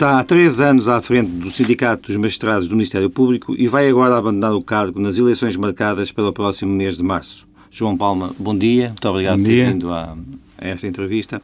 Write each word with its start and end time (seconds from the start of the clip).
Está 0.00 0.18
há 0.18 0.24
três 0.24 0.62
anos 0.62 0.88
à 0.88 1.02
frente 1.02 1.30
do 1.30 1.50
Sindicato 1.50 2.06
dos 2.06 2.16
Magistrados 2.16 2.66
do 2.66 2.74
Ministério 2.74 3.10
Público 3.10 3.54
e 3.54 3.68
vai 3.68 3.86
agora 3.86 4.16
abandonar 4.16 4.54
o 4.54 4.62
cargo 4.62 4.98
nas 4.98 5.18
eleições 5.18 5.54
marcadas 5.58 6.10
para 6.10 6.26
o 6.26 6.32
próximo 6.32 6.72
mês 6.72 6.96
de 6.96 7.04
março. 7.04 7.46
João 7.70 7.98
Palma, 7.98 8.34
bom 8.38 8.56
dia. 8.56 8.86
Muito 8.86 9.06
obrigado 9.06 9.36
por 9.36 9.44
ter 9.44 9.70
vindo 9.70 9.92
a, 9.92 10.16
a, 10.56 10.66
esta 10.66 10.86
entrevista. 10.86 11.42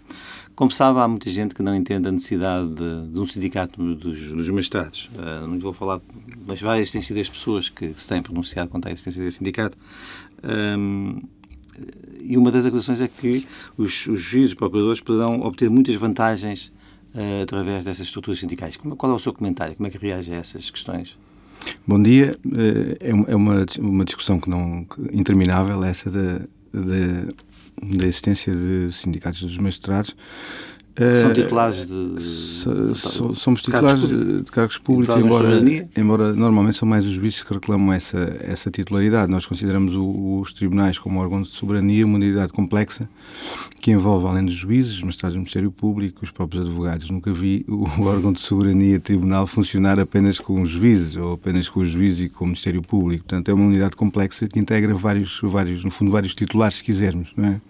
Como 0.55 0.71
sabe, 0.71 1.01
há 1.01 1.07
muita 1.07 1.29
gente 1.29 1.55
que 1.55 1.63
não 1.63 1.75
entende 1.75 2.09
a 2.09 2.11
necessidade 2.11 2.69
de, 2.69 3.09
de 3.09 3.19
um 3.19 3.27
sindicato 3.27 3.95
dos, 3.95 4.33
dos 4.33 4.49
magistrados. 4.49 5.11
Uh, 5.13 5.47
não 5.47 5.59
vou 5.59 5.75
falar, 5.75 6.01
mas 6.47 6.59
várias 6.59 6.91
têm 6.91 7.03
sido 7.03 7.21
as 7.21 7.29
pessoas 7.29 7.69
que 7.69 7.93
se 7.95 8.09
têm 8.09 8.23
pronunciado 8.23 8.71
contra 8.71 8.91
a 8.91 8.93
existência 8.95 9.23
desse 9.23 9.37
sindicato. 9.37 9.77
Um, 10.43 11.21
e 12.23 12.39
uma 12.39 12.51
das 12.51 12.65
acusações 12.65 13.03
é 13.03 13.09
que 13.09 13.47
os, 13.77 14.07
os 14.07 14.19
juízes 14.19 14.53
e 14.53 14.57
procuradores 14.57 15.03
poderão 15.03 15.43
obter 15.43 15.69
muitas 15.69 15.95
vantagens 15.97 16.73
uh, 17.17 17.43
através 17.43 17.85
dessas 17.85 18.07
estruturas 18.07 18.39
sindicais. 18.39 18.77
Qual 18.77 19.13
é 19.13 19.15
o 19.15 19.19
seu 19.19 19.33
comentário? 19.33 19.75
Como 19.75 19.87
é 19.87 19.91
que 19.91 19.99
reage 19.99 20.33
a 20.33 20.37
essas 20.37 20.71
questões? 20.71 21.17
Bom 21.87 22.01
dia. 22.01 22.37
Eh, 22.55 22.97
é, 23.01 23.33
é 23.33 23.37
uma, 23.37 23.65
uma 23.79 24.05
discussão 24.05 24.39
que 24.39 24.49
não 24.49 24.87
interminável 25.13 25.83
essa 25.83 26.11
da, 26.11 26.39
da, 26.73 27.97
da 27.97 28.07
existência 28.07 28.55
de 28.55 28.93
sindicatos 28.93 29.41
dos 29.41 29.59
magistrados 29.59 30.15
são 30.97 31.31
eh, 31.31 31.35
titulares 31.35 31.87
de. 31.87 32.23
So, 32.95 33.35
somos 33.35 33.63
titulares 33.63 34.01
cargos 34.01 34.45
de 34.45 34.51
cargos 34.51 34.79
públicos, 34.79 35.17
embora, 35.17 35.63
embora 35.97 36.33
normalmente 36.33 36.79
são 36.79 36.89
mais 36.89 37.05
os 37.05 37.13
juízes 37.13 37.43
que 37.43 37.53
reclamam 37.53 37.93
essa, 37.93 38.37
essa 38.41 38.71
titularidade. 38.71 39.31
Nós 39.31 39.45
consideramos 39.45 39.95
o, 39.95 40.41
os 40.41 40.55
tribunais 40.55 40.99
como 40.99 41.21
órgão 41.21 41.43
de 41.43 41.49
soberania 41.49 42.07
uma 42.07 42.17
unidade 42.17 42.53
complexa 42.53 43.09
que 43.83 43.91
envolve, 43.91 44.27
além 44.27 44.47
dos 44.47 44.55
juízes, 44.55 44.95
os 44.95 45.03
magistrados 45.03 45.35
do 45.35 45.41
Ministério 45.41 45.71
Público, 45.71 46.21
os 46.23 46.31
próprios 46.31 46.65
advogados. 46.65 47.11
Nunca 47.11 47.31
vi 47.31 47.65
o 47.69 47.87
órgão 48.03 48.33
de 48.33 48.41
soberania 48.41 48.99
tribunal 48.99 49.47
funcionar 49.47 50.01
apenas 50.01 50.39
com 50.39 50.63
os 50.63 50.71
juízes 50.71 51.15
ou 51.17 51.35
apenas 51.35 51.69
com 51.69 51.81
os 51.81 51.91
juízes 51.91 52.27
e 52.27 52.29
com 52.31 52.45
o 52.45 52.49
Ministério 52.49 52.81
Público. 52.81 53.25
Portanto, 53.25 53.51
é 53.51 53.55
uma 53.55 53.67
unidade 53.67 53.95
complexa 53.97 54.49
que 54.49 54.59
integra 54.59 54.95
vários, 54.95 55.41
vários 55.43 55.85
no 55.85 55.91
fundo, 55.91 56.11
vários 56.11 56.35
titulares, 56.35 56.79
se 56.79 56.85
quisermos. 56.85 57.33
Não 57.37 57.49
é? 57.49 57.61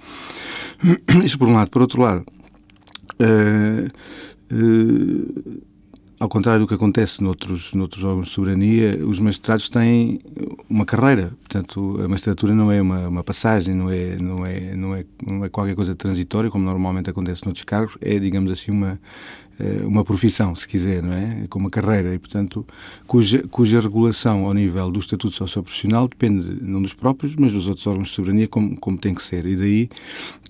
Isto 1.24 1.38
por 1.38 1.48
um 1.48 1.54
lado. 1.54 1.70
Por 1.70 1.82
outro 1.82 2.00
lado, 2.00 2.24
Uh, 3.20 3.88
uh, 4.52 5.66
ao 6.18 6.28
contrário 6.30 6.62
do 6.62 6.66
que 6.66 6.72
acontece 6.72 7.22
noutros, 7.22 7.74
noutros 7.74 8.02
órgãos 8.02 8.28
de 8.28 8.32
soberania, 8.32 8.98
os 9.06 9.20
magistrados 9.20 9.68
têm 9.68 10.20
uma 10.68 10.86
carreira. 10.86 11.30
Portanto, 11.40 12.00
a 12.02 12.08
magistratura 12.08 12.54
não 12.54 12.72
é 12.72 12.80
uma, 12.80 13.08
uma 13.08 13.22
passagem, 13.22 13.74
não 13.74 13.90
é, 13.90 14.16
não, 14.16 14.46
é, 14.46 14.74
não, 14.74 14.94
é, 14.94 15.04
não 15.26 15.44
é 15.44 15.48
qualquer 15.50 15.74
coisa 15.74 15.94
transitória, 15.94 16.50
como 16.50 16.64
normalmente 16.64 17.10
acontece 17.10 17.44
noutros 17.44 17.64
cargos. 17.64 17.98
É, 18.00 18.18
digamos 18.18 18.50
assim, 18.50 18.70
uma, 18.70 18.92
eh, 18.92 18.98
uma 19.84 20.04
profissão, 20.04 20.54
se 20.54 20.68
quiser, 20.68 21.02
não 21.02 21.12
é? 21.12 21.46
Com 21.48 21.58
uma 21.58 21.70
carreira 21.70 22.14
e, 22.14 22.18
portanto, 22.18 22.66
cuja, 23.06 23.42
cuja 23.50 23.80
regulação 23.80 24.44
ao 24.44 24.52
nível 24.52 24.90
do 24.90 25.00
Estatuto 25.00 25.34
Socioprofissional 25.34 26.08
depende 26.08 26.62
não 26.62 26.82
dos 26.82 26.92
próprios, 26.92 27.34
mas 27.36 27.52
dos 27.52 27.66
outros 27.66 27.86
órgãos 27.86 28.08
de 28.08 28.14
soberania, 28.14 28.48
como, 28.48 28.76
como 28.76 28.98
tem 28.98 29.14
que 29.14 29.22
ser. 29.22 29.46
E 29.46 29.56
daí 29.56 29.90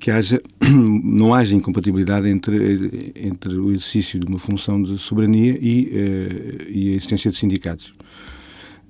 que 0.01 0.11
haja, 0.11 0.43
não 0.61 1.33
haja 1.33 1.55
incompatibilidade 1.55 2.29
entre, 2.29 3.13
entre 3.15 3.57
o 3.57 3.71
exercício 3.71 4.19
de 4.19 4.27
uma 4.27 4.39
função 4.39 4.83
de 4.83 4.99
soberania 4.99 5.57
e, 5.61 5.85
uh, 5.85 6.71
e 6.71 6.93
a 6.93 6.97
existência 6.97 7.31
de 7.31 7.37
sindicatos. 7.37 7.93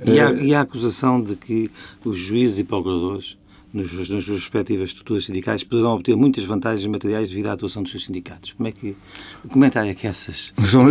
E 0.05 0.21
há, 0.21 0.33
e 0.33 0.55
há 0.55 0.59
a 0.59 0.63
acusação 0.63 1.23
de 1.23 1.37
que 1.37 1.71
os 2.05 2.19
juízes 2.19 2.59
e 2.59 2.65
procuradores 2.65 3.37
nos, 3.77 4.09
nas 4.09 4.25
suas 4.25 4.41
respectivas 4.41 4.89
estruturas 4.89 5.25
sindicais, 5.25 5.63
poderão 5.63 5.95
obter 5.95 6.17
muitas 6.17 6.45
vantagens 6.45 6.87
materiais 6.87 7.29
devido 7.29 7.49
à 7.49 7.53
atuação 7.53 7.83
dos 7.83 7.93
seus 7.93 8.05
sindicatos. 8.05 8.53
Como 8.55 8.69
é 8.69 8.73
que, 8.73 8.97
o 9.45 9.49
comentário 9.49 9.91
é 9.91 9.95
que 9.95 10.07
essas... 10.07 10.53
O 10.57 10.65
João 10.67 10.85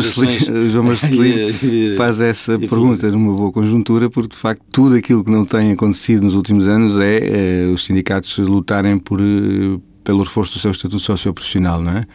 Marcelino 0.84 1.54
faz 1.98 2.22
essa 2.22 2.58
pergunta 2.60 3.10
numa 3.12 3.36
boa 3.36 3.52
conjuntura, 3.52 4.10
porque, 4.10 4.30
de 4.30 4.38
facto, 4.38 4.64
tudo 4.72 4.96
aquilo 4.96 5.24
que 5.24 5.32
não 5.32 5.44
tem 5.44 5.72
acontecido 5.72 6.24
nos 6.24 6.36
últimos 6.36 6.68
anos 6.68 7.00
é, 7.00 7.66
é 7.66 7.74
os 7.74 7.84
sindicatos 7.86 8.38
lutarem 8.38 8.98
por 8.98 9.20
eh, 9.20 9.80
pelo 10.06 10.22
reforço 10.22 10.54
do 10.54 10.60
seu 10.60 10.72
estatuto 10.72 11.00
socioprofissional, 11.00 11.82
não 11.82 11.92
é? 11.92 12.06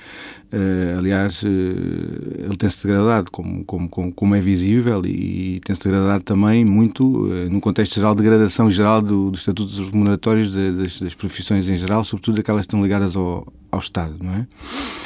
Uh, 0.53 0.99
aliás, 0.99 1.43
uh, 1.45 1.47
ele 1.47 2.57
tem-se 2.59 2.85
degradado, 2.85 3.31
como, 3.31 3.65
como, 3.65 3.89
como, 3.89 4.35
é 4.35 4.41
visível, 4.41 5.01
e 5.07 5.61
tem-se 5.65 5.81
degradado 5.81 6.25
também 6.25 6.65
muito 6.65 7.05
uh, 7.05 7.49
no 7.49 7.61
contexto 7.61 7.95
geral, 7.95 8.17
degradação 8.17 8.69
geral 8.69 9.01
do, 9.01 9.31
dos 9.31 9.91
remuneratórios 9.91 10.53
de, 10.53 10.73
das, 10.73 11.01
das, 11.01 11.15
profissões 11.15 11.69
em 11.69 11.77
geral, 11.77 12.03
sobretudo 12.03 12.41
aquelas 12.41 12.63
que 12.63 12.67
estão 12.67 12.83
ligadas 12.83 13.15
ao, 13.15 13.47
ao 13.71 13.79
Estado, 13.79 14.17
não 14.21 14.33
é? 14.35 14.47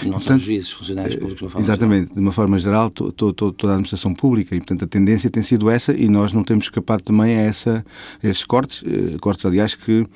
Não 0.03 0.13
portanto, 0.13 0.29
são 0.29 0.39
juízes, 0.39 0.71
funcionários 0.71 1.17
públicos, 1.17 1.37
de 1.37 1.45
uma 1.45 1.51
forma 1.51 1.67
Exatamente, 1.67 2.01
geral. 2.01 2.15
de 2.15 2.21
uma 2.21 2.33
forma 2.33 2.59
geral, 2.59 2.91
to, 2.91 3.13
to, 3.13 3.33
to, 3.35 3.53
toda 3.53 3.75
a 3.75 3.77
administração 3.77 4.15
pública, 4.15 4.57
e 4.57 4.61
portanto 4.61 4.85
a 4.85 4.89
tendência 4.89 5.29
tem 5.29 5.43
sido 5.43 5.69
essa, 5.69 5.93
e 5.93 6.09
nós 6.09 6.33
não 6.33 6.43
temos 6.43 6.65
escapado 6.65 7.03
também 7.03 7.37
a, 7.37 7.41
essa, 7.41 7.85
a 8.23 8.27
esses 8.27 8.45
cortes, 8.45 8.83
cortes, 9.21 9.45
aliás, 9.45 9.75
que 9.75 10.07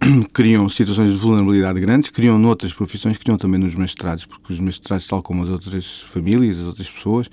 criam 0.32 0.68
situações 0.68 1.12
de 1.12 1.18
vulnerabilidade 1.18 1.80
grandes, 1.80 2.10
criam 2.10 2.38
noutras 2.38 2.72
profissões, 2.72 3.16
criam 3.16 3.36
também 3.36 3.58
nos 3.58 3.74
mestrados, 3.74 4.24
porque 4.24 4.52
os 4.52 4.60
mestrados, 4.60 5.06
tal 5.06 5.22
como 5.22 5.42
as 5.42 5.48
outras 5.48 6.02
famílias, 6.02 6.58
as 6.60 6.66
outras 6.66 6.90
pessoas, 6.90 7.28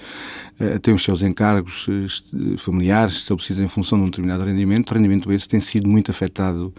eh, 0.60 0.80
têm 0.80 0.94
os 0.94 1.04
seus 1.04 1.22
encargos 1.22 1.86
eh, 1.90 2.58
familiares 2.58 3.16
estabelecidos 3.18 3.62
em 3.62 3.68
função 3.68 3.98
de 4.00 4.04
um 4.06 4.08
determinado 4.08 4.44
rendimento. 4.44 4.92
O 4.92 4.94
rendimento 4.96 5.32
esse 5.32 5.48
tem 5.48 5.60
sido 5.60 5.88
muito 5.88 6.10
afetado 6.10 6.74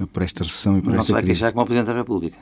eh, 0.00 0.06
por 0.12 0.22
esta 0.22 0.44
recessão 0.44 0.78
e 0.78 0.82
por 0.82 0.90
Mas 0.90 0.94
esta 0.94 0.98
não 0.98 1.06
se 1.06 1.12
vai 1.12 1.22
crise. 1.22 1.40
queixar 1.40 1.52
como 1.52 1.62
o 1.64 1.66
Presidente 1.66 1.92
da 1.92 1.98
República? 1.98 2.38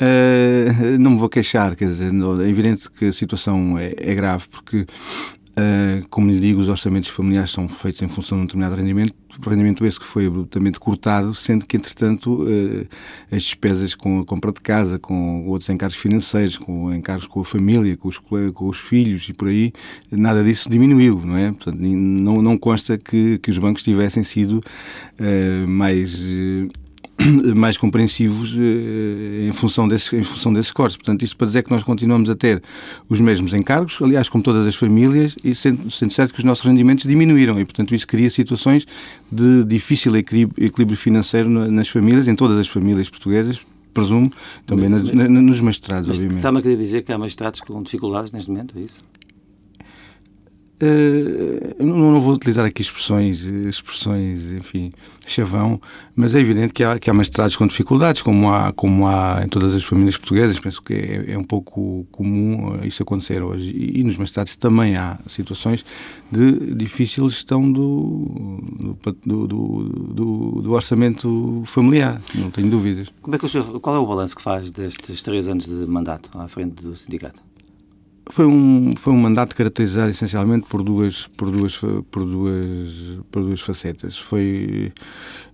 Uh, 0.00 0.98
não 0.98 1.12
me 1.12 1.18
vou 1.18 1.28
queixar, 1.28 1.76
quer 1.76 1.86
dizer, 1.86 2.10
é 2.12 2.48
evidente 2.48 2.90
que 2.90 3.04
a 3.04 3.12
situação 3.12 3.78
é, 3.78 3.94
é 3.96 4.14
grave, 4.16 4.48
porque 4.50 4.84
Uh, 5.52 6.08
como 6.08 6.30
lhe 6.30 6.40
digo, 6.40 6.60
os 6.62 6.68
orçamentos 6.68 7.10
familiares 7.10 7.50
são 7.50 7.68
feitos 7.68 8.00
em 8.00 8.08
função 8.08 8.38
de 8.38 8.44
um 8.44 8.46
determinado 8.46 8.74
rendimento, 8.74 9.14
rendimento 9.46 9.84
esse 9.84 10.00
que 10.00 10.06
foi 10.06 10.26
abruptamente 10.26 10.80
cortado, 10.80 11.34
sendo 11.34 11.66
que, 11.66 11.76
entretanto, 11.76 12.44
uh, 12.44 12.88
as 13.30 13.42
despesas 13.42 13.94
com 13.94 14.20
a 14.20 14.24
compra 14.24 14.50
de 14.50 14.62
casa, 14.62 14.98
com 14.98 15.46
outros 15.46 15.68
encargos 15.68 15.96
financeiros, 15.96 16.56
com 16.56 16.92
encargos 16.94 17.26
com 17.26 17.40
a 17.40 17.44
família, 17.44 17.96
com 17.98 18.08
os, 18.08 18.16
com 18.18 18.68
os 18.68 18.78
filhos 18.78 19.28
e 19.28 19.34
por 19.34 19.48
aí, 19.48 19.74
nada 20.10 20.42
disso 20.42 20.70
diminuiu, 20.70 21.20
não 21.22 21.36
é? 21.36 21.52
Portanto, 21.52 21.78
não, 21.78 22.40
não 22.40 22.56
consta 22.56 22.96
que, 22.96 23.38
que 23.38 23.50
os 23.50 23.58
bancos 23.58 23.82
tivessem 23.82 24.24
sido 24.24 24.62
uh, 25.20 25.68
mais 25.68 26.18
mais 27.54 27.76
compreensivos 27.76 28.54
eh, 28.56 29.48
em, 29.48 29.52
função 29.52 29.86
desses, 29.86 30.12
em 30.12 30.22
função 30.22 30.52
desses 30.52 30.72
cortes. 30.72 30.96
Portanto, 30.96 31.22
isto 31.22 31.36
para 31.36 31.46
dizer 31.46 31.62
que 31.62 31.70
nós 31.70 31.82
continuamos 31.82 32.28
a 32.30 32.34
ter 32.34 32.62
os 33.08 33.20
mesmos 33.20 33.52
encargos, 33.52 33.98
aliás, 34.00 34.28
como 34.28 34.42
todas 34.42 34.66
as 34.66 34.74
famílias, 34.74 35.36
e 35.42 35.54
sendo, 35.54 35.90
sendo 35.90 36.12
certo 36.12 36.32
que 36.32 36.40
os 36.40 36.44
nossos 36.44 36.64
rendimentos 36.64 37.04
diminuíram 37.04 37.58
e, 37.58 37.64
portanto, 37.64 37.94
isso 37.94 38.06
cria 38.06 38.30
situações 38.30 38.86
de 39.30 39.64
difícil 39.64 40.16
equilíbrio, 40.16 40.96
financeiro 40.96 41.48
nas 41.48 41.88
famílias, 41.88 42.28
em 42.28 42.34
todas 42.34 42.58
as 42.58 42.68
famílias 42.68 43.08
portuguesas, 43.08 43.64
presumo, 43.92 44.32
também 44.66 44.88
nas, 44.88 45.02
nos 45.02 45.60
magistrados, 45.60 46.08
obviamente. 46.08 46.38
Está-me 46.38 46.58
a 46.58 46.62
querer 46.62 46.76
dizer 46.76 47.02
que 47.02 47.12
há 47.12 47.18
magistrados 47.18 47.60
com 47.60 47.82
dificuldades 47.82 48.32
neste 48.32 48.50
momento, 48.50 48.78
é 48.78 48.82
isso? 48.82 49.00
Uh, 50.82 51.76
não, 51.78 52.12
não, 52.12 52.20
vou 52.20 52.34
utilizar 52.34 52.64
aqui 52.64 52.82
expressões, 52.82 53.44
expressões, 53.44 54.50
enfim, 54.50 54.92
chavão, 55.24 55.80
mas 56.16 56.34
é 56.34 56.40
evidente 56.40 56.72
que 56.72 56.82
há, 56.82 56.98
que 56.98 57.08
há 57.08 57.14
magistrados 57.14 57.54
com 57.54 57.64
dificuldades, 57.68 58.20
como 58.20 58.50
há, 58.50 58.72
como 58.72 59.06
há 59.06 59.42
em 59.44 59.48
todas 59.48 59.76
as 59.76 59.84
famílias 59.84 60.16
portuguesas. 60.16 60.58
Penso 60.58 60.82
que 60.82 60.92
é, 60.92 61.34
é 61.34 61.38
um 61.38 61.44
pouco 61.44 62.04
comum 62.10 62.80
isso 62.82 63.00
acontecer 63.00 63.40
hoje. 63.44 63.70
E, 63.70 64.00
e, 64.00 64.02
nos 64.02 64.18
magistrados 64.18 64.56
também 64.56 64.96
há 64.96 65.20
situações 65.28 65.84
de 66.32 66.74
difícil 66.74 67.28
gestão 67.28 67.70
do, 67.70 68.60
do, 69.24 69.46
do, 69.46 69.46
do, 69.46 70.62
do 70.62 70.72
orçamento 70.72 71.62
familiar, 71.64 72.20
não 72.34 72.50
tenho 72.50 72.68
dúvidas. 72.68 73.06
Como 73.22 73.36
é 73.36 73.38
que 73.38 73.46
o 73.46 73.48
senhor, 73.48 73.78
qual 73.78 73.94
é 73.94 73.98
o 74.00 74.06
balanço 74.06 74.34
que 74.34 74.42
faz 74.42 74.72
destes 74.72 75.22
três 75.22 75.46
anos 75.46 75.64
de 75.66 75.86
mandato 75.86 76.28
à 76.36 76.48
frente 76.48 76.82
do 76.82 76.96
sindicato? 76.96 77.40
Foi 78.30 78.46
um, 78.46 78.94
foi 78.96 79.12
um 79.12 79.16
mandato 79.16 79.54
caracterizado 79.54 80.10
essencialmente 80.10 80.66
por 80.68 80.82
duas, 80.82 81.26
por 81.36 81.50
duas, 81.50 81.76
por 81.76 82.24
duas, 82.24 83.18
por 83.30 83.42
duas 83.42 83.60
facetas. 83.60 84.16
Foi, 84.16 84.92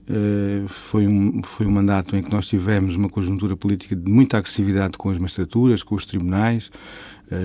uh, 0.09 0.69
foi, 0.69 1.07
um, 1.07 1.43
foi 1.43 1.67
um 1.67 1.71
mandato 1.71 2.15
em 2.15 2.23
que 2.23 2.31
nós 2.31 2.47
tivemos 2.47 2.95
uma 2.95 3.09
conjuntura 3.09 3.57
política 3.57 3.97
de 3.97 4.11
muita 4.11 4.37
agressividade 4.37 4.99
com 4.99 5.09
as 5.09 5.19
magistraturas, 5.19 5.83
com 5.83 5.95
os 5.95 6.05
tribunais, 6.05 6.71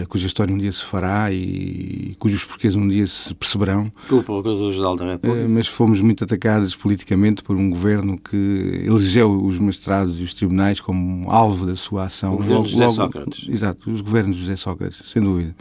cuja 0.07 0.27
história 0.27 0.53
um 0.53 0.57
dia 0.57 0.71
se 0.71 0.83
fará 0.83 1.31
e 1.31 2.15
cujos 2.19 2.43
porquês 2.43 2.75
um 2.75 2.87
dia 2.87 3.05
se 3.07 3.33
perceberão. 3.33 3.91
O 4.09 4.23
Procurador-Geral 4.23 4.95
da 4.95 5.11
República. 5.11 5.45
Uh, 5.45 5.49
mas 5.49 5.67
fomos 5.67 5.99
muito 6.01 6.23
atacados 6.23 6.75
politicamente 6.75 7.43
por 7.43 7.55
um 7.55 7.69
governo 7.69 8.17
que 8.17 8.83
elegeu 8.85 9.43
os 9.43 9.59
magistrados 9.59 10.19
e 10.19 10.23
os 10.23 10.33
tribunais 10.33 10.79
como 10.79 11.29
alvo 11.29 11.65
da 11.65 11.75
sua 11.75 12.05
ação. 12.05 12.33
O 12.33 12.37
governo 12.37 12.63
de 12.63 12.71
José 12.71 12.85
logo, 12.85 12.95
Sócrates. 12.95 13.49
Exato, 13.49 13.91
os 13.91 14.01
governos 14.01 14.35
de 14.35 14.41
José 14.41 14.55
Sócrates, 14.55 15.01
sem 15.11 15.21
dúvida. 15.21 15.55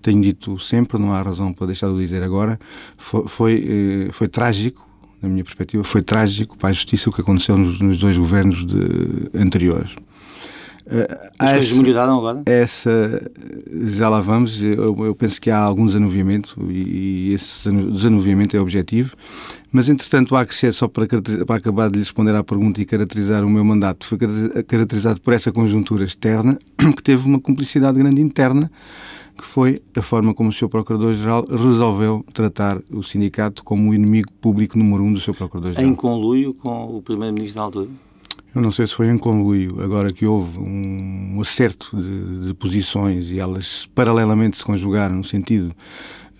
Tenho 0.00 0.22
dito 0.22 0.58
sempre, 0.58 0.98
não 0.98 1.12
há 1.12 1.22
razão 1.22 1.52
para 1.52 1.66
deixar 1.66 1.88
de 1.88 1.98
dizer 1.98 2.22
agora, 2.22 2.58
foi, 2.96 3.28
foi, 3.28 4.08
foi 4.12 4.28
trágico 4.28 4.86
na 5.20 5.28
minha 5.28 5.44
perspectiva, 5.44 5.82
foi 5.82 6.02
trágico 6.02 6.56
para 6.56 6.70
a 6.70 6.72
justiça 6.72 7.08
o 7.08 7.12
que 7.12 7.20
aconteceu 7.20 7.56
nos, 7.56 7.80
nos 7.80 7.98
dois 7.98 8.16
governos 8.16 8.64
de, 8.64 9.30
anteriores. 9.34 9.94
As 11.38 11.52
coisas 11.52 11.72
melhoraram 11.72 12.18
agora? 12.18 12.42
Essa, 12.46 13.30
já 13.86 14.08
lá 14.08 14.20
vamos. 14.20 14.62
Eu, 14.62 14.96
eu 15.04 15.14
penso 15.14 15.40
que 15.40 15.50
há 15.50 15.58
algum 15.58 15.86
desanuviamento 15.86 16.56
e, 16.70 17.30
e, 17.30 17.34
esse 17.34 17.70
desanuviamento 17.70 18.56
é 18.56 18.60
objetivo. 18.60 19.14
Mas, 19.72 19.88
entretanto, 19.88 20.36
há 20.36 20.46
que 20.46 20.54
ser, 20.54 20.72
só 20.72 20.86
para, 20.86 21.06
para 21.46 21.56
acabar 21.56 21.88
de 21.88 21.94
lhe 21.94 21.98
responder 21.98 22.34
à 22.34 22.44
pergunta 22.44 22.80
e 22.80 22.84
caracterizar 22.84 23.44
o 23.44 23.50
meu 23.50 23.64
mandato, 23.64 24.06
foi 24.06 24.16
caracterizado 24.66 25.20
por 25.20 25.34
essa 25.34 25.50
conjuntura 25.50 26.04
externa 26.04 26.56
que 26.96 27.02
teve 27.02 27.26
uma 27.26 27.40
cumplicidade 27.40 27.98
grande 27.98 28.20
interna 28.20 28.70
que 29.36 29.44
foi 29.44 29.82
a 29.94 30.00
forma 30.00 30.32
como 30.32 30.48
o 30.48 30.52
Sr. 30.52 30.68
Procurador-Geral 30.68 31.44
resolveu 31.46 32.24
tratar 32.32 32.80
o 32.90 33.02
sindicato 33.02 33.62
como 33.62 33.90
o 33.90 33.94
inimigo 33.94 34.32
público 34.40 34.78
número 34.78 35.02
um 35.02 35.12
do 35.12 35.20
Sr. 35.20 35.34
Procurador-Geral. 35.34 35.90
Em 35.90 35.94
conluio 35.94 36.54
com 36.54 36.96
o 36.96 37.02
Primeiro-Ministro 37.02 37.58
da 37.58 37.64
altura? 37.64 37.88
Eu 38.56 38.62
não 38.62 38.72
sei 38.72 38.86
se 38.86 38.94
foi 38.94 39.10
em 39.10 39.18
conluio, 39.18 39.82
agora 39.82 40.10
que 40.10 40.24
houve 40.24 40.58
um 40.58 41.38
acerto 41.42 41.94
de, 41.94 42.46
de 42.46 42.54
posições 42.54 43.26
e 43.26 43.38
elas 43.38 43.86
paralelamente 43.94 44.56
se 44.56 44.64
conjugaram 44.64 45.16
no 45.16 45.24
sentido 45.24 45.76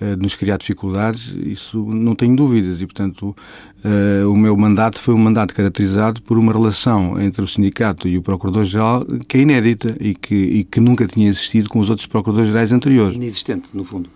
uh, 0.01 0.17
de 0.17 0.23
nos 0.23 0.35
criar 0.35 0.57
dificuldades, 0.57 1.35
isso 1.45 1.79
não 1.79 2.15
tenho 2.15 2.35
dúvidas. 2.35 2.81
E, 2.81 2.87
portanto, 2.87 3.37
uh, 3.85 4.33
o 4.33 4.35
meu 4.35 4.57
mandato 4.57 4.99
foi 4.99 5.13
um 5.13 5.19
mandato 5.19 5.53
caracterizado 5.53 6.23
por 6.23 6.39
uma 6.39 6.55
relação 6.55 7.21
entre 7.21 7.45
o 7.45 7.47
sindicato 7.47 8.09
e 8.09 8.17
o 8.17 8.23
Procurador-Geral 8.23 9.05
que 9.29 9.37
é 9.37 9.41
inédita 9.43 9.95
e 10.01 10.15
que, 10.15 10.35
e 10.35 10.65
que 10.65 10.81
nunca 10.81 11.07
tinha 11.07 11.29
existido 11.29 11.69
com 11.69 11.81
os 11.81 11.91
outros 11.91 12.07
Procuradores-Gerais 12.07 12.73
anteriores. 12.73 13.15
Inexistente, 13.15 13.69
no 13.75 13.85
fundo. 13.85 14.09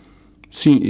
Sim, 0.50 0.81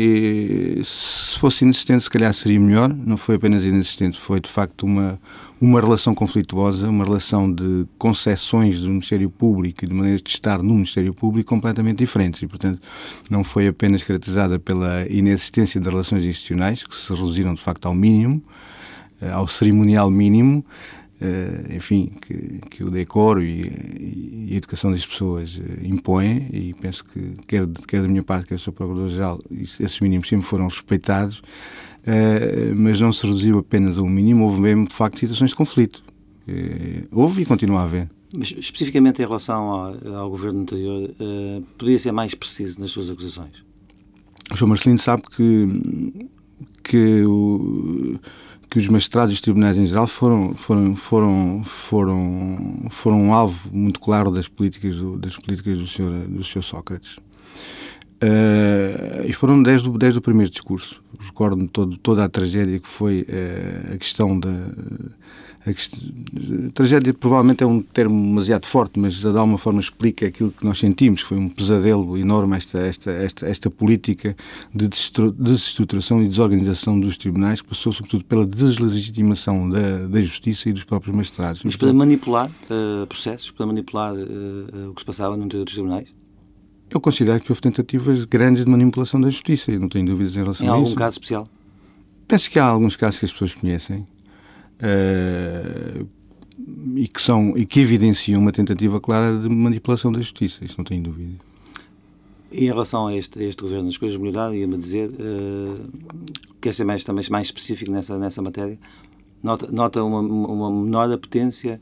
se 0.82 1.38
fosse 1.38 1.64
inexistente, 1.64 2.04
se 2.04 2.08
calhar 2.08 2.32
seria 2.32 2.58
melhor. 2.58 2.88
Não 2.88 3.18
foi 3.18 3.34
apenas 3.34 3.62
inexistente, 3.62 4.18
foi 4.18 4.40
de 4.40 4.48
facto 4.48 4.84
uma, 4.84 5.20
uma 5.60 5.78
relação 5.78 6.14
conflituosa, 6.14 6.88
uma 6.88 7.04
relação 7.04 7.52
de 7.52 7.86
concessões 7.98 8.80
do 8.80 8.88
Ministério 8.88 9.28
Público 9.28 9.84
e 9.84 9.88
de 9.88 9.94
maneiras 9.94 10.22
de 10.22 10.30
estar 10.30 10.62
no 10.62 10.72
Ministério 10.74 11.12
Público 11.12 11.50
completamente 11.50 11.98
diferentes. 11.98 12.40
E, 12.40 12.46
portanto, 12.46 12.80
não 13.28 13.44
foi 13.44 13.68
apenas 13.68 14.02
caracterizada 14.02 14.58
pela 14.58 15.06
inexistência 15.10 15.78
de 15.78 15.86
relações 15.86 16.24
institucionais, 16.24 16.82
que 16.82 16.96
se 16.96 17.12
reduziram 17.12 17.54
de 17.54 17.60
facto 17.60 17.84
ao 17.86 17.94
mínimo, 17.94 18.42
eh, 19.20 19.30
ao 19.30 19.46
cerimonial 19.46 20.10
mínimo, 20.10 20.64
Uh, 21.22 21.76
enfim, 21.76 22.14
que, 22.22 22.60
que, 22.70 22.82
o 22.82 22.90
decoro 22.90 23.42
e, 23.42 24.48
e, 24.48 24.54
a 24.54 24.56
educação 24.56 24.90
das 24.90 25.04
pessoas 25.04 25.58
uh, 25.58 25.62
impõem, 25.82 26.48
e 26.50 26.74
penso 26.80 27.04
que, 27.04 27.36
quer, 27.46 27.68
quer 27.86 28.00
da 28.00 28.08
minha 28.08 28.22
parte, 28.22 28.46
quer 28.46 28.54
do 28.54 28.60
Sr. 28.62 28.72
Procurador-Geral, 28.72 29.38
esses 29.50 30.00
mínimos 30.00 30.30
sempre 30.30 30.46
foram 30.46 30.66
respeitados, 30.66 31.42
mas 32.76 33.00
não 33.00 33.12
se 33.12 33.26
reduziu 33.26 33.58
apenas 33.58 33.98
a 33.98 34.02
um 34.02 34.08
mínimo, 34.08 34.44
houve 34.44 34.60
mesmo, 34.60 34.86
de 34.86 34.94
facto, 34.94 35.18
situações 35.18 35.50
de 35.50 35.56
conflito. 35.56 36.02
houve 37.10 37.42
e 37.42 37.46
continua 37.46 37.80
a 37.80 37.84
haver. 37.84 38.10
Mas, 38.36 38.54
especificamente 38.56 39.20
em 39.20 39.26
relação 39.26 39.62
ao, 39.70 40.16
ao 40.16 40.30
governo 40.30 40.60
anterior, 40.60 41.10
podia 41.76 41.98
ser 41.98 42.12
mais 42.12 42.34
preciso 42.34 42.80
nas 42.80 42.90
suas 42.90 43.10
acusações? 43.10 43.64
O 44.52 44.56
Sr. 44.56 44.66
Marcelino 44.66 44.98
sabe 44.98 45.22
que, 45.30 46.28
que 46.82 47.24
o 47.24 48.18
que 48.70 48.78
os 48.78 48.86
magistrados 48.86 49.32
e 49.32 49.34
os 49.34 49.40
tribunais 49.40 49.76
em 49.76 49.84
geral 49.84 50.06
foram 50.06 50.54
foram 50.54 50.94
foram 50.94 51.64
foram 51.64 52.86
foram 52.88 53.20
um 53.20 53.34
alvo 53.34 53.68
muito 53.72 53.98
claro 53.98 54.30
das 54.30 54.46
políticas 54.46 54.96
do, 54.96 55.18
das 55.18 55.36
políticas 55.36 55.76
do 55.76 55.88
senhor 55.88 56.12
do 56.28 56.44
senhor 56.44 56.62
Sócrates 56.62 57.16
uh, 58.22 59.26
e 59.26 59.32
foram 59.32 59.62
desde 59.62 59.88
desde 59.98 60.18
o 60.18 60.22
primeiro 60.22 60.50
discurso 60.50 61.02
recordo-me 61.18 61.68
toda 61.68 62.24
a 62.24 62.28
tragédia 62.28 62.78
que 62.78 62.88
foi 62.88 63.22
uh, 63.22 63.94
a 63.94 63.98
questão 63.98 64.38
da 64.38 64.50
a, 65.66 66.72
tragédia 66.72 67.12
provavelmente 67.12 67.62
é 67.62 67.66
um 67.66 67.82
termo 67.82 68.22
demasiado 68.22 68.66
forte, 68.66 68.98
mas 68.98 69.16
de 69.16 69.26
alguma 69.26 69.58
forma 69.58 69.80
explica 69.80 70.26
aquilo 70.26 70.50
que 70.50 70.64
nós 70.64 70.78
sentimos. 70.78 71.20
Foi 71.20 71.36
um 71.36 71.48
pesadelo 71.48 72.16
enorme 72.16 72.56
esta, 72.56 72.78
esta, 72.78 73.10
esta, 73.10 73.46
esta 73.46 73.70
política 73.70 74.34
de 74.74 74.88
desestruturação 74.88 76.22
e 76.22 76.28
desorganização 76.28 76.98
dos 76.98 77.18
tribunais, 77.18 77.60
que 77.60 77.68
passou 77.68 77.92
sobretudo 77.92 78.24
pela 78.24 78.46
deslegitimação 78.46 79.68
da, 79.68 80.06
da 80.06 80.20
justiça 80.22 80.70
e 80.70 80.72
dos 80.72 80.84
próprios 80.84 81.14
magistrados. 81.14 81.62
Mas 81.62 81.76
para 81.76 81.92
manipular 81.92 82.48
uh, 82.48 83.06
processos, 83.06 83.50
para 83.50 83.66
manipular 83.66 84.14
o 84.14 84.94
que 84.94 85.00
se 85.00 85.04
passava 85.04 85.36
no 85.36 85.44
interior 85.44 85.64
dos 85.64 85.74
tribunais? 85.74 86.19
Eu 86.90 87.00
considero 87.00 87.40
que 87.40 87.50
houve 87.52 87.60
tentativas 87.60 88.24
grandes 88.24 88.64
de 88.64 88.70
manipulação 88.70 89.20
da 89.20 89.30
justiça, 89.30 89.70
e 89.70 89.78
não 89.78 89.88
tenho 89.88 90.06
dúvidas 90.06 90.34
em 90.34 90.40
relação 90.40 90.66
em 90.66 90.68
a 90.68 90.72
isso. 90.72 90.80
Em 90.80 90.84
algum 90.84 90.94
caso 90.96 91.14
especial? 91.14 91.46
Penso 92.26 92.50
que 92.50 92.58
há 92.58 92.64
alguns 92.64 92.96
casos 92.96 93.18
que 93.18 93.24
as 93.24 93.32
pessoas 93.32 93.54
conhecem, 93.54 94.06
Uh, 94.82 96.06
e 96.96 97.06
que 97.06 97.20
são 97.20 97.56
e 97.56 97.66
que 97.66 97.80
evidenciam 97.80 98.40
uma 98.40 98.50
tentativa 98.50 98.98
clara 98.98 99.38
de 99.38 99.48
manipulação 99.48 100.10
da 100.10 100.18
justiça, 100.18 100.64
isso 100.64 100.74
não 100.78 100.84
tenho 100.84 101.02
dúvida. 101.02 101.32
E 102.50 102.64
em 102.64 102.68
relação 102.68 103.06
a 103.06 103.14
este, 103.14 103.38
a 103.38 103.42
este 103.44 103.62
governo, 103.62 103.88
as 103.88 103.98
coisas 103.98 104.18
melhoraram, 104.18 104.54
ia-me 104.54 104.78
dizer, 104.78 105.10
uh, 105.10 105.88
quer 106.60 106.72
ser 106.72 106.84
mais, 106.84 107.04
também 107.04 107.24
mais 107.30 107.48
específico 107.48 107.92
nessa, 107.92 108.18
nessa 108.18 108.40
matéria, 108.40 108.78
nota, 109.42 109.70
nota 109.70 110.02
uma, 110.02 110.20
uma 110.20 110.70
menor 110.70 111.12
apetência 111.12 111.78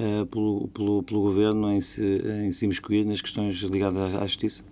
uh, 0.00 0.26
pelo, 0.26 0.68
pelo, 0.68 1.02
pelo 1.02 1.20
governo 1.22 1.70
em 1.70 1.80
se, 1.80 2.02
em 2.44 2.50
se 2.50 2.64
imiscuir 2.64 3.04
nas 3.04 3.20
questões 3.20 3.56
ligadas 3.58 4.14
à, 4.14 4.22
à 4.22 4.26
justiça? 4.26 4.62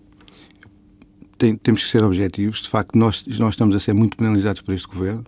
Tem, 1.37 1.57
temos 1.57 1.85
que 1.85 1.91
ser 1.91 2.03
objetivos. 2.03 2.63
De 2.63 2.69
facto, 2.69 2.97
nós, 2.97 3.25
nós 3.39 3.51
estamos 3.55 3.77
a 3.77 3.81
ser 3.81 3.93
muito 3.93 4.17
penalizados 4.17 4.61
por 4.61 4.75
este 4.75 4.89
governo. 4.89 5.25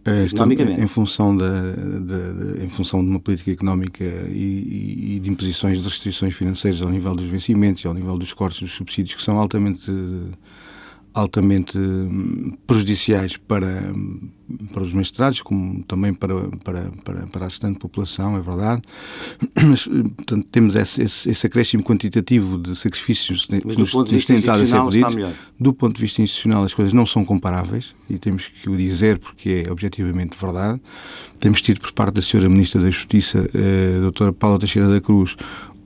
Uh, 0.00 0.82
em 0.82 0.86
função, 0.86 1.36
da, 1.36 1.72
da, 1.72 2.32
da, 2.32 2.64
em 2.64 2.68
função 2.70 3.04
de 3.04 3.10
uma 3.10 3.20
política 3.20 3.50
económica 3.50 4.02
e, 4.02 5.16
e, 5.16 5.20
de 5.20 5.28
imposições 5.28 5.78
de 5.78 5.84
restrições 5.84 6.34
financeiras 6.34 6.80
ao 6.80 6.88
nível 6.88 7.14
dos 7.14 7.26
vencimentos 7.26 7.84
e 7.84 7.86
ao 7.86 7.92
nível 7.92 8.16
dos 8.16 8.32
cortes 8.32 8.60
dos 8.62 8.72
subsídios 8.72 9.14
que 9.14 9.22
são 9.22 9.38
altamente 9.38 9.90
altamente 11.12 11.76
hum, 11.76 12.56
prejudiciais 12.66 13.36
para, 13.36 13.92
para 14.72 14.82
os 14.82 14.92
magistrados, 14.92 15.40
como 15.42 15.82
também 15.84 16.14
para, 16.14 16.34
para, 16.64 16.90
para, 17.04 17.26
para 17.26 17.44
a 17.44 17.48
restante 17.48 17.78
população, 17.78 18.36
é 18.36 18.40
verdade. 18.40 18.82
Mas, 19.62 19.84
portanto, 19.84 20.46
temos 20.50 20.74
esse, 20.74 21.02
esse, 21.02 21.30
esse 21.30 21.46
acréscimo 21.46 21.82
quantitativo 21.82 22.58
de 22.58 22.76
sacrifícios 22.76 23.46
que 23.46 23.64
nos, 23.64 23.94
nos 23.94 24.24
tentado 24.24 24.62
a 24.62 24.66
ser 24.66 24.82
pedidos. 24.84 25.34
Do 25.58 25.72
ponto 25.72 25.94
de 25.94 26.00
vista 26.00 26.22
institucional, 26.22 26.64
as 26.64 26.74
coisas 26.74 26.92
não 26.92 27.06
são 27.06 27.24
comparáveis 27.24 27.94
e 28.08 28.18
temos 28.18 28.48
que 28.48 28.68
o 28.68 28.76
dizer 28.76 29.18
porque 29.18 29.64
é 29.66 29.70
objetivamente 29.70 30.36
verdade. 30.40 30.80
Temos 31.38 31.62
tido 31.62 31.80
por 31.80 31.92
parte 31.92 32.14
da 32.14 32.20
Sra. 32.20 32.48
Ministra 32.48 32.80
da 32.80 32.90
Justiça, 32.90 33.48
a 33.54 33.58
eh, 33.58 34.00
doutora 34.00 34.32
Paula 34.32 34.58
Teixeira 34.58 34.88
da 34.88 35.00
Cruz, 35.00 35.36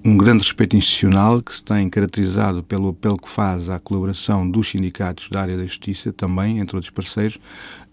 um 0.04 0.18
grande 0.18 0.42
respeito 0.42 0.76
institucional 0.76 1.40
que 1.40 1.54
se 1.54 1.64
tem 1.64 1.88
caracterizado 1.88 2.62
pelo 2.62 2.90
apelo 2.90 3.16
que 3.16 3.28
faz 3.28 3.70
à 3.70 3.78
colaboração 3.78 4.48
dos 4.48 4.68
sindicatos 4.68 5.30
da 5.30 5.40
área 5.40 5.56
da 5.56 5.64
justiça, 5.64 6.12
também, 6.12 6.58
entre 6.58 6.76
outros 6.76 6.90
parceiros, 6.90 7.38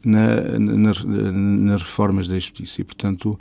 na, 0.03 0.41
na, 0.59 0.93
nas 1.05 1.81
reformas 1.81 2.27
da 2.27 2.35
justiça. 2.35 2.81
E, 2.81 2.83
portanto, 2.83 3.39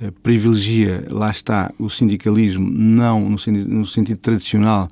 eh, 0.00 0.12
privilegia, 0.22 1.04
lá 1.10 1.32
está, 1.32 1.72
o 1.80 1.90
sindicalismo, 1.90 2.70
não 2.70 3.28
no 3.28 3.38
no 3.66 3.86
sentido 3.86 4.18
tradicional, 4.18 4.88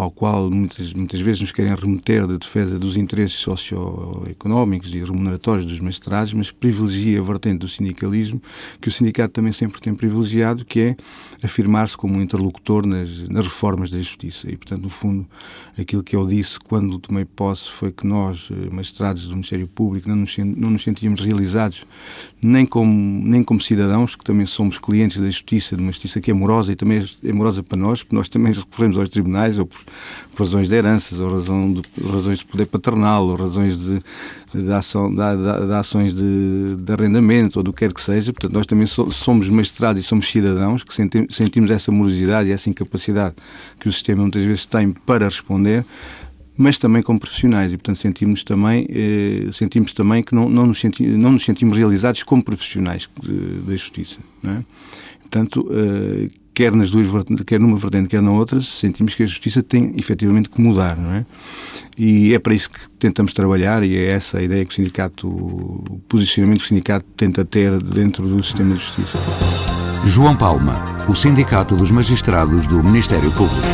ao 0.00 0.10
qual 0.10 0.50
muitas, 0.50 0.92
muitas 0.94 1.20
vezes 1.20 1.42
nos 1.42 1.52
querem 1.52 1.74
remeter 1.74 2.26
da 2.26 2.36
defesa 2.36 2.78
dos 2.78 2.96
interesses 2.96 3.38
socioeconómicos 3.38 4.94
e 4.94 4.98
remuneratórios 5.04 5.66
dos 5.66 5.78
magistrados, 5.78 6.32
mas 6.32 6.50
privilegia 6.50 7.20
a 7.20 7.22
vertente 7.22 7.58
do 7.58 7.68
sindicalismo, 7.68 8.40
que 8.80 8.88
o 8.88 8.92
sindicato 8.92 9.34
também 9.34 9.52
sempre 9.52 9.80
tem 9.80 9.94
privilegiado, 9.94 10.64
que 10.64 10.80
é 10.80 10.96
afirmar-se 11.42 11.96
como 11.96 12.14
um 12.14 12.22
interlocutor 12.22 12.86
nas, 12.86 13.28
nas 13.28 13.44
reformas 13.44 13.90
da 13.90 13.98
justiça. 13.98 14.50
E, 14.50 14.56
portanto, 14.56 14.82
no 14.82 14.88
fundo, 14.88 15.26
aquilo 15.78 16.02
que 16.02 16.16
eu 16.16 16.26
disse 16.26 16.58
quando 16.58 16.98
tomei 16.98 17.26
posse 17.26 17.70
foi 17.70 17.92
que 17.92 18.06
nós, 18.06 18.48
eh, 18.50 18.70
magistrados 18.70 19.24
do 19.24 19.32
Ministério 19.32 19.68
Público, 19.68 20.08
não 20.08 20.16
nos, 20.16 20.36
não 20.38 20.70
nos 20.70 20.82
sentíamos 20.82 21.20
realizados 21.20 21.84
nem 22.42 22.64
como, 22.64 22.92
nem 23.22 23.42
como 23.42 23.60
cidadãos, 23.60 24.16
que 24.16 24.24
também 24.24 24.46
somos 24.46 24.78
clientes 24.78 25.18
da 25.18 25.26
justiça, 25.26 25.76
de 25.76 25.82
uma 25.82 25.92
justiça 25.92 26.20
que 26.20 26.30
é 26.30 26.34
morosa 26.34 26.72
e 26.72 26.76
também 26.76 27.04
é 27.22 27.32
morosa 27.32 27.62
para 27.62 27.76
nós, 27.76 28.02
porque 28.02 28.16
nós 28.16 28.28
também 28.28 28.52
recorremos 28.52 28.96
aos 28.96 29.10
tribunais, 29.10 29.58
ou 29.58 29.66
por, 29.66 29.78
por 30.34 30.44
razões 30.44 30.68
de 30.68 30.74
heranças, 30.74 31.18
ou 31.18 31.32
razão 31.32 31.72
de, 31.72 31.82
razões 32.08 32.38
de 32.38 32.44
poder 32.46 32.66
paternal, 32.66 33.26
ou 33.26 33.36
razões 33.36 33.78
de, 33.78 34.00
de, 34.54 34.72
ação, 34.72 35.10
de, 35.10 35.16
de 35.66 35.72
ações 35.72 36.14
de, 36.14 36.92
arrendamento, 36.92 37.58
ou 37.58 37.62
do 37.62 37.72
que 37.72 37.80
quer 37.80 37.92
que 37.92 38.00
seja. 38.00 38.32
Portanto, 38.32 38.52
nós 38.52 38.66
também 38.66 38.86
so, 38.86 39.10
somos 39.10 39.48
magistrados 39.48 40.02
e 40.02 40.06
somos 40.06 40.30
cidadãos 40.30 40.82
que 40.82 40.94
sentimos, 40.94 41.34
sentimos 41.34 41.70
essa 41.70 41.90
morosidade 41.92 42.48
e 42.48 42.52
essa 42.52 42.70
incapacidade 42.70 43.34
que 43.78 43.88
o 43.88 43.92
sistema 43.92 44.22
muitas 44.22 44.42
vezes 44.44 44.66
tem 44.66 44.92
para 44.92 45.26
responder 45.26 45.84
mas 46.60 46.76
também 46.76 47.02
como 47.02 47.18
profissionais 47.18 47.72
e 47.72 47.78
portanto 47.78 47.98
sentimos 47.98 48.44
também 48.44 48.86
eh, 48.90 49.50
sentimos 49.50 49.94
também 49.94 50.22
que 50.22 50.34
não, 50.34 50.46
não, 50.46 50.66
nos 50.66 50.78
senti, 50.78 51.04
não 51.06 51.32
nos 51.32 51.42
sentimos 51.42 51.74
realizados 51.74 52.22
como 52.22 52.44
profissionais 52.44 53.08
da 53.66 53.72
justiça 53.72 54.18
não 54.42 54.52
é? 54.52 54.64
portanto 55.22 55.66
eh, 55.70 56.28
quer 56.60 56.72
nas 56.72 56.90
duas 56.90 57.06
quer 57.46 57.58
numa 57.58 57.78
vertente 57.78 58.06
quer 58.06 58.20
na 58.20 58.32
outra 58.32 58.60
sentimos 58.60 59.14
que 59.14 59.22
a 59.22 59.26
justiça 59.26 59.62
tem 59.62 59.94
efetivamente 59.96 60.50
que 60.50 60.60
mudar 60.60 60.94
não 60.94 61.10
é 61.14 61.24
e 61.96 62.34
é 62.34 62.38
para 62.38 62.52
isso 62.52 62.68
que 62.68 62.78
tentamos 62.98 63.32
trabalhar 63.32 63.82
e 63.82 63.96
é 63.96 64.08
essa 64.08 64.36
a 64.36 64.42
ideia 64.42 64.62
que 64.66 64.70
o 64.70 64.74
sindicato 64.74 65.26
o 65.26 66.02
posicionamento 66.06 66.58
que 66.58 66.66
o 66.66 66.68
sindicato 66.68 67.06
tenta 67.16 67.46
ter 67.46 67.82
dentro 67.82 68.28
do 68.28 68.42
sistema 68.42 68.74
de 68.74 68.80
justiça 68.80 69.18
João 70.06 70.36
Palma 70.36 70.76
o 71.08 71.14
Sindicato 71.14 71.74
dos 71.74 71.90
Magistrados 71.90 72.66
do 72.66 72.84
Ministério 72.84 73.30
Público. 73.32 73.66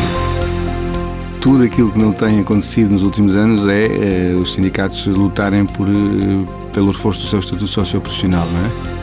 Tudo 1.40 1.64
aquilo 1.64 1.90
que 1.92 1.98
não 1.98 2.12
tem 2.12 2.40
acontecido 2.40 2.90
nos 2.92 3.02
últimos 3.02 3.36
anos 3.36 3.68
é, 3.68 4.32
é 4.32 4.34
os 4.34 4.52
sindicatos 4.52 5.06
lutarem 5.06 5.66
por, 5.66 5.88
eh, 5.88 6.72
pelo 6.72 6.90
reforço 6.90 7.22
do 7.22 7.28
seu 7.28 7.38
estatuto 7.38 7.68
socioprofissional, 7.68 8.46
não 8.46 8.92
é? 8.92 8.95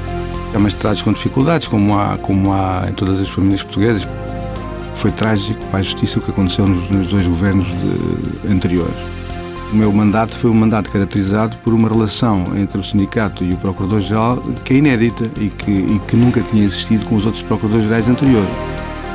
Há 0.53 0.59
magistrados 0.59 1.01
com 1.01 1.11
dificuldades, 1.11 1.67
como 1.67 1.97
há, 1.97 2.17
como 2.21 2.53
há 2.53 2.85
em 2.87 2.93
todas 2.93 3.19
as 3.19 3.29
famílias 3.29 3.63
portuguesas. 3.63 4.07
Foi 4.95 5.11
trágico 5.11 5.59
para 5.67 5.79
a 5.79 5.83
justiça 5.83 6.19
o 6.19 6.21
que 6.21 6.31
aconteceu 6.31 6.67
nos, 6.67 6.89
nos 6.89 7.07
dois 7.07 7.25
governos 7.25 7.65
de, 7.65 8.51
anteriores. 8.51 8.95
O 9.71 9.75
meu 9.75 9.91
mandato 9.91 10.35
foi 10.35 10.51
um 10.51 10.53
mandato 10.53 10.91
caracterizado 10.91 11.57
por 11.63 11.73
uma 11.73 11.89
relação 11.89 12.45
entre 12.55 12.77
o 12.77 12.83
sindicato 12.83 13.43
e 13.43 13.53
o 13.53 13.57
Procurador-Geral 13.57 14.37
que 14.63 14.75
é 14.75 14.77
inédita 14.77 15.31
e 15.41 15.49
que, 15.49 15.71
e 15.71 15.99
que 16.07 16.15
nunca 16.15 16.41
tinha 16.41 16.63
existido 16.63 17.05
com 17.07 17.15
os 17.15 17.25
outros 17.25 17.41
Procuradores-Gerais 17.43 18.07
anteriores. 18.07 18.49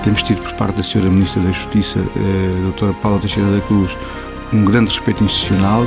Temos 0.02 0.22
tido 0.24 0.42
por 0.42 0.52
parte 0.54 0.74
da 0.74 0.82
Sra. 0.82 1.02
Ministra 1.02 1.40
da 1.42 1.52
Justiça, 1.52 1.98
eh, 1.98 2.60
Doutora 2.64 2.92
Paula 2.94 3.20
Teixeira 3.20 3.50
da 3.52 3.60
Cruz, 3.60 3.96
um 4.52 4.64
grande 4.64 4.90
respeito 4.90 5.22
institucional. 5.22 5.86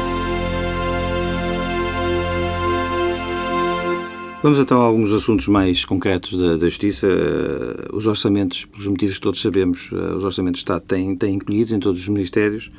Vamos 4.44 4.58
então 4.58 4.82
a 4.82 4.86
alguns 4.86 5.14
assuntos 5.14 5.48
mais 5.48 5.86
concretos 5.86 6.36
da, 6.36 6.58
da 6.58 6.68
Justiça. 6.68 7.06
Uh, 7.06 7.96
os 7.96 8.08
orçamentos, 8.08 8.66
pelos 8.66 8.88
motivos 8.88 9.18
que 9.18 9.22
todos 9.22 9.40
sabemos, 9.40 9.92
uh, 9.92 10.18
os 10.18 10.24
orçamentos 10.24 10.58
de 10.58 10.64
Estado 10.64 10.82
têm, 10.82 11.16
têm 11.16 11.36
incluídos 11.36 11.72
em 11.72 11.80
todos 11.80 12.02
os 12.02 12.08
ministérios. 12.08 12.72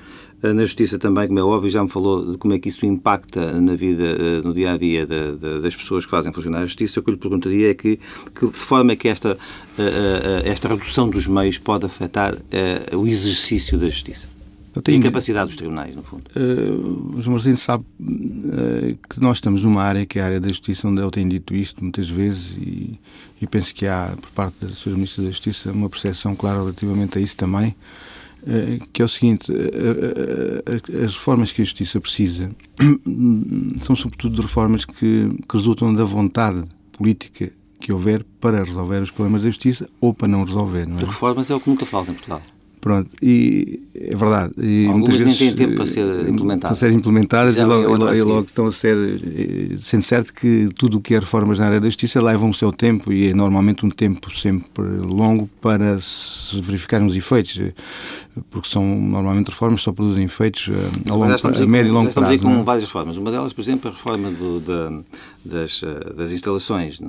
Uh, 0.42 0.52
na 0.52 0.64
Justiça 0.64 0.98
também, 0.98 1.28
como 1.28 1.38
é 1.38 1.42
óbvio, 1.44 1.70
já 1.70 1.80
me 1.80 1.88
falou 1.88 2.32
de 2.32 2.36
como 2.36 2.52
é 2.52 2.58
que 2.58 2.68
isso 2.68 2.84
impacta 2.84 3.60
na 3.60 3.76
vida, 3.76 4.42
no 4.42 4.52
dia 4.52 4.72
a 4.72 4.76
dia 4.76 5.06
das 5.06 5.76
pessoas 5.76 6.04
que 6.04 6.10
fazem 6.10 6.32
funcionar 6.32 6.62
a 6.62 6.66
Justiça. 6.66 6.98
O 6.98 7.02
que 7.04 7.10
eu 7.10 7.14
lhe 7.14 7.20
perguntaria 7.20 7.70
é 7.70 7.74
que, 7.74 7.96
que 8.34 8.46
forma 8.48 8.90
é 8.90 8.96
que 8.96 9.06
esta, 9.06 9.38
esta 10.44 10.66
redução 10.66 11.08
dos 11.08 11.28
meios 11.28 11.58
pode 11.58 11.86
afetar 11.86 12.36
o 12.92 13.06
exercício 13.06 13.78
da 13.78 13.88
Justiça? 13.88 14.41
Tenho... 14.80 14.98
E 14.98 15.00
a 15.00 15.04
capacidade 15.04 15.48
dos 15.48 15.56
tribunais, 15.56 15.94
no 15.94 16.02
fundo. 16.02 16.24
Uh, 16.34 17.16
o 17.16 17.22
João 17.22 17.36
Martins 17.36 17.60
sabe 17.60 17.84
uh, 18.00 18.98
que 19.08 19.20
nós 19.20 19.38
estamos 19.38 19.64
numa 19.64 19.82
área 19.82 20.06
que 20.06 20.18
é 20.18 20.22
a 20.22 20.24
área 20.24 20.40
da 20.40 20.48
justiça, 20.48 20.88
onde 20.88 21.00
ele 21.00 21.10
tem 21.10 21.28
dito 21.28 21.54
isto 21.54 21.82
muitas 21.82 22.08
vezes 22.08 22.56
e, 22.56 22.98
e 23.40 23.46
penso 23.46 23.74
que 23.74 23.86
há, 23.86 24.16
por 24.20 24.30
parte 24.30 24.64
da 24.64 24.68
Sra. 24.68 24.92
Ministra 24.92 25.24
da 25.24 25.30
Justiça, 25.30 25.72
uma 25.72 25.90
percepção 25.90 26.34
clara 26.34 26.58
relativamente 26.58 27.18
a 27.18 27.20
isso 27.20 27.36
também, 27.36 27.74
uh, 28.42 28.88
que 28.92 29.02
é 29.02 29.04
o 29.04 29.08
seguinte, 29.08 29.52
as 31.04 31.14
reformas 31.14 31.52
que 31.52 31.60
a 31.60 31.64
justiça 31.64 32.00
precisa 32.00 32.50
são 33.84 33.94
sobretudo 33.94 34.36
de 34.36 34.42
reformas 34.42 34.84
que, 34.84 34.94
que 34.94 35.56
resultam 35.56 35.92
da 35.92 36.04
vontade 36.04 36.64
política 36.92 37.52
que 37.82 37.92
houver 37.92 38.24
para 38.40 38.62
resolver 38.62 39.02
os 39.02 39.10
problemas 39.10 39.42
da 39.42 39.48
justiça 39.48 39.88
ou 40.00 40.14
para 40.14 40.28
não 40.28 40.44
resolver. 40.44 40.86
Não 40.86 40.96
é? 40.96 40.98
De 41.00 41.04
reformas 41.04 41.50
é 41.50 41.54
o 41.54 41.60
que 41.60 41.68
nunca 41.68 41.84
falta 41.84 42.12
em 42.12 42.14
Portugal. 42.14 42.40
Pronto, 42.82 43.08
e 43.22 43.80
é 43.94 44.16
verdade. 44.16 44.54
E 44.58 44.86
Algumas 44.86 45.08
muitas 45.10 45.16
vezes, 45.16 45.40
nem 45.40 45.54
têm 45.54 45.66
tempo 45.66 45.76
para 45.76 45.86
ser 45.86 46.00
eh, 46.04 46.28
implementadas. 46.28 46.60
Para 46.62 46.74
serem 46.74 46.96
implementadas 46.96 47.56
e 47.56 47.64
logo, 47.64 48.12
e, 48.12 48.18
e 48.18 48.22
logo, 48.22 48.46
estão 48.46 48.66
a 48.66 48.72
ser. 48.72 48.96
Eh, 49.24 49.76
sendo 49.76 50.02
certo 50.02 50.34
que 50.34 50.68
tudo 50.76 50.98
o 50.98 51.00
que 51.00 51.14
é 51.14 51.20
reformas 51.20 51.60
na 51.60 51.66
área 51.66 51.80
da 51.80 51.86
justiça 51.86 52.20
levam 52.20 52.50
o 52.50 52.54
seu 52.54 52.72
tempo 52.72 53.12
e 53.12 53.28
é 53.28 53.34
normalmente 53.34 53.86
um 53.86 53.88
tempo 53.88 54.36
sempre 54.36 54.82
longo 54.98 55.48
para 55.60 56.00
se 56.00 56.60
verificarem 56.60 57.06
os 57.06 57.14
efeitos, 57.14 57.56
eh, 57.60 57.72
porque 58.50 58.68
são 58.68 58.84
normalmente 58.84 59.50
reformas 59.50 59.78
que 59.78 59.84
só 59.84 59.92
produzem 59.92 60.24
efeitos 60.24 60.68
a, 61.08 61.14
longo, 61.14 61.32
a 61.32 61.66
médio 61.68 61.90
e 61.90 61.92
longo 61.92 62.12
prazo. 62.12 62.30
Estamos 62.30 62.30
aí 62.30 62.38
com 62.40 62.62
é? 62.62 62.64
várias 62.64 62.84
reformas. 62.84 63.16
Uma 63.16 63.30
delas, 63.30 63.52
por 63.52 63.60
exemplo, 63.60 63.90
a 63.90 63.92
reforma 63.92 64.28
do, 64.32 64.58
da, 64.58 64.90
das, 65.44 65.84
das 66.16 66.32
instalações. 66.32 66.98
Da, 66.98 67.06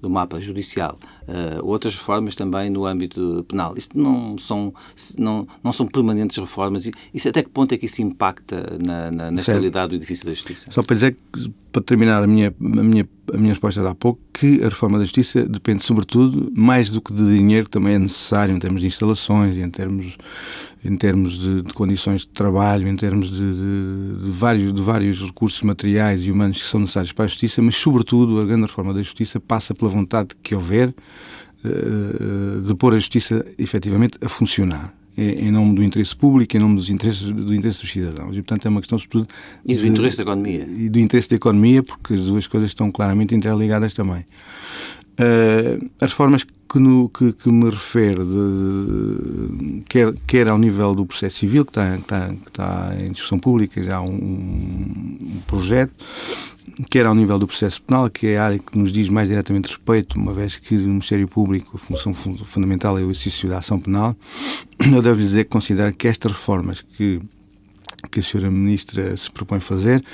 do 0.00 0.10
mapa 0.10 0.40
judicial, 0.40 0.98
uh, 1.28 1.66
outras 1.66 1.94
reformas 1.94 2.36
também 2.36 2.70
no 2.70 2.84
âmbito 2.84 3.44
penal. 3.48 3.76
Isto 3.76 3.98
não 3.98 4.36
são, 4.38 4.72
não, 5.18 5.46
não 5.62 5.72
são 5.72 5.86
permanentes 5.86 6.36
reformas. 6.36 6.90
Isso, 7.12 7.28
até 7.28 7.42
que 7.42 7.48
ponto 7.48 7.72
é 7.72 7.78
que 7.78 7.86
isso 7.86 8.02
impacta 8.02 8.78
na, 8.84 9.10
na, 9.10 9.30
na 9.30 9.40
estabilidade 9.40 9.90
do 9.90 9.94
edifício 9.96 10.26
da 10.26 10.32
justiça? 10.32 10.70
Só 10.70 10.82
para 10.82 10.94
dizer 10.94 11.16
que, 11.32 11.52
para 11.76 11.82
terminar 11.82 12.22
a 12.22 12.26
minha, 12.26 12.54
a 12.58 12.82
minha, 12.82 13.06
a 13.34 13.36
minha 13.36 13.52
resposta 13.52 13.82
de 13.82 13.86
há 13.86 13.94
pouco, 13.94 14.18
que 14.32 14.62
a 14.62 14.70
reforma 14.70 14.96
da 14.96 15.04
justiça 15.04 15.44
depende, 15.44 15.84
sobretudo, 15.84 16.50
mais 16.56 16.88
do 16.88 17.02
que 17.02 17.12
de 17.12 17.22
dinheiro, 17.36 17.66
que 17.66 17.70
também 17.70 17.96
é 17.96 17.98
necessário 17.98 18.56
em 18.56 18.58
termos 18.58 18.80
de 18.80 18.86
instalações, 18.86 19.58
em 19.58 19.68
termos 19.68 20.16
em 20.82 20.96
termos 20.96 21.38
de, 21.38 21.62
de, 21.62 21.72
condições 21.74 22.22
de 22.22 22.28
trabalho, 22.28 22.88
em 22.88 22.96
termos 22.96 23.28
de, 23.28 23.36
de, 23.36 24.24
de, 24.24 24.30
vários, 24.30 24.72
de 24.72 24.80
vários 24.80 25.20
recursos 25.20 25.60
materiais 25.62 26.24
e 26.24 26.30
humanos 26.30 26.62
que 26.62 26.66
são 26.66 26.80
necessários 26.80 27.12
para 27.12 27.26
a 27.26 27.28
justiça, 27.28 27.60
mas, 27.60 27.76
sobretudo, 27.76 28.40
a 28.40 28.46
grande 28.46 28.62
reforma 28.62 28.94
da 28.94 29.02
justiça 29.02 29.38
passa 29.38 29.74
pela 29.74 29.90
vontade 29.90 30.28
que 30.42 30.54
houver 30.54 30.94
uh, 31.64 32.62
de 32.62 32.74
pôr 32.74 32.94
a 32.94 32.96
justiça, 32.96 33.44
efetivamente, 33.58 34.16
a 34.22 34.28
funcionar. 34.30 34.95
Em 35.18 35.50
nome 35.50 35.74
do 35.74 35.82
interesse 35.82 36.14
público, 36.14 36.56
em 36.56 36.60
nome 36.60 36.76
dos 36.76 36.90
interesses, 36.90 37.30
do 37.30 37.54
interesse 37.54 37.80
dos 37.80 37.90
cidadãos. 37.90 38.36
E, 38.36 38.42
portanto, 38.42 38.66
é 38.66 38.68
uma 38.68 38.80
questão, 38.80 38.98
sobretudo. 38.98 39.28
E 39.64 39.74
do 39.74 39.86
interesse 39.86 40.18
da 40.18 40.22
economia. 40.24 40.66
E 40.68 40.88
do 40.90 40.98
interesse 40.98 41.30
da 41.30 41.36
economia, 41.36 41.82
porque 41.82 42.14
as 42.14 42.26
duas 42.26 42.46
coisas 42.46 42.70
estão 42.70 42.92
claramente 42.92 43.34
interligadas 43.34 43.94
também. 43.94 44.26
Uh, 45.18 45.90
as 45.98 46.10
reformas 46.10 46.44
que, 46.44 46.52
no, 46.74 47.08
que, 47.08 47.32
que 47.32 47.50
me 47.50 47.70
refere, 47.70 48.24
de, 48.24 49.82
quer, 49.88 50.12
quer 50.26 50.48
ao 50.48 50.58
nível 50.58 50.94
do 50.94 51.06
processo 51.06 51.38
civil, 51.38 51.64
que 51.64 51.70
está, 51.70 51.96
que 51.96 52.48
está, 52.48 52.94
que 52.96 53.02
em 53.02 53.12
discussão 53.12 53.38
pública, 53.38 53.82
já 53.82 54.00
um, 54.00 54.08
um 54.10 55.40
projeto, 55.46 55.92
quer 56.90 57.06
ao 57.06 57.14
nível 57.14 57.38
do 57.38 57.46
processo 57.46 57.80
penal, 57.82 58.10
que 58.10 58.26
é 58.26 58.38
a 58.38 58.44
área 58.44 58.58
que 58.58 58.76
nos 58.76 58.92
diz 58.92 59.08
mais 59.08 59.28
diretamente 59.28 59.68
respeito, 59.68 60.18
uma 60.18 60.34
vez 60.34 60.56
que 60.56 60.74
no 60.74 60.88
Ministério 60.88 61.28
Público 61.28 61.76
a 61.76 61.78
função 61.78 62.12
fundamental 62.12 62.98
é 62.98 63.02
o 63.02 63.10
exercício 63.10 63.48
da 63.48 63.58
ação 63.58 63.78
penal, 63.78 64.16
eu 64.92 65.00
devo 65.00 65.20
dizer 65.20 65.44
que 65.44 65.50
considero 65.50 65.94
que 65.94 66.08
estas 66.08 66.32
reformas 66.32 66.82
que, 66.82 67.20
que 68.10 68.20
a 68.20 68.22
Sra. 68.22 68.50
Ministra 68.50 69.16
se 69.16 69.30
propõe 69.30 69.60
fazer 69.60 70.04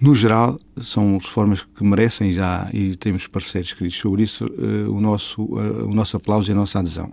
no 0.00 0.14
geral, 0.14 0.60
são 0.82 1.16
reformas 1.16 1.62
que 1.62 1.82
merecem 1.82 2.30
já, 2.30 2.68
e 2.72 2.94
temos 2.96 3.26
parceiros 3.26 3.70
escritos 3.70 3.96
sobre 3.98 4.24
isso, 4.24 4.44
uh, 4.44 4.94
o, 4.94 5.00
nosso, 5.00 5.42
uh, 5.42 5.86
o 5.86 5.94
nosso 5.94 6.18
aplauso 6.18 6.50
e 6.50 6.52
a 6.52 6.54
nossa 6.54 6.80
adesão. 6.80 7.10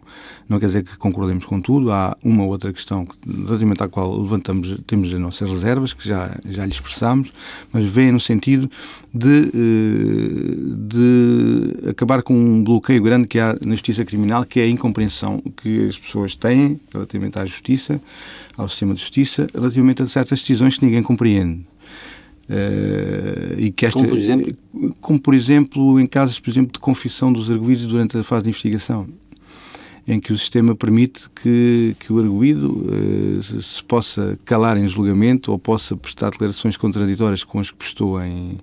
Não 0.50 0.60
quer 0.60 0.66
dizer 0.66 0.84
que 0.84 0.98
concordemos 0.98 1.46
com 1.46 1.62
tudo, 1.62 1.92
há 1.92 2.18
uma 2.22 2.44
outra 2.44 2.74
questão 2.74 3.06
que, 3.06 3.16
relativamente 3.26 3.82
à 3.84 3.88
qual 3.88 4.22
levantamos, 4.22 4.78
temos 4.86 5.14
as 5.14 5.20
nossas 5.20 5.50
reservas, 5.50 5.94
que 5.94 6.06
já, 6.06 6.38
já 6.46 6.66
lhe 6.66 6.74
expressamos, 6.74 7.32
mas 7.72 7.86
vem 7.86 8.12
no 8.12 8.20
sentido 8.20 8.70
de, 9.14 9.52
uh, 9.54 10.76
de 10.76 11.90
acabar 11.90 12.22
com 12.22 12.36
um 12.36 12.62
bloqueio 12.62 13.02
grande 13.02 13.28
que 13.28 13.40
há 13.40 13.56
na 13.66 13.72
justiça 13.72 14.04
criminal, 14.04 14.44
que 14.44 14.60
é 14.60 14.64
a 14.64 14.70
incompreensão 14.70 15.42
que 15.62 15.88
as 15.88 15.98
pessoas 15.98 16.36
têm 16.36 16.82
relativamente 16.92 17.40
à 17.40 17.46
justiça, 17.46 18.02
ao 18.58 18.68
sistema 18.68 18.94
de 18.94 19.00
justiça, 19.00 19.48
relativamente 19.54 20.02
a 20.02 20.08
certas 20.08 20.42
decisões 20.42 20.78
que 20.78 20.86
ninguém 20.86 21.02
compreende. 21.02 21.66
Uh, 22.50 23.58
e 23.58 23.72
que 23.72 23.86
esta, 23.86 24.00
como 24.00 24.10
por 24.10 24.18
exemplo? 24.18 24.54
Como 25.00 25.20
por 25.20 25.34
exemplo 25.34 26.00
em 26.00 26.06
casos, 26.06 26.40
por 26.40 26.50
exemplo, 26.50 26.74
de 26.74 26.80
confissão 26.80 27.32
dos 27.32 27.50
arguídos 27.50 27.88
durante 27.88 28.18
a 28.18 28.24
fase 28.24 28.44
de 28.44 28.50
investigação, 28.50 29.08
em 30.06 30.20
que 30.20 30.34
o 30.34 30.38
sistema 30.38 30.76
permite 30.76 31.30
que, 31.42 31.96
que 32.00 32.12
o 32.12 32.20
arguído 32.20 32.86
uh, 32.86 33.62
se 33.62 33.82
possa 33.84 34.38
calar 34.44 34.78
em 34.78 34.88
julgamento 34.88 35.52
ou 35.52 35.58
possa 35.58 35.96
prestar 35.96 36.32
declarações 36.32 36.76
contraditórias 36.76 37.44
com 37.44 37.60
as 37.60 37.72
que 37.72 37.78
prestou 37.78 38.22
em, 38.22 38.58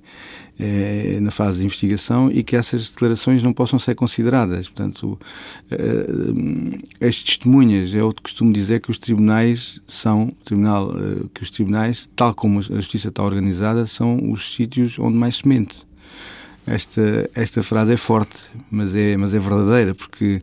eh, 0.62 1.18
na 1.22 1.30
fase 1.30 1.60
de 1.60 1.64
investigação 1.64 2.30
e 2.30 2.42
que 2.42 2.54
essas 2.54 2.90
declarações 2.90 3.42
não 3.42 3.50
possam 3.50 3.78
ser 3.78 3.94
consideradas. 3.94 4.68
Portanto, 4.68 5.18
eh, 5.70 7.06
as 7.08 7.22
testemunhas, 7.22 7.94
é 7.94 7.98
que 7.98 8.22
costumo 8.22 8.52
dizer 8.52 8.80
que 8.80 8.90
os 8.90 8.98
tribunais 8.98 9.80
são, 9.88 10.30
tribunal, 10.44 10.92
eh, 10.94 11.24
que 11.32 11.42
os 11.42 11.50
tribunais, 11.50 12.10
tal 12.14 12.34
como 12.34 12.58
a 12.58 12.62
justiça 12.62 13.08
está 13.08 13.22
organizada, 13.22 13.86
são 13.86 14.30
os 14.30 14.52
sítios 14.52 14.98
onde 14.98 15.16
mais 15.16 15.36
se 15.36 15.48
mente. 15.48 15.86
Esta, 16.66 17.30
esta 17.34 17.62
frase 17.62 17.94
é 17.94 17.96
forte, 17.96 18.36
mas 18.70 18.94
é, 18.94 19.16
mas 19.16 19.32
é 19.32 19.38
verdadeira, 19.38 19.94
porque 19.94 20.40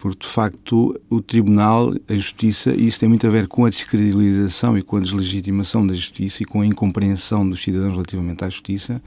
porque 0.00 0.26
de 0.26 0.32
facto 0.32 0.98
o 1.10 1.20
Tribunal, 1.20 1.94
a 2.08 2.14
Justiça, 2.14 2.70
e 2.70 2.86
isso 2.86 2.98
tem 2.98 3.08
muito 3.08 3.26
a 3.26 3.30
ver 3.30 3.46
com 3.46 3.66
a 3.66 3.68
descredibilização 3.68 4.76
e 4.76 4.82
com 4.82 4.96
a 4.96 5.00
deslegitimação 5.00 5.86
da 5.86 5.92
Justiça 5.92 6.42
e 6.42 6.46
com 6.46 6.62
a 6.62 6.66
incompreensão 6.66 7.46
dos 7.46 7.62
cidadãos 7.62 7.92
relativamente 7.92 8.42
à 8.42 8.48
Justiça. 8.48 9.00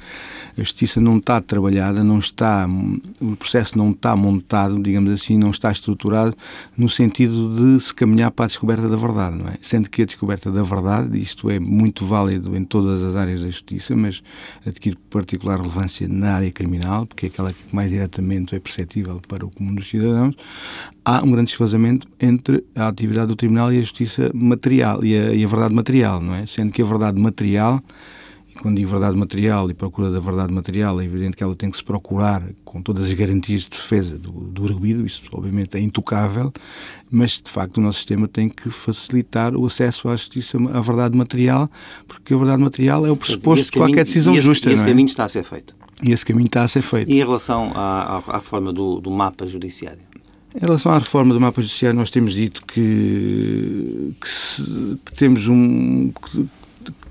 A 0.56 0.62
Justiça 0.62 1.02
não 1.02 1.18
está 1.18 1.42
trabalhada, 1.42 2.04
não 2.04 2.20
está, 2.20 2.70
o 3.20 3.36
processo 3.36 3.76
não 3.76 3.90
está 3.90 4.16
montado, 4.16 4.82
digamos 4.82 5.12
assim, 5.12 5.36
não 5.36 5.50
está 5.50 5.72
estruturado 5.72 6.38
no 6.78 6.88
sentido 6.88 7.56
de 7.56 7.84
se 7.84 7.94
caminhar 7.94 8.30
para 8.30 8.46
a 8.46 8.48
descoberta 8.48 8.88
da 8.88 8.96
verdade, 8.96 9.36
não 9.36 9.48
é? 9.48 9.58
Sendo 9.62 9.90
que 9.90 10.04
a 10.04 10.06
descoberta 10.06 10.52
da 10.52 10.62
verdade, 10.62 11.20
isto 11.20 11.50
é 11.50 11.60
muito 11.60 12.06
válido 12.06 12.56
em 12.56 12.64
todas 12.64 13.02
as 13.02 13.16
áreas 13.16 13.42
da 13.42 13.48
Justiça, 13.48 13.96
mas 13.96 14.22
adquire 14.64 14.96
particular 15.10 15.60
relevância 15.60 16.08
na 16.08 16.36
área 16.36 16.52
criminal, 16.52 17.08
porque 17.08 17.26
é 17.26 17.30
aquela 17.30 17.52
que 17.52 17.76
mais 17.76 17.90
diretamente 17.90 18.56
é 18.56 18.60
perceptível 18.60 19.20
para 19.28 19.44
o 19.44 19.50
comum 19.50 19.74
dos 19.74 19.90
cidadãos, 19.90 20.36
há 21.04 21.24
um 21.24 21.32
grande 21.32 21.48
desfazamento 21.48 22.08
entre 22.20 22.64
a 22.76 22.88
atividade 22.88 23.28
do 23.28 23.36
Tribunal 23.36 23.72
e 23.74 23.78
a 23.78 23.82
justiça 23.82 24.32
material 24.34 25.04
e 25.04 25.18
a, 25.18 25.34
e 25.34 25.44
a, 25.44 25.48
verdade 25.48 25.74
material, 25.74 26.22
não 26.22 26.36
é? 26.36 26.46
Sendo 26.46 26.72
que 26.72 26.82
a 26.82 26.86
verdade 26.86 27.20
material 27.20 27.82
E 28.56 28.60
quando 28.60 28.78
digo 28.78 28.90
verdade 28.90 29.18
material 29.18 29.70
e 29.70 29.74
procura 29.74 30.12
da 30.12 30.20
verdade 30.20 30.54
material, 30.54 31.02
é 31.02 31.06
evidente 31.06 31.36
que 31.36 31.44
ela 31.44 31.56
tem 31.56 31.72
que 31.72 31.78
se 31.78 31.84
procurar 31.84 32.44
com 32.64 32.82
todas 32.82 33.06
as 33.06 33.14
garantias 33.14 33.64
de 33.64 33.72
defesa 33.72 34.18
do, 34.18 34.32
do 34.32 34.66
arguido, 34.66 35.06
isso 35.06 35.24
obviamente 35.32 35.76
é 35.76 35.80
intocável, 35.80 36.54
mas 37.10 37.42
de 37.42 37.50
facto 37.50 37.78
o 37.78 37.82
nosso 37.82 37.98
sistema 37.98 38.28
tem 38.28 38.50
que 38.50 38.70
facilitar 38.70 39.56
o 39.56 39.66
acesso 39.66 40.08
à 40.08 40.16
justiça, 40.16 40.58
à 40.72 40.82
verdade 40.82 41.18
material, 41.18 41.70
porque 42.08 42.34
a 42.34 42.38
verdade 42.38 42.62
material 42.62 43.06
é 43.06 43.12
o 43.12 43.16
pressuposto 43.16 43.66
de 43.66 43.72
qualquer 43.72 44.06
decisão 44.06 44.34
esse, 44.34 44.46
justa. 44.46 44.70
E 44.70 44.74
esse 44.74 44.84
é? 44.84 44.88
caminho 44.88 45.08
está 45.08 45.24
a 45.24 45.30
ser 45.30 45.44
feito. 45.44 45.76
E 46.04 46.12
esse 46.12 46.26
caminho 46.26 46.48
está 46.48 46.64
a 46.64 46.68
ser 46.68 46.82
feito. 46.82 47.10
E 47.10 47.16
em 47.16 47.20
relação 47.20 47.72
à, 47.74 48.18
à, 48.18 48.18
à 48.18 48.38
reforma 48.38 48.72
do, 48.72 49.00
do 49.00 49.10
mapa 49.10 49.48
judiciário? 49.48 50.13
Em 50.56 50.60
relação 50.60 50.92
à 50.92 51.00
reforma 51.00 51.34
do 51.34 51.40
mapa 51.40 51.62
judiciário, 51.62 51.98
nós 51.98 52.12
temos 52.12 52.34
dito 52.34 52.64
que, 52.66 54.14
que, 54.22 54.30
se, 54.30 54.98
que 55.06 55.14
temos 55.16 55.48
um. 55.48 56.12
Que, 56.12 56.46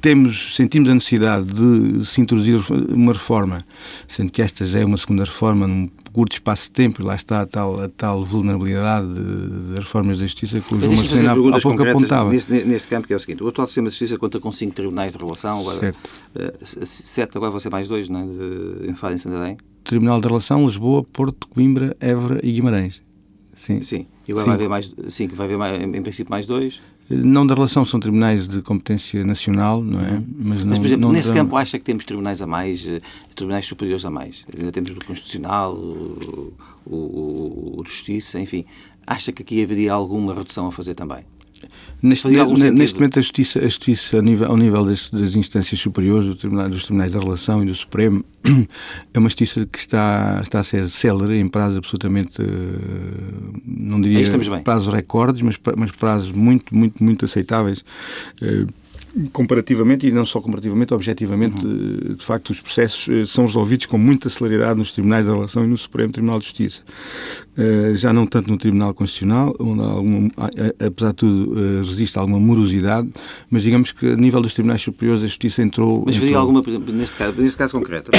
temos, 0.03 0.57
sentimos 0.57 0.91
a 0.91 0.95
necessidade 0.95 1.47
de 1.47 2.05
se 2.05 2.21
introduzir 2.21 2.61
uma 2.91 3.13
reforma, 3.13 3.65
sendo 4.09 4.31
que 4.31 4.43
esta 4.43 4.67
já 4.67 4.81
é 4.81 4.85
uma 4.85 4.97
segunda 4.97 5.25
reforma 5.25 5.67
num 5.67 5.89
curto 6.13 6.33
espaço 6.33 6.65
de 6.65 6.73
tempo, 6.73 7.01
e 7.01 7.05
lá 7.05 7.15
está 7.15 7.41
a 7.41 7.47
tal, 7.47 7.81
a 7.81 7.89
tal 7.89 8.25
vulnerabilidade 8.25 9.07
das 9.07 9.79
reformas 9.79 10.19
da 10.19 10.27
Justiça 10.27 10.61
que 10.61 10.75
o 10.75 10.81
João 10.81 10.97
Marcelino 10.97 11.29
há, 11.29 11.57
há 11.57 11.61
pouco 11.61 11.83
apontava. 11.89 12.31
Neste, 12.31 12.53
neste 12.53 12.89
campo, 12.89 13.07
que 13.07 13.15
é 13.15 13.17
o 13.17 13.21
seguinte, 13.21 13.43
o 13.43 13.49
atual 13.49 13.67
sistema 13.67 13.89
de 13.89 13.93
Justiça 13.93 14.19
conta 14.19 14.41
com 14.41 14.51
cinco 14.51 14.75
tribunais 14.75 15.13
de 15.13 15.19
relação, 15.19 15.61
agora, 15.61 15.79
certo. 15.79 15.99
Uh, 16.35 16.87
sete, 16.87 17.37
agora 17.37 17.53
vão 17.53 17.61
ser 17.61 17.71
mais 17.71 17.87
dois, 17.89 18.09
não 18.09 18.21
é? 18.21 18.25
De, 18.25 18.91
em 18.91 18.95
Faro 18.95 19.15
e 19.15 19.19
Santarém. 19.19 19.57
Tribunal 19.85 20.21
de 20.21 20.27
Relação, 20.27 20.67
Lisboa, 20.67 21.05
Porto, 21.05 21.49
Coimbra, 21.49 21.97
Évora 22.01 22.41
e 22.43 22.53
Guimarães. 22.53 23.01
Sim. 23.63 23.81
Sim. 23.83 24.07
E 24.27 24.33
vai 24.33 24.49
haver 24.49 24.69
mais, 24.69 24.93
sim, 25.09 25.29
vai 25.29 25.47
haver 25.47 25.57
mais, 25.57 25.81
em 25.81 26.03
princípio 26.03 26.29
mais 26.29 26.47
dois. 26.47 26.83
Não 27.09 27.47
da 27.47 27.55
relação, 27.55 27.85
são 27.85 28.01
tribunais 28.01 28.49
de 28.49 28.61
competência 28.61 29.25
nacional, 29.25 29.81
não 29.81 30.01
é? 30.01 30.21
Mas, 30.37 30.63
não, 30.63 30.71
Mas 30.71 30.79
por 30.81 30.87
exemplo, 30.87 31.13
nesse 31.13 31.33
campo 31.33 31.57
acha 31.57 31.79
que 31.79 31.85
temos 31.85 32.05
tribunais 32.05 32.43
a 32.43 32.47
mais, 32.47 32.85
eh, 32.89 32.99
tribunais 33.37 33.65
superiores 33.65 34.05
a 34.05 34.11
mais? 34.11 34.45
Ainda 34.59 34.73
temos 34.73 34.91
o 34.91 34.97
Constitucional, 34.97 35.75
o, 35.75 36.53
o, 36.85 37.75
o 37.79 37.85
de 37.85 37.91
Justiça, 37.91 38.41
enfim. 38.41 38.65
Acha 39.07 39.31
que 39.31 39.43
aqui 39.43 39.63
haveria 39.63 39.93
alguma 39.93 40.35
redução 40.35 40.67
a 40.67 40.73
fazer 40.73 40.97
também? 40.97 41.25
Neste, 42.03 42.29
neste 42.73 42.99
momento, 42.99 43.19
a 43.19 43.23
Justiça, 43.23 43.61
a 43.61 43.63
justiça 43.63 44.17
ao 44.17 44.23
nível, 44.23 44.49
ao 44.49 44.57
nível 44.57 44.85
das, 44.85 45.09
das 45.11 45.37
instâncias 45.37 45.81
superiores, 45.81 46.27
do 46.27 46.35
tribunal, 46.35 46.69
dos 46.69 46.85
Tribunais 46.85 47.13
da 47.13 47.21
Relação 47.21 47.63
e 47.63 47.67
do 47.67 47.75
Supremo, 47.75 48.25
é 49.15 49.19
uma 49.19 49.29
Justiça 49.29 49.65
que 49.67 49.79
está, 49.79 50.41
está 50.43 50.61
a 50.61 50.65
ser 50.65 50.91
célere 50.91 51.39
em 51.39 51.49
prazos 51.49 51.79
absolutamente, 51.79 52.43
eh, 52.43 52.45
não 53.65 54.01
diria 54.01 54.25
prazos 54.65 54.93
recordes, 54.93 55.43
mas, 55.43 55.57
mas 55.77 55.93
prazos 55.93 56.33
muito, 56.33 56.77
muito, 56.77 57.03
muito 57.03 57.25
aceitáveis 57.25 57.85
eh, 58.41 58.67
comparativamente, 59.33 60.07
e 60.07 60.11
não 60.11 60.25
só 60.25 60.41
comparativamente, 60.41 60.95
objetivamente, 60.95 61.65
uhum. 61.65 62.15
de 62.15 62.25
facto, 62.25 62.51
os 62.51 62.61
processos 62.61 63.09
eh, 63.09 63.25
são 63.27 63.45
resolvidos 63.45 63.87
com 63.87 63.99
muita 63.99 64.31
celeridade 64.31 64.79
nos 64.79 64.93
tribunais 64.93 65.27
da 65.27 65.33
relação 65.33 65.65
e 65.65 65.67
no 65.67 65.77
Supremo 65.77 66.13
Tribunal 66.13 66.39
de 66.39 66.45
Justiça. 66.45 66.83
Uh, 67.53 67.95
já 67.95 68.13
não 68.13 68.27
tanto 68.27 68.51
no 68.51 68.57
Tribunal 68.57 68.95
Constitucional, 68.95 69.55
onde, 69.59 69.83
alguma, 69.83 70.31
apesar 70.85 71.11
de 71.11 71.17
tudo, 71.17 71.55
resiste 71.83 72.19
alguma 72.19 72.41
morosidade, 72.41 73.11
mas 73.51 73.63
digamos 73.63 73.93
que 73.93 74.07
a 74.07 74.17
nível 74.17 74.41
dos 74.41 74.55
tribunais 74.55 74.81
superiores 74.81 75.23
a 75.23 75.27
Justiça 75.27 75.63
entrou... 75.63 76.03
Mas 76.07 76.17
veria 76.17 76.39
alguma, 76.39 76.63
neste 76.63 77.17
caso, 77.17 77.41
neste 77.41 77.59
caso 77.59 77.75
concreto, 77.75 78.11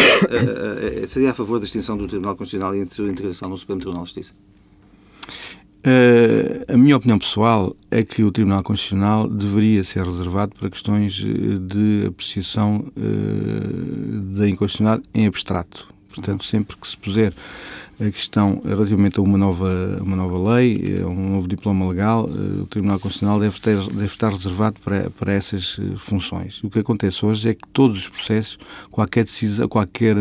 seria 1.07 1.31
a 1.31 1.33
favor 1.33 1.59
da 1.59 1.65
extinção 1.65 1.97
do 1.97 2.07
Tribunal 2.07 2.35
Constitucional 2.35 2.75
e 2.75 2.81
a 2.81 2.85
sua 2.85 3.09
integração 3.09 3.49
no 3.49 3.57
Supremo 3.57 3.81
Tribunal 3.81 4.03
de 4.03 4.09
Justiça? 4.09 4.33
Uh, 5.85 6.73
a 6.73 6.77
minha 6.77 6.95
opinião 6.95 7.19
pessoal 7.19 7.75
é 7.91 8.03
que 8.03 8.23
o 8.23 8.31
Tribunal 8.31 8.63
Constitucional 8.63 9.27
deveria 9.27 9.83
ser 9.83 10.05
reservado 10.05 10.55
para 10.57 10.69
questões 10.69 11.21
eh, 11.21 11.57
de 11.59 12.07
apreciação 12.07 12.85
uh, 12.95 14.19
da 14.33 14.47
inconstitucionalidade 14.47 15.09
em 15.13 15.27
abstrato. 15.27 15.93
Portanto, 16.07 16.45
sempre 16.45 16.77
que 16.77 16.87
se 16.87 16.95
puser 16.95 17.33
a 17.99 18.09
questão 18.09 18.61
relativamente 18.63 19.19
a 19.19 19.21
uma 19.21 19.37
nova, 19.37 19.99
uma 20.01 20.15
nova 20.15 20.55
lei, 20.55 21.01
a 21.03 21.07
um 21.07 21.31
novo 21.31 21.47
diploma 21.49 21.89
legal, 21.89 22.29
o 22.29 22.65
Tribunal 22.67 22.99
Constitucional 22.99 23.39
deve, 23.39 23.59
ter, 23.59 23.77
deve 23.87 24.05
estar 24.05 24.31
reservado 24.31 24.79
para, 24.79 25.09
para 25.09 25.33
essas 25.33 25.79
funções. 25.97 26.63
O 26.63 26.69
que 26.69 26.79
acontece 26.79 27.25
hoje 27.25 27.49
é 27.49 27.53
que 27.53 27.67
todos 27.73 27.97
os 27.97 28.07
processos, 28.07 28.57
qualquer 28.89 29.25
decisão, 29.25 29.67
qualquer 29.67 30.15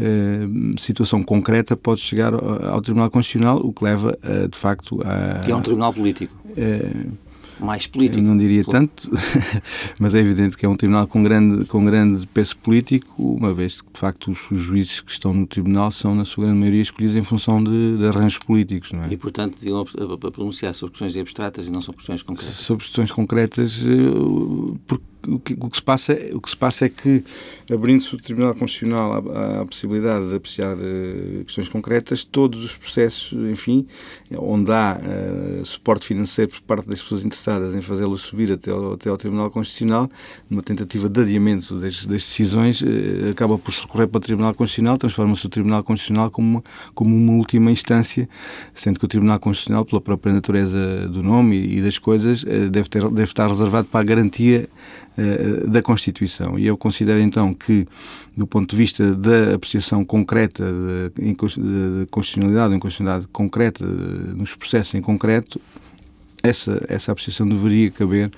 eh, 0.00 0.46
situação 0.78 1.22
concreta 1.22 1.76
pode 1.76 2.00
chegar 2.00 2.32
ao, 2.34 2.80
Tribunal 2.80 3.10
Constitucional, 3.10 3.58
o 3.58 3.72
que 3.72 3.84
leva, 3.84 4.18
uh, 4.24 4.48
de 4.48 4.58
facto, 4.58 5.00
a... 5.04 5.40
Que 5.40 5.52
é 5.52 5.56
um 5.56 5.62
tribunal 5.62 5.92
político. 5.92 6.34
Uh, 6.48 7.12
mais 7.60 7.86
político. 7.86 8.20
Não 8.20 8.36
diria 8.36 8.64
tanto, 8.64 9.10
mas 9.98 10.14
é 10.14 10.18
evidente 10.18 10.56
que 10.56 10.66
é 10.66 10.68
um 10.68 10.74
tribunal 10.74 11.06
com 11.06 11.22
grande, 11.22 11.64
com 11.66 11.84
grande 11.84 12.26
peso 12.26 12.56
político, 12.56 13.22
uma 13.22 13.54
vez 13.54 13.80
que, 13.80 13.92
de 13.92 14.00
facto, 14.00 14.30
os, 14.30 14.50
os 14.50 14.58
juízes 14.58 15.00
que 15.00 15.12
estão 15.12 15.32
no 15.32 15.46
tribunal 15.46 15.92
são, 15.92 16.14
na 16.14 16.24
sua 16.24 16.44
grande 16.44 16.58
maioria, 16.58 16.82
escolhidos 16.82 17.16
em 17.16 17.22
função 17.22 17.62
de, 17.62 17.98
de 17.98 18.06
arranjos 18.06 18.38
políticos, 18.38 18.92
não 18.92 19.04
é? 19.04 19.12
E, 19.12 19.16
portanto, 19.16 19.58
deviam 19.58 19.84
pronunciar 20.32 20.74
sobre 20.74 20.92
questões 20.92 21.16
abstratas 21.16 21.68
e 21.68 21.70
não 21.70 21.80
sobre 21.80 21.98
questões 21.98 22.22
concretas. 22.22 22.56
Sobre 22.56 22.84
questões 22.84 23.12
concretas, 23.12 23.82
porque 24.86 25.11
o 25.28 25.38
que, 25.38 25.56
o 25.58 25.70
que, 25.70 25.76
se 25.76 25.82
passa, 25.82 26.12
o 26.32 26.40
que 26.40 26.50
se 26.50 26.56
passa 26.56 26.86
é 26.86 26.88
que, 26.88 27.24
abrindo-se 27.70 28.14
o 28.14 28.18
Tribunal 28.18 28.54
Constitucional 28.54 29.12
à, 29.12 29.60
à 29.60 29.66
possibilidade 29.66 30.28
de 30.28 30.34
apreciar 30.34 30.76
uh, 30.76 31.44
questões 31.44 31.68
concretas, 31.68 32.24
todos 32.24 32.62
os 32.64 32.76
processos, 32.76 33.32
enfim, 33.50 33.86
onde 34.36 34.72
há 34.72 35.00
uh, 35.00 35.64
suporte 35.64 36.06
financeiro 36.06 36.50
por 36.50 36.62
parte 36.62 36.88
das 36.88 37.00
pessoas 37.00 37.24
interessadas 37.24 37.74
em 37.74 37.80
fazê-los 37.80 38.22
subir 38.22 38.52
até 38.52 38.70
ao, 38.70 38.94
até 38.94 39.10
ao 39.10 39.16
Tribunal 39.16 39.50
Constitucional, 39.50 40.10
numa 40.50 40.62
tentativa 40.62 41.08
de 41.08 41.20
adiamento 41.20 41.78
das, 41.78 42.06
das 42.06 42.22
decisões, 42.22 42.82
uh, 42.82 42.86
acaba 43.30 43.58
por 43.58 43.72
se 43.72 43.82
recorrer 43.82 44.08
para 44.08 44.18
o 44.18 44.20
Tribunal 44.20 44.54
Constitucional, 44.54 44.98
transforma-se 44.98 45.46
o 45.46 45.48
Tribunal 45.48 45.84
Constitucional 45.84 46.30
como 46.30 46.48
uma, 46.48 46.64
como 46.94 47.16
uma 47.16 47.32
última 47.34 47.70
instância, 47.70 48.28
sendo 48.74 48.98
que 48.98 49.04
o 49.04 49.08
Tribunal 49.08 49.38
Constitucional, 49.38 49.84
pela 49.84 50.00
própria 50.00 50.32
natureza 50.32 51.08
do 51.08 51.22
nome 51.22 51.56
e, 51.56 51.78
e 51.78 51.82
das 51.82 51.98
coisas, 51.98 52.44
deve, 52.44 52.88
ter, 52.88 53.02
deve 53.08 53.24
estar 53.24 53.48
reservado 53.48 53.88
para 53.88 54.00
a 54.00 54.04
garantia 54.04 54.68
da 55.68 55.82
Constituição. 55.82 56.58
E 56.58 56.66
eu 56.66 56.76
considero 56.76 57.20
então 57.20 57.52
que, 57.52 57.86
do 58.36 58.46
ponto 58.46 58.70
de 58.70 58.76
vista 58.76 59.14
da 59.14 59.54
apreciação 59.54 60.04
concreta 60.04 60.64
de 61.14 61.34
constitucionalidade, 62.10 62.70
de 62.70 62.76
inconstitucionalidade 62.76 63.28
concreta, 63.32 63.84
nos 63.84 64.54
processos 64.54 64.94
em 64.94 65.02
concreto, 65.02 65.60
essa, 66.42 66.84
essa 66.88 67.12
apreciação 67.12 67.48
deveria 67.48 67.90
caber 67.90 68.30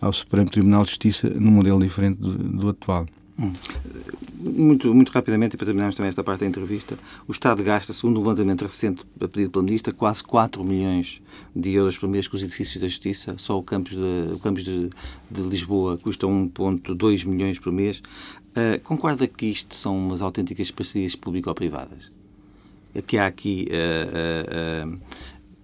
ao 0.00 0.12
Supremo 0.12 0.48
Tribunal 0.48 0.84
de 0.84 0.90
Justiça 0.90 1.28
num 1.28 1.50
modelo 1.50 1.80
diferente 1.80 2.20
do, 2.20 2.32
do 2.32 2.68
atual. 2.68 3.06
Muito, 3.38 4.92
muito 4.92 5.10
rapidamente, 5.10 5.54
e 5.54 5.56
para 5.56 5.66
terminarmos 5.66 5.94
também 5.94 6.08
esta 6.08 6.24
parte 6.24 6.40
da 6.40 6.46
entrevista, 6.46 6.98
o 7.26 7.30
Estado 7.30 7.62
gasta, 7.62 7.92
segundo 7.92 8.16
um 8.16 8.22
levantamento 8.22 8.62
recente 8.62 9.04
pedido 9.18 9.50
pela 9.50 9.64
Ministra, 9.64 9.92
quase 9.92 10.24
4 10.24 10.62
milhões 10.64 11.22
de 11.54 11.72
euros 11.72 11.96
por 11.96 12.08
mês 12.08 12.26
com 12.26 12.36
os 12.36 12.42
edifícios 12.42 12.80
da 12.80 12.88
Justiça. 12.88 13.34
Só 13.36 13.56
o 13.56 13.62
campus 13.62 13.92
de, 13.92 14.32
o 14.34 14.38
campus 14.40 14.64
de, 14.64 14.90
de 15.30 15.42
Lisboa 15.42 15.96
custa 15.96 16.26
1,2 16.26 17.26
milhões 17.26 17.58
por 17.60 17.72
mês. 17.72 18.02
Uh, 18.50 18.80
concorda 18.82 19.26
que 19.28 19.46
isto 19.46 19.76
são 19.76 19.96
umas 19.96 20.20
autênticas 20.20 20.70
parcerias 20.72 21.14
público-privadas? 21.14 22.10
Que 23.06 23.18
há 23.18 23.26
aqui 23.26 23.68
uh, 23.70 24.88
uh, 24.88 25.00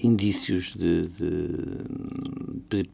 indícios 0.04 0.74
de, 0.76 1.08
de, 1.08 2.88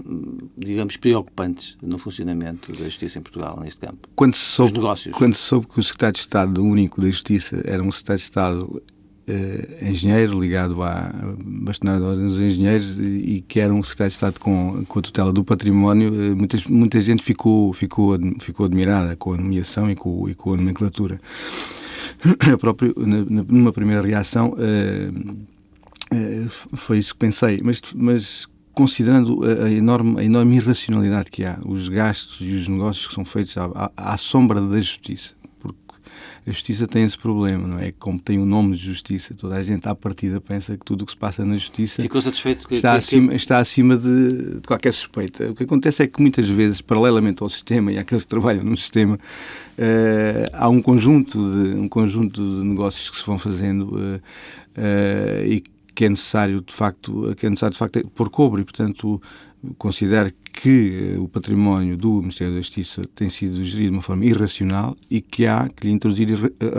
digamos, 0.56 0.96
preocupantes 0.96 1.76
no 1.82 1.98
funcionamento 1.98 2.72
da 2.72 2.84
justiça 2.84 3.18
em 3.18 3.22
Portugal, 3.22 3.58
neste 3.60 3.80
campo. 3.80 4.08
Quando 4.14 4.34
se 4.36 4.44
soube, 4.44 4.74
negócios. 4.74 5.14
Quando 5.14 5.34
se 5.34 5.42
soube 5.42 5.66
que 5.66 5.80
o 5.80 5.82
secretário 5.82 6.14
de 6.14 6.20
Estado 6.20 6.64
único 6.64 7.00
da 7.00 7.10
Justiça 7.10 7.60
era 7.64 7.82
um 7.82 7.90
secretário 7.90 8.18
de 8.18 8.24
Estado 8.24 8.82
eh, 9.26 9.88
engenheiro 9.90 10.40
ligado 10.40 10.82
à 10.82 11.12
bastonária 11.38 12.00
da 12.00 12.08
Ordem 12.08 12.28
dos 12.28 12.40
Engenheiros 12.40 12.98
e 12.98 13.44
que 13.46 13.60
era 13.60 13.72
um 13.72 13.82
secretário 13.82 14.10
de 14.10 14.14
Estado 14.14 14.40
com, 14.40 14.84
com 14.86 14.98
a 14.98 15.02
tutela 15.02 15.32
do 15.32 15.44
património, 15.44 16.08
eh, 16.14 16.34
muita, 16.34 16.58
muita 16.68 17.00
gente 17.00 17.22
ficou, 17.22 17.72
ficou, 17.72 18.18
ficou 18.40 18.66
admirada 18.66 19.16
com 19.16 19.32
a 19.32 19.36
nomeação 19.36 19.90
e 19.90 19.94
com, 19.94 20.28
e 20.28 20.34
com 20.34 20.54
a 20.54 20.56
nomenclatura. 20.56 21.20
Eu 22.48 22.58
próprio, 22.58 22.94
numa 22.96 23.72
primeira 23.72 24.02
reação, 24.02 24.54
eh, 24.58 25.10
foi 26.74 26.98
isso 26.98 27.12
que 27.12 27.20
pensei, 27.20 27.60
mas, 27.62 27.80
mas 27.94 28.48
considerando 28.74 29.40
a, 29.44 29.64
a, 29.64 29.70
enorme, 29.70 30.20
a 30.20 30.24
enorme 30.24 30.56
irracionalidade 30.56 31.30
que 31.30 31.44
há, 31.44 31.58
os 31.64 31.88
gastos 31.88 32.38
e 32.40 32.52
os 32.52 32.68
negócios 32.68 33.06
que 33.06 33.14
são 33.14 33.24
feitos 33.24 33.56
à, 33.56 33.90
à, 33.96 34.14
à, 34.14 34.16
sombra 34.16 34.60
da 34.60 34.80
justiça, 34.80 35.34
porque 35.58 35.78
a 36.46 36.50
justiça 36.50 36.86
tem 36.86 37.04
esse 37.04 37.18
problema, 37.18 37.66
não 37.66 37.78
é? 37.78 37.92
Como 37.92 38.18
tem 38.18 38.38
o 38.38 38.46
nome 38.46 38.76
de 38.76 38.82
justiça, 38.82 39.34
toda 39.34 39.56
a 39.56 39.62
gente 39.62 39.88
à 39.88 39.94
partida 39.94 40.40
pensa 40.40 40.76
que 40.76 40.84
tudo 40.84 41.02
o 41.02 41.06
que 41.06 41.12
se 41.12 41.18
passa 41.18 41.44
na 41.44 41.54
justiça 41.54 42.00
que, 42.66 42.74
está, 42.74 42.92
que, 42.92 42.98
acima, 42.98 43.28
que... 43.28 43.36
está 43.36 43.58
acima 43.58 43.96
de, 43.96 44.54
de, 44.54 44.66
qualquer 44.66 44.94
suspeita. 44.94 45.50
O 45.50 45.54
que 45.54 45.64
acontece 45.64 46.02
é 46.02 46.06
que 46.06 46.20
muitas 46.20 46.48
vezes, 46.48 46.80
paralelamente 46.80 47.42
ao 47.42 47.50
sistema 47.50 47.92
e 47.92 47.98
àqueles 47.98 48.24
que 48.24 48.30
trabalham 48.30 48.64
no 48.64 48.76
sistema, 48.76 49.16
uh, 49.16 50.50
há 50.52 50.68
um 50.68 50.80
conjunto, 50.80 51.38
de, 51.38 51.74
um 51.76 51.88
conjunto 51.88 52.40
de 52.40 52.66
negócios 52.66 53.10
que 53.10 53.18
se 53.18 53.26
vão 53.26 53.38
fazendo 53.38 53.82
uh, 53.94 54.16
uh, 54.16 55.46
e 55.46 55.60
que 55.60 55.79
é 56.04 56.08
necessário 56.08 56.60
de 56.60 56.72
facto 56.72 57.34
que 57.36 57.46
é 57.46 57.50
necessário 57.50 57.72
de 57.72 57.78
facto 57.78 58.06
pôr 58.14 58.30
cobre 58.30 58.62
e 58.62 58.64
portanto 58.64 59.20
considero 59.76 60.32
que 60.52 61.16
o 61.18 61.28
património 61.28 61.96
do 61.96 62.20
Ministério 62.20 62.54
da 62.54 62.60
Justiça 62.60 63.02
tem 63.14 63.28
sido 63.28 63.64
gerido 63.64 63.90
de 63.90 63.96
uma 63.96 64.02
forma 64.02 64.24
irracional 64.24 64.96
e 65.10 65.20
que 65.20 65.46
há 65.46 65.68
que 65.68 65.86
lhe 65.86 65.92
introduzir 65.92 66.28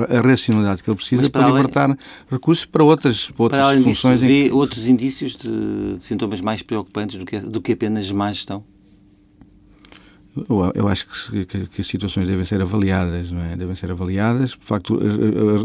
a 0.10 0.22
racionalidade 0.22 0.84
que 0.84 0.90
ele 0.90 0.98
precisa 0.98 1.30
para, 1.30 1.30
para 1.30 1.44
além, 1.44 1.56
libertar 1.58 1.98
recursos 2.30 2.66
para 2.66 2.84
outras, 2.84 3.30
para 3.30 3.44
outras 3.44 3.62
para 3.62 3.82
funções. 3.82 4.20
Disso, 4.20 4.32
vê 4.32 4.52
outros 4.52 4.88
indícios 4.88 5.36
de, 5.36 5.98
de, 5.98 6.04
sintomas 6.04 6.42
mais 6.42 6.62
preocupantes 6.62 7.18
do 7.18 7.26
que, 7.26 7.40
do 7.40 7.62
que 7.62 7.74
apenas 7.74 8.12
má 8.12 8.32
gestão? 8.32 8.64
Eu, 10.36 10.72
eu 10.76 10.88
acho 10.88 11.08
que, 11.08 11.46
que, 11.46 11.68
que, 11.68 11.82
as 11.82 11.88
situações 11.88 12.26
devem 12.26 12.46
ser 12.46 12.62
avaliadas, 12.62 13.32
não 13.32 13.42
é? 13.42 13.56
Devem 13.56 13.76
ser 13.76 13.92
avaliadas. 13.92 14.52
De 14.52 14.66
facto, 14.66 14.98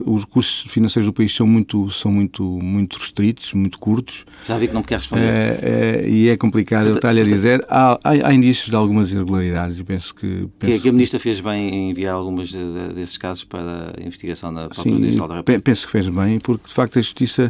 os 0.05 0.23
recursos 0.23 0.71
financeiros 0.71 1.07
do 1.07 1.13
país 1.13 1.33
são 1.33 1.47
muito, 1.47 1.89
são 1.91 2.11
muito, 2.11 2.43
muito 2.43 2.99
restritos, 2.99 3.53
muito 3.53 3.79
curtos. 3.79 4.25
Já 4.47 4.59
vi 4.59 4.67
que 4.67 4.75
não 4.75 4.81
me 4.81 4.87
quer 4.87 4.97
responder. 4.97 5.23
É, 5.23 6.03
é, 6.05 6.09
e 6.09 6.29
é 6.29 6.37
complicado, 6.37 6.89
eu 6.89 6.95
estar-lhe 6.97 7.21
a 7.21 7.25
dizer. 7.25 7.65
Há, 7.69 7.99
há, 8.03 8.29
há, 8.29 8.35
indícios 8.35 8.69
de 8.69 8.75
algumas 8.75 9.13
irregularidades 9.13 9.79
e 9.79 9.85
penso 9.85 10.13
que. 10.13 10.49
Penso 10.59 10.83
que, 10.83 10.89
a 10.89 10.93
Ministra 10.93 11.21
fez 11.21 11.41
bem 11.41 11.69
em 11.69 11.91
enviar 11.91 12.15
alguns 12.15 12.53
desses 12.95 13.17
casos 13.17 13.45
para 13.45 13.95
a 13.97 14.03
investigação 14.03 14.53
da 14.53 14.69
própria 14.69 14.83
Sim, 14.83 15.17
da 15.17 15.37
República. 15.37 15.61
Penso 15.61 15.87
que 15.87 15.93
fez 15.93 16.09
bem, 16.09 16.39
porque 16.41 16.67
de 16.67 16.75
facto 16.75 16.99
a 16.99 17.03
Justiça. 17.03 17.49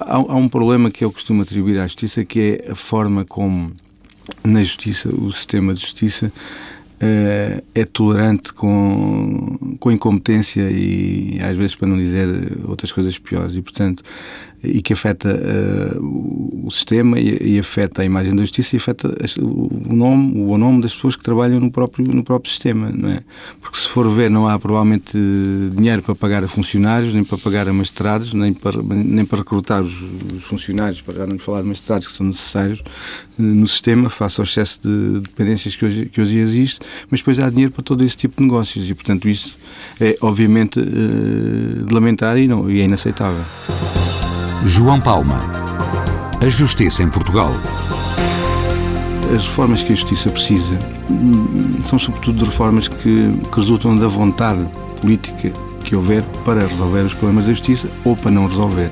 Há, 0.00 0.14
há 0.14 0.36
um 0.36 0.48
problema 0.48 0.90
que 0.90 1.04
eu 1.04 1.12
costumo 1.12 1.42
atribuir 1.42 1.78
à 1.78 1.86
Justiça, 1.86 2.24
que 2.24 2.60
é 2.66 2.72
a 2.72 2.74
forma 2.74 3.26
como 3.26 3.72
na 4.44 4.62
justiça, 4.62 5.08
o 5.08 5.32
sistema 5.32 5.74
de 5.74 5.80
justiça 5.80 6.26
uh, 6.26 7.64
é 7.74 7.84
tolerante 7.84 8.52
com, 8.52 9.76
com 9.78 9.90
incompetência 9.90 10.70
e 10.70 11.38
às 11.42 11.56
vezes 11.56 11.74
para 11.74 11.88
não 11.88 11.96
dizer 11.96 12.28
outras 12.66 12.92
coisas 12.92 13.18
piores. 13.18 13.54
E 13.54 13.62
portanto 13.62 14.02
e 14.66 14.82
que 14.82 14.92
afeta 14.92 15.28
uh, 15.28 16.66
o 16.66 16.70
sistema 16.70 17.18
e, 17.18 17.54
e, 17.54 17.58
afeta 17.58 18.02
a 18.02 18.04
imagem 18.04 18.34
da 18.34 18.42
justiça 18.42 18.76
e 18.76 18.78
afeta 18.78 19.08
o 19.40 19.94
nome, 19.94 20.40
o 20.40 20.58
nome 20.58 20.82
das 20.82 20.94
pessoas 20.94 21.14
que 21.14 21.22
trabalham 21.22 21.60
no 21.60 21.70
próprio, 21.70 22.04
no 22.12 22.24
próprio 22.24 22.50
sistema, 22.50 22.90
não 22.92 23.10
é? 23.10 23.22
Porque 23.60 23.78
se 23.78 23.88
for 23.88 24.08
ver, 24.10 24.30
não 24.30 24.48
há 24.48 24.58
provavelmente 24.58 25.16
dinheiro 25.74 26.02
para 26.02 26.14
pagar 26.14 26.42
a 26.42 26.48
funcionários, 26.48 27.14
nem 27.14 27.24
para 27.24 27.38
pagar 27.38 27.68
a 27.68 27.72
magistrados, 27.72 28.32
nem 28.32 28.52
para, 28.52 28.82
nem 28.82 29.24
para 29.24 29.38
recrutar 29.38 29.82
os, 29.82 29.94
os 30.34 30.42
funcionários, 30.42 31.00
para 31.00 31.18
já 31.18 31.26
não 31.26 31.38
falar 31.38 31.62
de 31.62 31.68
magistrados 31.68 32.06
que 32.06 32.12
são 32.12 32.26
necessários 32.26 32.80
uh, 32.80 33.42
no 33.42 33.66
sistema, 33.66 34.10
face 34.10 34.40
ao 34.40 34.44
excesso 34.44 34.80
de 34.82 35.20
dependências 35.20 35.76
que 35.76 35.84
hoje, 35.84 36.06
que 36.06 36.20
hoje 36.20 36.38
existe, 36.38 36.80
mas 37.10 37.20
depois 37.20 37.38
há 37.38 37.48
dinheiro 37.48 37.72
para 37.72 37.82
todo 37.82 38.04
esse 38.04 38.16
tipo 38.16 38.36
de 38.36 38.42
negócios 38.42 38.90
e, 38.90 38.94
portanto, 38.94 39.28
isso 39.28 39.56
é 40.00 40.16
obviamente 40.20 40.80
uh, 40.80 41.84
de 41.86 41.94
lamentar 41.94 42.36
e, 42.38 42.46
não, 42.46 42.70
e 42.70 42.80
é 42.80 42.84
inaceitável. 42.84 43.44
João 44.66 45.00
Palma. 45.00 45.40
A 46.40 46.48
Justiça 46.48 47.00
em 47.00 47.08
Portugal. 47.08 47.52
As 49.32 49.44
reformas 49.44 49.80
que 49.84 49.92
a 49.92 49.96
Justiça 49.96 50.28
precisa 50.28 50.76
hum, 51.08 51.78
são, 51.88 52.00
sobretudo, 52.00 52.44
reformas 52.44 52.88
que, 52.88 53.30
que 53.30 53.56
resultam 53.56 53.96
da 53.96 54.08
vontade 54.08 54.66
política 55.00 55.52
que 55.84 55.94
houver 55.94 56.24
para 56.44 56.66
resolver 56.66 57.02
os 57.02 57.14
problemas 57.14 57.46
da 57.46 57.52
Justiça 57.52 57.88
ou 58.04 58.16
para 58.16 58.32
não 58.32 58.48
resolver. 58.48 58.90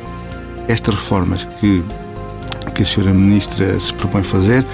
Estas 0.69 0.95
reformas 0.95 1.43
que, 1.59 1.83
que 2.73 2.83
a 2.83 2.87
Sra. 2.87 3.13
Ministra 3.13 3.79
se 3.81 3.93
propõe 3.95 4.23
fazer, 4.23 4.65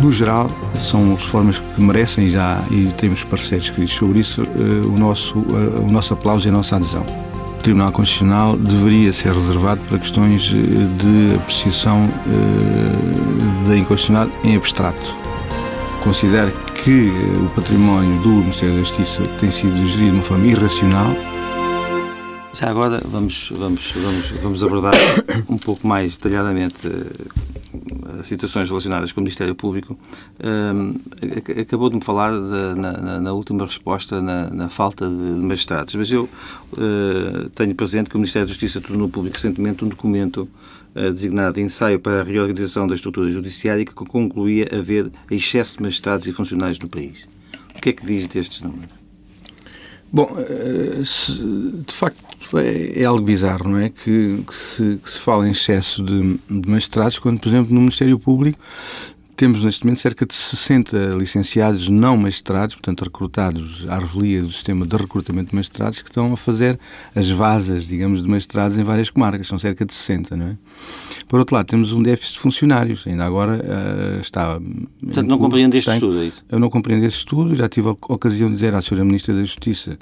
no 0.00 0.12
geral, 0.12 0.48
são 0.80 1.16
reformas 1.16 1.58
que 1.58 1.82
merecem 1.82 2.30
já, 2.30 2.62
e 2.70 2.86
temos 2.96 3.24
parceiros 3.24 3.66
escritos 3.66 3.96
sobre 3.96 4.20
isso, 4.20 4.42
eh, 4.42 4.86
o 4.86 4.96
nosso, 4.96 5.36
eh, 5.36 5.80
o 5.80 5.90
nosso 5.90 6.14
aplauso 6.14 6.46
e 6.46 6.48
a 6.48 6.52
nossa 6.52 6.76
adesão. 6.76 7.27
Tribunal 7.58 7.92
Constitucional 7.92 8.56
deveria 8.56 9.12
ser 9.12 9.32
reservado 9.32 9.80
para 9.88 9.98
questões 9.98 10.50
eh, 10.52 11.02
de 11.02 11.36
apreciação 11.36 12.06
uh, 12.06 13.68
da 13.68 13.76
inconstitucionalidade 13.76 14.48
em 14.48 14.56
abstrato. 14.56 15.16
Considero 16.02 16.52
que 16.82 17.08
uh, 17.08 17.44
o 17.44 17.50
património 17.50 18.18
do 18.22 18.28
Ministério 18.28 18.76
da 18.76 18.80
Justiça 18.80 19.22
tem 19.40 19.50
sido 19.50 19.74
gerido 19.86 20.10
de 20.10 20.16
uma 20.16 20.22
forma 20.22 20.46
irracional. 20.46 21.14
Já 22.52 22.70
agora 22.70 23.02
vamos, 23.04 23.52
vamos, 23.54 23.92
vamos, 23.96 24.30
vamos 24.42 24.64
abordar 24.64 24.94
um 25.48 25.58
pouco 25.58 25.86
mais 25.86 26.16
detalhadamente 26.16 26.88
situações 28.22 28.68
relacionadas 28.68 29.12
com 29.12 29.20
o 29.20 29.22
Ministério 29.22 29.54
Público, 29.54 29.98
um, 30.74 30.94
acabou 31.60 31.88
de 31.88 31.96
me 31.96 32.02
falar 32.02 32.32
de, 32.32 32.80
na, 32.80 33.20
na, 33.20 33.32
última 33.32 33.64
resposta 33.64 34.20
na, 34.20 34.50
na, 34.50 34.68
falta 34.68 35.06
de 35.06 35.12
magistrados, 35.12 35.94
mas 35.94 36.10
eu 36.10 36.24
uh, 36.24 37.48
tenho 37.54 37.74
presente 37.74 38.10
que 38.10 38.16
o 38.16 38.18
Ministério 38.18 38.46
da 38.46 38.52
Justiça 38.52 38.80
tornou 38.80 39.08
público 39.08 39.36
recentemente 39.36 39.84
um 39.84 39.88
documento 39.88 40.48
uh, 40.94 41.10
designado 41.10 41.60
Ensaio 41.60 41.98
para 41.98 42.20
a 42.20 42.24
Reorganização 42.24 42.86
da 42.86 42.94
Estrutura 42.94 43.30
Judiciária 43.30 43.84
que 43.84 43.92
concluía 43.92 44.68
haver 44.72 45.10
excesso 45.30 45.76
de 45.76 45.82
magistrados 45.82 46.26
e 46.26 46.32
funcionários 46.32 46.78
no 46.78 46.88
país. 46.88 47.26
O 47.74 47.80
que 47.80 47.90
é 47.90 47.92
que 47.92 48.04
diz 48.04 48.26
destes 48.26 48.60
números? 48.60 48.97
Bom, 50.10 50.28
eh, 50.38 51.02
de 51.86 51.94
facto 51.94 52.58
é, 52.58 53.00
é 53.02 53.04
algo 53.04 53.22
bizarro, 53.22 53.68
não 53.68 53.78
é? 53.78 53.90
Que, 53.90 54.42
que, 54.46 54.54
se, 54.54 54.98
que 55.02 55.10
se 55.10 55.18
fala 55.18 55.46
em 55.46 55.52
excesso 55.52 56.02
de, 56.02 56.38
de 56.48 56.68
magistrados, 56.68 57.18
quando, 57.18 57.38
por 57.38 57.48
exemplo, 57.48 57.74
no 57.74 57.80
Ministério 57.80 58.18
Público 58.18 58.58
temos 59.38 59.62
neste 59.62 59.84
momento 59.84 60.00
cerca 60.00 60.26
de 60.26 60.34
60 60.34 61.14
licenciados 61.16 61.88
não 61.88 62.16
magistrados, 62.16 62.74
portanto 62.74 63.04
recrutados 63.04 63.86
à 63.88 63.96
revelia 63.96 64.42
do 64.42 64.50
sistema 64.50 64.84
de 64.84 64.96
recrutamento 64.96 65.50
de 65.50 65.54
magistrados, 65.54 66.02
que 66.02 66.10
estão 66.10 66.32
a 66.32 66.36
fazer 66.36 66.76
as 67.14 67.30
vasas, 67.30 67.86
digamos, 67.86 68.20
de 68.20 68.28
magistrados 68.28 68.76
em 68.76 68.82
várias 68.82 69.10
comarcas. 69.10 69.46
São 69.46 69.56
cerca 69.56 69.86
de 69.86 69.94
60, 69.94 70.36
não 70.36 70.46
é? 70.46 70.56
Por 71.28 71.38
outro 71.38 71.54
lado, 71.54 71.66
temos 71.66 71.92
um 71.92 72.02
déficit 72.02 72.34
de 72.34 72.40
funcionários. 72.40 73.06
Ainda 73.06 73.24
agora 73.24 73.62
uh, 73.62 74.20
está... 74.20 74.58
Portanto, 75.00 75.28
não 75.28 75.38
compreende 75.38 75.76
este 75.76 75.88
estudo, 75.88 76.20
é 76.20 76.24
isso? 76.24 76.44
Eu 76.50 76.58
não 76.58 76.68
compreendo 76.68 77.04
este 77.04 77.18
estudo. 77.18 77.54
Já 77.54 77.68
tive 77.68 77.90
a 77.90 77.92
ocasião 77.92 78.48
de 78.48 78.56
dizer 78.56 78.74
à 78.74 78.80
Sra. 78.80 79.04
Ministra 79.04 79.32
da 79.34 79.44
Justiça 79.44 79.96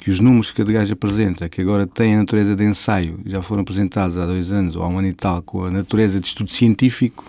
que 0.00 0.10
os 0.10 0.20
números 0.20 0.50
que 0.50 0.60
a 0.60 0.64
DGAJ 0.66 0.92
apresenta, 0.92 1.48
que 1.48 1.62
agora 1.62 1.86
têm 1.86 2.16
a 2.16 2.18
natureza 2.18 2.54
de 2.54 2.64
ensaio, 2.64 3.20
já 3.24 3.40
foram 3.40 3.62
apresentados 3.62 4.18
há 4.18 4.26
dois 4.26 4.52
anos 4.52 4.76
ou 4.76 4.82
há 4.82 4.88
um 4.88 4.98
ano 4.98 5.08
e 5.08 5.14
tal, 5.14 5.40
com 5.40 5.64
a 5.64 5.70
natureza 5.70 6.20
de 6.20 6.26
estudo 6.26 6.50
científico, 6.50 7.24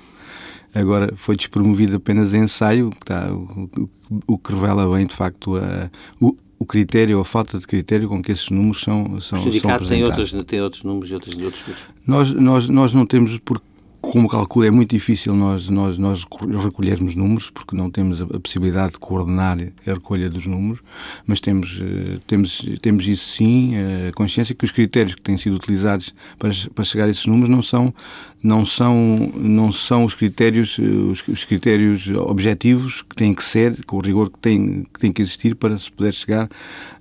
agora 0.74 1.14
foi 1.16 1.36
despromovido 1.36 1.98
apenas 1.98 2.34
em 2.34 2.44
ensaio, 2.44 2.92
está, 3.00 3.32
o, 3.32 3.70
o, 3.78 3.90
o, 4.28 4.38
que 4.38 4.54
revela 4.54 4.88
bem, 4.96 5.06
de 5.06 5.16
facto, 5.16 5.58
a, 5.58 5.90
o, 6.20 6.36
o 6.60 6.66
critério, 6.66 7.20
a 7.20 7.26
falta 7.26 7.60
de 7.60 7.68
critério 7.68 8.08
com 8.08 8.22
que 8.22 8.32
esses 8.32 8.50
números 8.50 8.82
são, 8.82 9.20
são, 9.20 9.40
o 9.40 9.44
sindicato 9.44 9.88
tem 9.88 10.04
outros, 10.04 10.34
tem 10.46 10.62
outros 10.62 10.84
números 10.84 11.12
e 11.12 11.14
outros, 11.14 11.36
outros 11.36 11.60
estudos? 11.60 11.84
Nós, 12.08 12.34
nós, 12.34 12.68
nós 12.70 12.94
não 12.94 13.06
temos, 13.06 13.38
porque 13.40 13.66
como 14.04 14.28
calculo, 14.28 14.66
é 14.66 14.70
muito 14.70 14.90
difícil 14.90 15.34
nós, 15.34 15.70
nós, 15.70 15.98
nós 15.98 16.26
recolhermos 16.62 17.16
números, 17.16 17.50
porque 17.50 17.74
não 17.74 17.90
temos 17.90 18.22
a, 18.22 18.26
possibilidade 18.38 18.94
de 18.94 19.00
coordenar 19.00 19.58
a 19.88 19.94
recolha 19.94 20.30
dos 20.30 20.46
números, 20.46 20.84
mas 21.26 21.40
temos, 21.40 21.80
eh, 21.82 22.20
temos, 22.28 22.66
temos 22.82 23.08
isso 23.08 23.26
sim, 23.30 23.74
a 24.10 24.12
consciência 24.12 24.54
que 24.54 24.66
os 24.66 24.72
critérios 24.72 25.16
que 25.16 25.22
têm 25.22 25.38
sido 25.38 25.56
utilizados 25.56 26.14
para, 26.38 26.52
para 26.76 26.84
chegar 26.84 27.06
a 27.06 27.10
esses 27.10 27.26
números 27.26 27.50
não 27.50 27.64
são, 27.64 27.94
não 28.44 28.66
são, 28.66 29.32
não 29.36 29.72
são 29.72 30.04
os 30.04 30.14
critérios, 30.14 30.78
os, 30.78 31.26
os 31.26 31.46
critérios 31.46 32.10
objetivos 32.10 33.04
que 33.04 33.16
têm 33.16 33.34
que 33.34 33.44
ser, 33.44 33.86
com 33.86 33.98
o 33.98 34.02
rigor 34.02 34.30
que 34.30 34.38
tem, 34.38 34.86
que 34.94 35.00
tem 35.00 35.14
que 35.14 35.22
existir 35.22 35.56
para 35.56 35.78
se 35.78 35.90
poder 35.90 36.14
chegar 36.14 36.50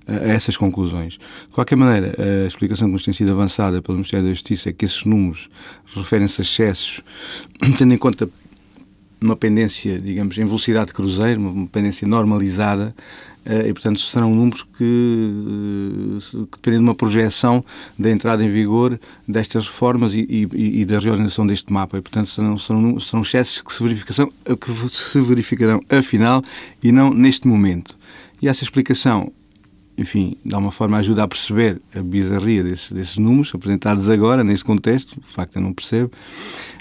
a 0.07 0.29
essas 0.29 0.57
conclusões. 0.57 1.13
De 1.13 1.53
qualquer 1.53 1.75
maneira, 1.75 2.15
a 2.17 2.47
explicação 2.47 2.87
que 2.87 2.93
nos 2.93 3.03
tem 3.03 3.13
sido 3.13 3.31
avançada 3.31 3.81
pelo 3.81 3.97
Ministério 3.97 4.25
da 4.25 4.33
Justiça 4.33 4.69
é 4.69 4.73
que 4.73 4.85
esses 4.85 5.05
números 5.05 5.49
referem-se 5.95 6.41
a 6.41 6.43
excessos, 6.43 7.01
tendo 7.77 7.93
em 7.93 7.97
conta 7.97 8.29
uma 9.21 9.35
pendência, 9.35 9.97
digamos, 9.99 10.37
em 10.37 10.45
velocidade 10.45 10.87
de 10.87 10.93
cruzeiro, 10.93 11.39
uma 11.39 11.67
pendência 11.67 12.07
normalizada, 12.07 12.93
eh, 13.45 13.69
e, 13.69 13.73
portanto, 13.73 13.99
serão 13.99 14.33
números 14.33 14.63
que, 14.77 14.83
eh, 14.83 16.45
que 16.51 16.57
dependem 16.57 16.79
de 16.79 16.85
uma 16.85 16.95
projeção 16.95 17.63
da 17.97 18.09
entrada 18.09 18.43
em 18.43 18.49
vigor 18.49 18.99
destas 19.27 19.67
reformas 19.67 20.13
e, 20.13 20.25
e, 20.29 20.81
e 20.81 20.85
da 20.85 20.99
reorganização 20.99 21.45
deste 21.45 21.71
mapa. 21.71 21.97
E, 21.97 22.01
portanto, 22.01 22.29
serão, 22.29 22.57
serão, 22.57 22.99
serão 22.99 23.21
excessos 23.21 23.61
que 23.61 23.73
se, 23.73 23.83
verificação, 23.83 24.31
que 24.59 24.89
se 24.89 25.21
verificarão 25.21 25.81
afinal 25.89 26.41
e 26.81 26.91
não 26.91 27.13
neste 27.13 27.47
momento. 27.47 27.97
E 28.41 28.47
essa 28.47 28.63
explicação 28.63 29.31
enfim, 29.97 30.35
de 30.43 30.53
alguma 30.53 30.71
forma 30.71 30.97
ajuda 30.97 31.23
a 31.23 31.27
perceber 31.27 31.81
a 31.95 32.01
bizarria 32.01 32.63
desses, 32.63 32.91
desses 32.91 33.17
números 33.17 33.51
apresentados 33.53 34.09
agora, 34.09 34.43
neste 34.43 34.65
contexto, 34.65 35.19
de 35.19 35.31
facto 35.31 35.55
eu 35.57 35.61
não 35.61 35.73
percebo, 35.73 36.11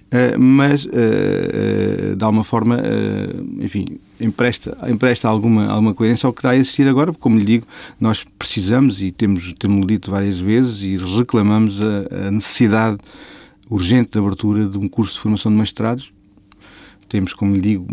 uh, 0.07 0.38
mas 0.38 0.85
uh, 0.85 0.88
uh, 0.88 2.16
de 2.16 2.25
alguma 2.25 2.44
forma, 2.44 2.79
enfim, 3.61 3.98
empresta, 4.20 4.77
empresta 4.88 5.29
alguma, 5.29 5.66
alguma 5.66 5.94
coerência 5.94 6.27
ao 6.27 6.33
que 6.33 6.40
está 6.40 6.51
a 6.51 6.57
existir 6.57 6.88
agora, 6.88 7.12
porque, 7.12 7.22
como 7.22 7.38
lhe 7.38 7.44
digo, 7.44 7.66
nós 8.01 8.25
precisamos 8.38 9.03
e 9.03 9.11
temos, 9.11 9.53
temos 9.59 9.87
dito 9.87 10.11
várias 10.11 10.38
vezes 10.38 10.83
e 10.83 10.96
reclamamos 10.96 11.81
a, 11.81 12.29
a 12.29 12.31
necessidade 12.31 12.98
urgente 13.68 14.11
de 14.12 14.18
abertura 14.18 14.66
de 14.66 14.79
um 14.79 14.88
curso 14.88 15.14
de 15.14 15.20
formação 15.20 15.51
de 15.51 15.59
magistrados. 15.59 16.12
Temos, 17.09 17.33
como 17.33 17.55
lhe 17.55 17.61
digo, 17.61 17.87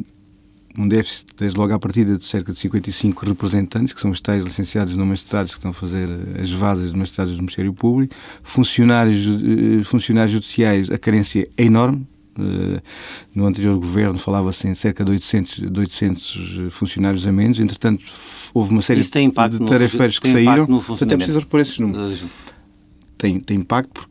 um 0.79 0.87
déficit, 0.87 1.25
desde 1.37 1.57
logo 1.57 1.73
à 1.73 1.79
partida, 1.79 2.17
de 2.17 2.23
cerca 2.23 2.53
de 2.53 2.57
55 2.57 3.25
representantes, 3.25 3.93
que 3.93 3.99
são 3.99 4.11
os 4.11 4.21
tais 4.21 4.43
licenciados 4.43 4.95
não 4.95 5.05
magistrados 5.05 5.51
que 5.51 5.57
estão 5.57 5.71
a 5.71 5.73
fazer 5.73 6.07
as 6.41 6.49
vasas 6.51 6.91
de 6.91 6.97
magistrados 6.97 7.33
do 7.33 7.39
Ministério 7.39 7.73
Público, 7.73 8.15
funcionários, 8.41 9.27
eh, 9.27 9.83
funcionários 9.83 10.31
judiciais, 10.31 10.89
a 10.89 10.97
carência 10.97 11.49
é 11.57 11.63
enorme, 11.63 12.07
eh, 12.39 12.81
no 13.35 13.45
anterior 13.45 13.77
governo 13.77 14.17
falava-se 14.17 14.67
em 14.69 14.73
cerca 14.73 15.03
de 15.03 15.11
800, 15.11 15.69
de 15.69 15.79
800 15.79 16.71
funcionários 16.71 17.27
a 17.27 17.31
menos. 17.31 17.59
Entretanto, 17.59 18.03
houve 18.53 18.71
uma 18.71 18.81
série 18.81 19.01
de 19.01 19.09
tarefeiros 19.65 20.17
que 20.17 20.31
saíram. 20.31 20.65
Portanto, 20.65 21.11
é 21.11 21.17
preciso 21.17 21.39
repor 21.39 21.59
esses 21.59 21.77
números. 21.77 22.23
Tem, 23.17 23.37
tem 23.41 23.57
impacto 23.57 23.89
porque 23.91 24.09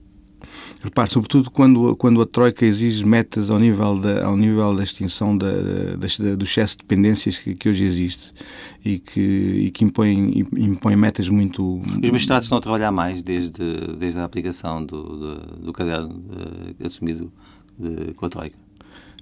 Repare, 0.81 1.11
sobretudo 1.11 1.51
quando, 1.51 1.97
quando 1.97 2.23
a 2.23 2.27
Troika 2.27 2.65
exige 2.65 3.05
metas 3.05 3.51
ao 3.51 3.59
nível 3.59 3.99
da, 3.99 4.25
ao 4.25 4.37
nível 4.37 4.77
da 4.77 4.85
extinção 4.85 5.37
da, 5.37 5.51
da, 5.51 6.35
do 6.37 6.45
excesso 6.45 6.77
de 6.77 6.85
dependências 6.85 7.37
que, 7.37 7.55
que, 7.57 7.69
hoje 7.69 7.85
existe 7.85 8.33
e 8.85 8.99
que, 9.01 9.21
e 9.21 9.71
que 9.73 9.85
impõe, 9.85 10.47
impõe 10.57 10.95
metas 10.95 11.29
muito... 11.29 11.81
Os 11.81 12.11
magistrados 12.11 12.47
estão 12.47 12.59
a 12.59 12.61
trabalhar 12.61 12.93
mais 12.93 13.25
desde, 13.25 13.63
desde 13.99 14.21
a 14.21 14.25
aplicação 14.25 14.85
do, 14.85 15.03
do, 15.03 15.37
do 15.65 15.73
caderno 15.73 16.23
de, 16.79 16.87
assumido 16.87 17.33
de, 17.77 18.15
com 18.15 18.27
a 18.27 18.29
Troika? 18.29 18.68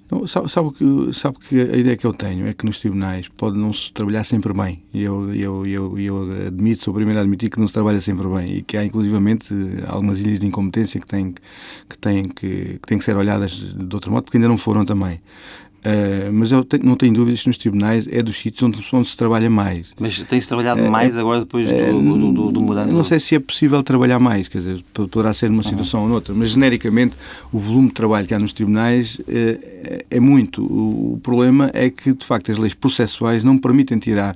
Não, 0.09 0.25
sabe, 0.25 0.49
sabe, 0.49 0.71
que, 0.71 1.13
sabe 1.13 1.37
que 1.37 1.59
a 1.59 1.75
ideia 1.75 1.97
que 1.97 2.05
eu 2.07 2.13
tenho 2.13 2.47
é 2.47 2.53
que 2.53 2.65
nos 2.65 2.79
tribunais 2.79 3.27
pode 3.27 3.57
não 3.59 3.73
se 3.73 3.91
trabalhar 3.91 4.23
sempre 4.23 4.53
bem. 4.53 4.81
Eu, 4.93 5.33
eu, 5.35 5.65
eu, 5.65 5.99
eu 5.99 6.47
admito, 6.47 6.83
sou 6.83 6.93
o 6.93 6.95
primeiro 6.95 7.19
a 7.19 7.23
admitir 7.23 7.49
que 7.49 7.59
não 7.59 7.67
se 7.67 7.73
trabalha 7.73 7.99
sempre 7.99 8.25
bem 8.27 8.57
e 8.57 8.61
que 8.61 8.77
há 8.77 8.85
inclusivamente 8.85 9.53
algumas 9.85 10.21
ilhas 10.21 10.39
de 10.39 10.47
incompetência 10.47 11.01
que 11.01 11.07
têm 11.07 11.35
que, 11.89 11.97
têm 11.97 12.23
que, 12.23 12.79
que, 12.79 12.87
têm 12.87 12.97
que 12.97 13.03
ser 13.03 13.17
olhadas 13.17 13.51
de 13.51 13.93
outro 13.95 14.09
modo, 14.11 14.23
porque 14.23 14.37
ainda 14.37 14.47
não 14.47 14.57
foram 14.57 14.85
também. 14.85 15.19
Uh, 15.77 16.33
mas 16.33 16.51
eu 16.51 16.65
tenho, 16.65 16.83
não 16.83 16.95
tenho 16.95 17.13
dúvidas 17.13 17.41
que 17.41 17.47
nos 17.47 17.57
tribunais 17.57 18.07
é 18.11 18.21
dos 18.21 18.37
sítios 18.37 18.63
onde, 18.63 18.85
onde 18.91 19.07
se 19.07 19.15
trabalha 19.15 19.49
mais. 19.49 19.93
Mas 19.97 20.19
tem-se 20.21 20.47
trabalhado 20.47 20.81
uh, 20.81 20.91
mais 20.91 21.15
agora 21.15 21.41
depois 21.41 21.67
do, 21.67 22.01
do, 22.01 22.31
do, 22.31 22.51
do 22.51 22.61
mudando? 22.61 22.91
Não 22.91 23.03
sei 23.03 23.19
se 23.19 23.35
é 23.35 23.39
possível 23.39 23.81
trabalhar 23.83 24.19
mais, 24.19 24.47
quer 24.47 24.57
dizer, 24.57 24.83
poderá 24.93 25.33
ser 25.33 25.49
numa 25.49 25.63
situação 25.63 26.01
uhum. 26.01 26.05
ou 26.07 26.11
noutra, 26.13 26.33
mas 26.33 26.49
genericamente 26.49 27.15
o 27.53 27.59
volume 27.59 27.87
de 27.87 27.93
trabalho 27.93 28.27
que 28.27 28.33
há 28.33 28.39
nos 28.39 28.53
tribunais 28.53 29.15
uh, 29.15 30.03
é 30.09 30.19
muito. 30.19 30.61
O, 30.63 31.13
o, 31.13 31.19
problema 31.21 31.69
é 31.73 31.89
que, 31.89 32.11
de 32.11 32.25
facto, 32.25 32.51
as 32.51 32.57
leis 32.57 32.73
processuais 32.73 33.43
não 33.43 33.57
permitem 33.57 33.97
tirar, 33.99 34.35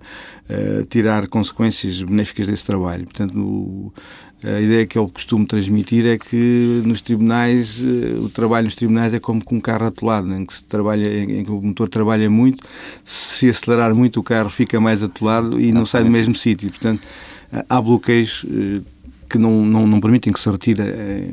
tirar 0.90 1.28
consequências 1.28 2.02
benéficas 2.02 2.46
desse 2.48 2.66
trabalho. 2.66 3.06
Portanto, 3.06 3.38
o, 3.38 3.94
a 4.44 4.60
ideia 4.60 4.86
que 4.86 4.98
eu 4.98 5.08
costumo 5.08 5.46
transmitir 5.46 6.06
é 6.06 6.18
que 6.18 6.82
nos 6.86 7.02
tribunais, 7.02 7.80
eh, 7.80 8.20
o 8.20 8.30
trabalho 8.30 8.66
nos 8.66 8.76
tribunais 8.76 9.14
é 9.14 9.20
como 9.20 9.44
com 9.44 9.56
um 9.56 9.62
carro 9.62 9.86
atolado, 9.86 10.34
em 10.34 10.46
que, 10.46 10.54
se 10.54 10.64
trabalha, 10.64 11.24
em 11.24 11.44
que 11.44 11.52
o 11.52 11.62
motor 11.62 11.88
trabalha 11.88 12.30
muito, 12.30 12.64
se 13.06 13.50
acelerar 13.50 13.94
muito 13.94 14.20
o 14.20 14.24
carro 14.24 14.50
fica 14.50 14.80
mais 14.80 15.04
atolado 15.04 15.60
e 15.60 15.72
não, 15.72 15.82
não 15.82 15.86
sai 15.86 16.04
do 16.04 16.10
mesmo 16.10 16.36
sítio. 16.36 16.70
Portanto, 16.70 17.02
há 17.70 17.82
bloqueios 17.82 18.46
eh, 18.50 18.82
que 19.32 19.38
não, 19.38 19.66
não, 19.66 19.88
não 19.88 20.02
permitem 20.02 20.34
que 20.34 20.40
se 20.40 20.50
retire 20.50 20.82
eh, 20.82 21.30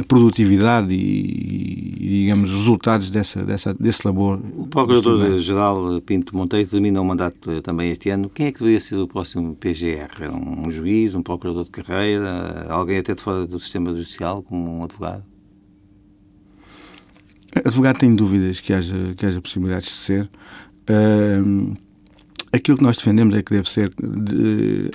a 0.00 0.04
produtividade 0.04 0.94
e, 0.94 1.96
e, 1.98 2.08
digamos, 2.22 2.52
resultados 2.52 3.10
dessa, 3.10 3.44
dessa, 3.44 3.74
desse 3.74 4.06
labor. 4.06 4.40
O 4.56 4.68
Procurador-Geral 4.68 6.00
Pinto 6.02 6.36
Monteiro 6.36 6.70
termina 6.70 7.00
o 7.00 7.04
mandato 7.04 7.50
eh, 7.50 7.60
também 7.60 7.90
este 7.90 8.10
ano. 8.10 8.30
Quem 8.30 8.46
é 8.46 8.52
que 8.52 8.60
deveria 8.60 8.78
ser 8.78 8.96
o 8.96 9.08
próximo 9.08 9.56
PGR? 9.56 10.30
Um 10.32 10.70
juiz, 10.70 11.16
um 11.16 11.22
procurador 11.22 11.64
de 11.64 11.70
carreira, 11.70 12.68
alguém 12.70 12.98
até 12.98 13.12
de 13.12 13.20
fora 13.20 13.44
do 13.44 13.58
sistema 13.58 13.90
judicial, 13.90 14.42
como 14.44 14.78
um 14.78 14.84
advogado? 14.84 15.24
Advogado 17.64 17.98
tem 17.98 18.14
dúvidas 18.14 18.60
que 18.60 18.72
haja, 18.72 19.14
que 19.16 19.26
haja 19.26 19.40
possibilidades 19.40 19.88
de 19.88 19.94
ser. 19.94 20.30
Uh, 20.88 21.76
aquilo 22.52 22.76
que 22.76 22.84
nós 22.84 22.96
defendemos 22.96 23.34
é 23.34 23.42
que 23.42 23.52
deve 23.52 23.68
ser 23.68 23.90
de, 24.00 24.90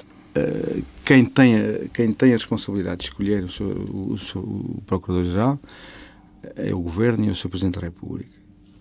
quem 1.05 1.25
tem, 1.25 1.55
a, 1.55 1.89
quem 1.93 2.11
tem 2.11 2.29
a 2.29 2.33
responsabilidade 2.33 3.01
de 3.01 3.05
escolher 3.05 3.43
o, 3.43 3.49
seu, 3.49 3.67
o, 3.67 4.15
o 4.39 4.81
Procurador-Geral 4.85 5.59
é 6.55 6.73
o 6.73 6.79
Governo 6.79 7.25
e 7.25 7.29
o 7.29 7.35
Sr. 7.35 7.49
Presidente 7.49 7.75
da 7.75 7.81
República. 7.81 8.29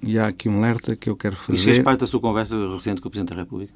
E 0.02 0.18
há 0.18 0.28
aqui 0.28 0.48
um 0.48 0.58
alerta 0.58 0.94
que 0.94 1.08
eu 1.08 1.16
quero 1.16 1.36
fazer. 1.36 1.58
E 1.58 1.62
fez 1.62 1.78
parte 1.80 2.00
da 2.00 2.06
sua 2.06 2.20
conversa 2.20 2.56
recente 2.72 3.00
com 3.00 3.08
o 3.08 3.10
Presidente 3.10 3.34
da 3.34 3.42
República? 3.42 3.72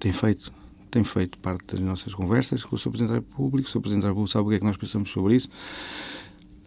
Tem 0.00 0.12
feito. 0.12 0.52
Tem 0.90 1.04
feito 1.04 1.38
parte 1.38 1.64
das 1.74 1.80
nossas 1.80 2.12
conversas 2.14 2.64
com 2.64 2.76
o 2.76 2.78
Sr. 2.78 2.90
Presidente 2.90 3.08
da 3.10 3.14
República. 3.16 3.68
O 3.68 3.70
Sr. 3.70 3.80
Presidente 3.80 4.02
da 4.02 4.08
República 4.08 4.32
sabe 4.32 4.46
o 4.46 4.50
que 4.50 4.56
é 4.56 4.58
que 4.58 4.64
nós 4.64 4.76
pensamos 4.76 5.10
sobre 5.10 5.36
isso. 5.36 5.48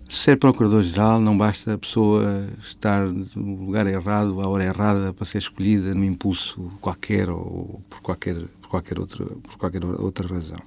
Ser 0.08 0.38
Procurador-Geral 0.38 1.20
não 1.20 1.36
basta 1.38 1.74
a 1.74 1.78
pessoa 1.78 2.48
estar 2.64 3.08
no 3.08 3.66
lugar 3.66 3.88
errado, 3.88 4.40
à 4.40 4.48
hora 4.48 4.64
errada, 4.64 5.14
para 5.14 5.26
ser 5.26 5.40
escolhida 5.40 5.94
num 5.96 6.04
impulso 6.04 6.72
qualquer 6.80 7.30
ou 7.30 7.82
por 7.90 8.02
qualquer 8.02 8.38
qualquer 8.76 9.00
outra, 9.00 9.26
por 9.26 9.58
qualquer 9.58 9.86
outra 9.86 10.28
razão. 10.28 10.58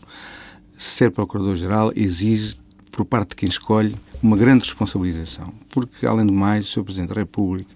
Ser 0.79 1.11
Procurador-Geral 1.11 1.93
exige, 1.95 2.57
por 2.91 3.05
parte 3.05 3.31
de 3.31 3.37
quem 3.37 3.49
escolhe, 3.49 3.95
uma 4.23 4.37
grande 4.37 4.65
responsabilização, 4.65 5.53
porque, 5.71 6.07
além 6.07 6.27
do 6.27 6.33
mais, 6.33 6.67
o 6.67 6.69
Sr. 6.69 6.85
Presidente 6.85 7.09
da 7.09 7.15
República 7.15 7.71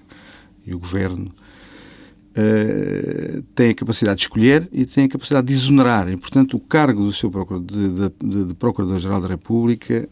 e 0.66 0.74
o 0.74 0.78
Governo 0.78 1.32
uh, 2.30 3.42
têm 3.54 3.70
a 3.70 3.74
capacidade 3.74 4.18
de 4.18 4.22
escolher 4.24 4.68
e 4.72 4.86
têm 4.86 5.04
a 5.04 5.08
capacidade 5.08 5.46
de 5.46 5.52
exonerar. 5.52 6.08
E, 6.08 6.16
portanto, 6.16 6.56
o 6.56 6.60
cargo 6.60 7.04
do 7.04 7.12
seu 7.12 7.30
Procurador, 7.30 7.66
de, 7.66 7.88
de, 7.88 8.44
de 8.46 8.54
Procurador-Geral 8.54 9.20
da 9.20 9.28
República, 9.28 10.08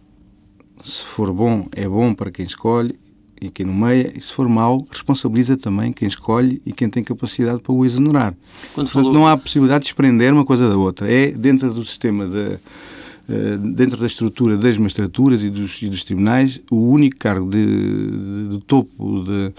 se 0.82 1.02
for 1.04 1.32
bom, 1.32 1.68
é 1.72 1.88
bom 1.88 2.14
para 2.14 2.30
quem 2.30 2.44
escolhe 2.44 2.98
e 3.40 3.48
quem 3.48 3.64
nomeia, 3.64 4.12
e 4.14 4.20
se 4.20 4.32
for 4.32 4.48
mau, 4.48 4.86
responsabiliza 4.90 5.56
também 5.56 5.92
quem 5.92 6.06
escolhe 6.06 6.60
e 6.66 6.72
quem 6.72 6.90
tem 6.90 7.02
capacidade 7.02 7.62
para 7.62 7.72
o 7.72 7.84
exonerar. 7.84 8.34
Quando 8.74 8.90
Portanto, 8.90 9.12
não 9.12 9.26
há 9.26 9.36
possibilidade 9.36 9.84
de 9.84 9.88
desprender 9.88 10.32
uma 10.32 10.44
coisa 10.44 10.68
da 10.68 10.76
outra. 10.76 11.10
É 11.10 11.30
dentro 11.30 11.72
do 11.72 11.84
sistema 11.84 12.26
de, 12.26 12.58
dentro 13.58 13.98
da 13.98 14.06
estrutura 14.06 14.56
das 14.56 14.76
magistraturas 14.76 15.42
e 15.42 15.50
dos, 15.50 15.80
e 15.82 15.88
dos 15.88 16.04
tribunais, 16.04 16.60
o 16.70 16.76
único 16.76 17.16
cargo 17.16 17.48
de, 17.50 17.64
de, 17.64 18.48
de 18.48 18.58
topo 18.64 19.24
de, 19.24 19.52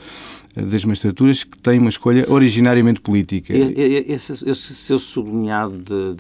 das 0.70 0.84
magistraturas 0.84 1.44
que 1.44 1.58
tem 1.58 1.80
uma 1.80 1.90
escolha 1.90 2.26
originariamente 2.30 3.00
política. 3.00 3.54
Esse, 3.54 4.34
esse 4.50 4.76
seu 4.76 5.00
sublinhado 5.00 6.16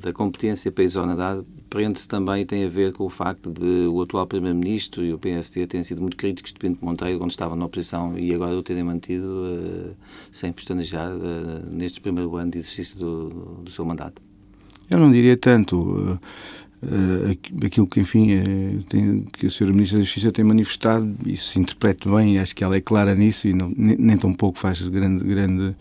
da 0.00 0.12
competência 0.12 0.72
para 0.72 0.84
exonerar 0.84 1.38
prende-se 1.72 2.06
também 2.06 2.44
tem 2.44 2.66
a 2.66 2.68
ver 2.68 2.92
com 2.92 3.04
o 3.04 3.08
facto 3.08 3.50
de 3.50 3.86
o 3.86 4.02
atual 4.02 4.26
Primeiro-Ministro 4.26 5.02
e 5.02 5.14
o 5.14 5.18
PSD 5.18 5.66
terem 5.66 5.82
sido 5.82 6.02
muito 6.02 6.18
críticos 6.18 6.52
de 6.52 6.58
Pinto 6.58 6.84
Monteiro 6.84 7.18
quando 7.18 7.30
estavam 7.30 7.56
na 7.56 7.64
oposição 7.64 8.18
e 8.18 8.34
agora 8.34 8.54
o 8.54 8.62
terem 8.62 8.84
mantido 8.84 9.24
uh, 9.24 9.96
sem 10.30 10.52
pestanejar 10.52 11.10
uh, 11.10 11.70
neste 11.70 11.98
primeiro 12.02 12.36
ano 12.36 12.50
de 12.50 12.58
exercício 12.58 12.98
do, 12.98 13.28
do 13.62 13.70
seu 13.70 13.86
mandato. 13.86 14.20
Eu 14.90 14.98
não 14.98 15.10
diria 15.10 15.34
tanto. 15.34 15.80
Uh, 15.80 16.18
uh, 16.82 17.64
aquilo 17.64 17.86
que, 17.86 18.00
enfim, 18.00 18.34
uh, 18.34 18.82
tem, 18.88 19.24
que 19.32 19.46
a 19.46 19.48
Sra. 19.48 19.66
Ministra 19.68 19.98
da 19.98 20.04
Justiça 20.04 20.32
tem 20.32 20.44
manifestado, 20.44 21.14
e 21.26 21.36
se 21.36 21.58
interpreta 21.58 22.10
bem, 22.10 22.38
acho 22.38 22.54
que 22.54 22.64
ela 22.64 22.76
é 22.76 22.80
clara 22.80 23.14
nisso 23.14 23.48
e 23.48 23.52
não, 23.52 23.72
nem, 23.76 23.96
nem 23.96 24.16
tão 24.16 24.32
pouco 24.32 24.58
faz 24.58 24.80
grande, 24.82 25.24
grande, 25.24 25.74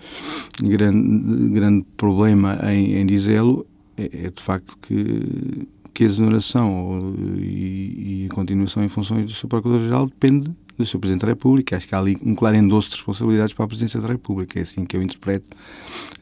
grande, 0.61 1.49
grande 1.53 1.85
problema 1.97 2.59
em, 2.71 2.95
em 2.95 3.05
dizê-lo, 3.05 3.65
é, 3.97 4.25
é, 4.25 4.29
de 4.29 4.41
facto 4.41 4.77
que, 4.81 5.67
que 5.93 6.03
a 6.03 6.07
exoneração 6.07 7.15
e, 7.37 8.23
e, 8.23 8.27
a 8.29 8.33
continuação 8.33 8.83
em 8.83 8.89
funções 8.89 9.25
do 9.25 9.33
seu 9.33 9.49
Procurador-Geral 9.49 10.07
depende 10.07 10.51
do 10.77 10.85
seu 10.85 10.99
Presidente 10.99 11.21
da 11.21 11.27
República. 11.27 11.77
Acho 11.77 11.87
que 11.87 11.93
há 11.93 11.99
ali 11.99 12.17
um 12.23 12.33
claro 12.33 12.55
endosso 12.55 12.89
de 12.89 12.95
responsabilidades 12.95 13.53
para 13.53 13.65
a 13.65 13.67
Presidência 13.67 13.99
da 13.99 14.07
República. 14.07 14.59
É 14.59 14.63
assim 14.63 14.85
que 14.85 14.95
eu 14.95 15.01
interpreto 15.01 15.45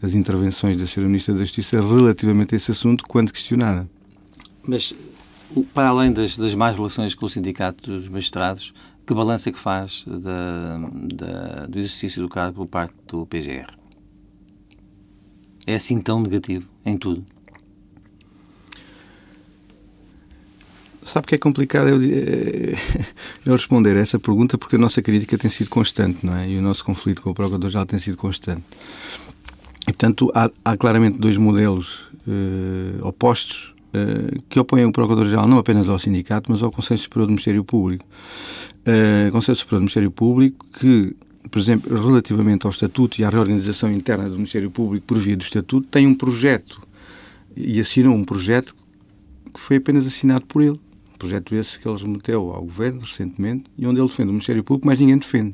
as 0.01 0.13
intervenções 0.13 0.77
da 0.77 0.85
Sra. 0.85 1.03
Ministra 1.03 1.33
da 1.33 1.41
Justiça 1.41 1.79
relativamente 1.81 2.55
a 2.55 2.57
esse 2.57 2.71
assunto, 2.71 3.05
quando 3.07 3.31
questionada. 3.31 3.87
Mas, 4.63 4.93
para 5.73 5.89
além 5.89 6.11
das, 6.11 6.37
das 6.37 6.53
más 6.53 6.75
relações 6.75 7.15
com 7.15 7.25
o 7.25 7.29
Sindicato 7.29 7.89
dos 7.89 8.09
Magistrados, 8.09 8.73
que 9.05 9.13
balança 9.13 9.49
é 9.49 9.51
que 9.51 9.57
faz 9.57 10.05
da, 10.05 10.77
da, 11.15 11.65
do 11.65 11.79
exercício 11.79 12.21
do 12.21 12.29
cargo 12.29 12.57
por 12.57 12.67
parte 12.67 12.93
do 13.07 13.25
PGR? 13.25 13.73
É 15.65 15.75
assim 15.75 15.99
tão 15.99 16.21
negativo 16.21 16.69
em 16.85 16.97
tudo? 16.97 17.25
Sabe 21.03 21.25
que 21.25 21.33
é 21.33 21.37
complicado 21.39 21.89
eu, 21.89 21.99
eu, 23.43 23.53
responder 23.53 23.95
a 23.95 23.99
essa 23.99 24.19
pergunta 24.19 24.59
porque 24.59 24.75
a 24.75 24.79
nossa 24.79 25.01
crítica 25.01 25.39
tem 25.39 25.49
sido 25.49 25.71
constante, 25.71 26.23
não 26.23 26.35
é? 26.35 26.47
E 26.47 26.57
o 26.57 26.61
nosso 26.61 26.85
conflito 26.85 27.23
com 27.23 27.31
o 27.31 27.33
Procurador-Geral 27.33 27.87
tem 27.87 27.97
sido 27.97 28.15
constante. 28.15 28.63
E, 29.81 29.85
portanto, 29.85 30.31
há, 30.35 30.51
há 30.63 30.77
claramente 30.77 31.17
dois 31.17 31.35
modelos 31.35 32.01
uh, 32.27 33.07
opostos 33.07 33.73
que 34.47 34.59
opõem 34.59 34.85
o 34.85 34.91
Procurador-Geral 34.91 35.47
não 35.47 35.57
apenas 35.57 35.89
ao 35.89 35.97
sindicato, 35.97 36.51
mas 36.51 36.61
ao 36.61 36.71
Conselho 36.71 36.99
Superior 36.99 37.27
do 37.27 37.31
Ministério 37.31 37.63
Público. 37.63 38.05
Uh, 38.81 39.31
Conselho 39.31 39.55
Superior 39.55 39.79
do 39.79 39.83
Ministério 39.83 40.11
Público 40.11 40.65
que, 40.79 41.15
por 41.49 41.59
exemplo, 41.59 42.01
relativamente 42.01 42.65
ao 42.65 42.71
Estatuto 42.71 43.19
e 43.19 43.23
à 43.23 43.29
reorganização 43.29 43.91
interna 43.91 44.29
do 44.29 44.35
Ministério 44.35 44.69
Público 44.71 45.05
por 45.05 45.17
via 45.19 45.35
do 45.35 45.43
Estatuto, 45.43 45.87
tem 45.87 46.07
um 46.07 46.13
projeto 46.13 46.81
e 47.55 47.79
assinou 47.79 48.15
um 48.15 48.23
projeto 48.23 48.75
que 49.53 49.59
foi 49.59 49.77
apenas 49.77 50.05
assinado 50.05 50.45
por 50.45 50.61
ele 50.61 50.79
projeto 51.19 51.53
esse 51.53 51.77
que 51.77 51.87
ele 51.87 51.97
remeteu 51.97 52.51
ao 52.51 52.61
Governo 52.61 53.01
recentemente 53.01 53.65
e 53.77 53.85
onde 53.85 53.99
ele 53.99 54.07
defende 54.07 54.29
o 54.29 54.31
Ministério 54.31 54.63
Público, 54.63 54.87
mas 54.87 54.97
ninguém 54.97 55.17
defende. 55.17 55.53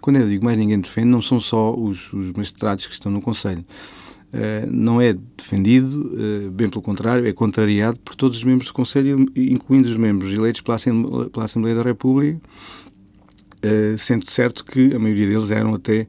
Quando 0.00 0.16
eu 0.16 0.26
digo 0.26 0.44
mais 0.44 0.58
ninguém 0.58 0.80
defende, 0.80 1.08
não 1.08 1.20
são 1.20 1.38
só 1.38 1.74
os, 1.74 2.12
os 2.12 2.32
magistrados 2.32 2.86
que 2.86 2.94
estão 2.94 3.12
no 3.12 3.20
Conselho. 3.20 3.64
Uh, 4.32 4.66
não 4.70 4.98
é 4.98 5.14
defendido, 5.36 6.10
uh, 6.14 6.50
bem 6.50 6.66
pelo 6.66 6.80
contrário, 6.80 7.26
é 7.28 7.32
contrariado 7.34 7.98
por 8.00 8.14
todos 8.14 8.38
os 8.38 8.44
membros 8.44 8.68
do 8.68 8.72
Conselho, 8.72 9.26
incluindo 9.36 9.86
os 9.86 9.96
membros 9.96 10.32
eleitos 10.32 10.62
pela 10.62 10.76
Assembleia, 11.44 11.76
da 11.76 11.82
República, 11.82 12.40
uh, 12.40 13.98
sendo 13.98 14.30
certo 14.30 14.64
que 14.64 14.94
a 14.94 14.98
maioria 14.98 15.28
deles 15.28 15.50
eram 15.50 15.74
até 15.74 16.06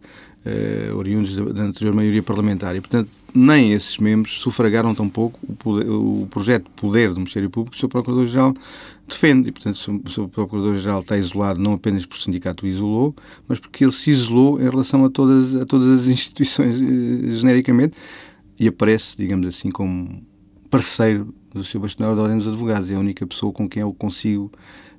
oriundos 0.97 1.37
da, 1.37 1.63
anterior 1.63 1.95
maioria 1.95 2.21
parlamentar. 2.21 2.75
E, 2.75 2.81
portanto, 2.81 3.09
nem 3.33 3.71
esses 3.71 3.97
membros 3.97 4.41
sufragaram 4.41 4.93
tampouco 4.93 5.39
o, 5.41 5.55
poder, 5.55 5.89
o 5.89 6.27
projeto 6.29 6.65
de 6.65 6.71
poder 6.71 7.13
do 7.13 7.21
Ministério 7.21 7.49
Público 7.49 7.77
o 7.77 7.79
seu 7.79 7.87
Procurador-Geral 7.87 8.53
defende. 9.13 9.49
E, 9.49 9.51
portanto, 9.51 10.03
o 10.17 10.27
Procurador-Geral 10.27 11.01
está 11.01 11.17
isolado 11.17 11.59
não 11.59 11.73
apenas 11.73 12.05
porque 12.05 12.21
o 12.21 12.23
sindicato 12.23 12.65
o 12.65 12.67
isolou, 12.67 13.15
mas 13.47 13.59
porque 13.59 13.83
ele 13.83 13.91
se 13.91 14.11
isolou 14.11 14.59
em 14.59 14.69
relação 14.69 15.05
a 15.05 15.09
todas, 15.09 15.55
a 15.55 15.65
todas 15.65 16.01
as 16.01 16.07
instituições 16.11 16.79
eh, 16.79 17.33
genericamente 17.33 17.95
e 18.59 18.67
aparece, 18.67 19.15
digamos 19.17 19.47
assim, 19.47 19.69
como 19.69 20.21
parceiro 20.69 21.33
do 21.53 21.63
seu 21.63 21.79
bastonário 21.79 22.15
da 22.15 22.23
Ordem 22.23 22.37
dos 22.37 22.47
Advogados. 22.47 22.89
É 22.89 22.95
a 22.95 22.99
única 22.99 23.25
pessoa 23.25 23.51
com 23.51 23.67
quem 23.67 23.81
eu 23.81 23.93
consigo 23.93 24.51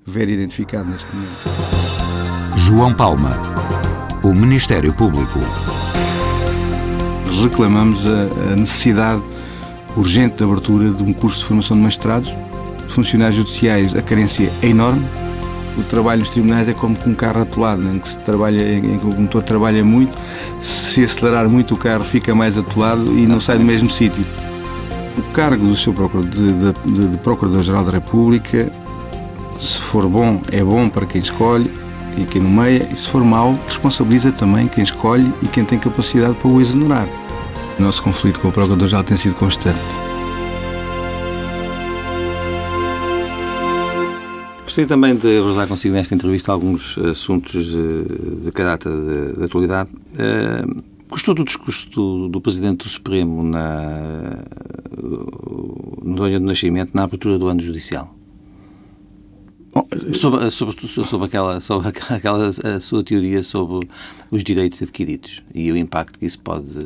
ver 0.07 0.29
identificado 0.29 0.89
neste 0.89 1.07
momento. 1.15 2.59
João 2.59 2.95
Palma, 2.95 3.31
o 4.23 4.33
Ministério 4.33 4.93
Público 4.95 5.39
reclamamos 7.43 8.01
a, 8.07 8.53
a 8.53 8.57
necessidade 8.57 9.23
urgente 9.97 10.37
de 10.37 10.45
abertura 10.45 10.91
de 10.91 11.03
um 11.03 11.13
curso 11.13 11.41
de 11.41 11.47
formação 11.47 11.77
de 11.77 11.83
magistrados. 11.83 12.33
Funcionários 12.95 13.35
judiciais, 13.35 13.97
a 13.97 14.01
carência 14.01 14.49
é 14.63 14.69
enorme. 14.69 15.05
O 15.77 15.83
trabalho 15.83 16.21
nos 16.21 16.31
tribunais 16.31 16.69
é 16.69 16.73
como 16.73 16.95
com 16.95 17.11
um 17.11 17.15
carro 17.15 17.43
atolado, 17.43 17.83
em 17.93 17.99
que, 17.99 18.09
se 18.09 18.19
trabalha, 18.19 18.63
em 18.63 18.99
que 19.01 19.05
o 19.05 19.21
motor 19.21 19.43
trabalha 19.43 19.85
muito. 19.85 20.17
Se 20.61 21.03
acelerar 21.03 21.49
muito, 21.49 21.75
o 21.75 21.77
carro 21.77 22.05
fica 22.05 22.33
mais 22.37 22.57
atolado 22.57 23.03
e 23.19 23.27
não 23.27 23.41
sai 23.41 23.59
do 23.59 23.65
mesmo 23.65 23.91
sítio. 23.91 24.25
O 25.19 25.23
cargo 25.33 25.67
do 25.67 25.77
seu 25.77 25.93
procurador, 25.93 26.31
de, 26.31 26.53
de, 26.53 27.09
de 27.09 27.17
Procurador-Geral 27.19 27.85
da 27.85 27.91
República, 27.91 28.71
se 29.59 29.79
for 29.79 30.09
bom, 30.09 30.41
é 30.53 30.63
bom 30.63 30.89
para 30.89 31.05
quem 31.05 31.21
escolhe 31.21 31.69
e 32.17 32.25
quem 32.25 32.43
nomeia, 32.43 32.89
e 32.93 32.97
se 32.97 33.09
for 33.09 33.25
mau, 33.25 33.59
responsabiliza 33.67 34.31
também 34.31 34.69
quem 34.69 34.85
escolhe 34.85 35.33
e 35.43 35.49
quem 35.49 35.65
tem 35.65 35.81
capacidade 35.81 36.35
para 36.35 36.49
o 36.49 36.61
exonerar. 36.61 37.09
O 37.77 37.83
nosso 37.83 38.01
conflito 38.05 38.39
com 38.39 38.49
o 38.49 38.53
Procurador 38.53 38.87
já 38.87 39.03
tem 39.03 39.17
sido 39.17 39.35
constante. 39.35 40.14
Gostaria 44.75 44.89
também 44.89 45.15
de 45.15 45.39
abordar 45.39 45.69
consigo 45.69 45.95
nesta 45.95 46.17
entrevista 46.17 46.51
alguns 46.51 46.99
assuntos 46.99 47.65
de, 47.65 48.41
de 48.43 48.51
caráter 48.51 48.91
de, 48.91 49.39
de 49.39 49.45
atualidade. 49.45 49.93
Uh, 49.93 50.83
gostou 51.09 51.33
do 51.33 51.45
discurso 51.45 51.89
do, 51.91 52.29
do, 52.29 52.41
Presidente 52.41 52.79
do 52.79 52.89
Supremo 52.89 53.45
na, 53.45 54.37
no 56.03 56.25
ano 56.25 56.41
do 56.41 56.47
nascimento, 56.47 56.91
na 56.93 57.05
abertura 57.05 57.39
do 57.39 57.47
ano 57.47 57.63
judicial? 57.63 58.17
Sobre, 60.13 60.51
sobre, 60.51 60.89
sobre, 60.89 61.25
aquela, 61.25 61.61
sobre 61.61 61.89
aquela 62.11 62.49
a 62.49 62.81
sua 62.81 63.05
teoria 63.05 63.45
sobre 63.45 63.89
os 64.29 64.43
direitos 64.43 64.83
adquiridos 64.83 65.41
e 65.55 65.71
o 65.71 65.77
impacto 65.77 66.19
que 66.19 66.27
isso 66.27 66.41
pode 66.41 66.77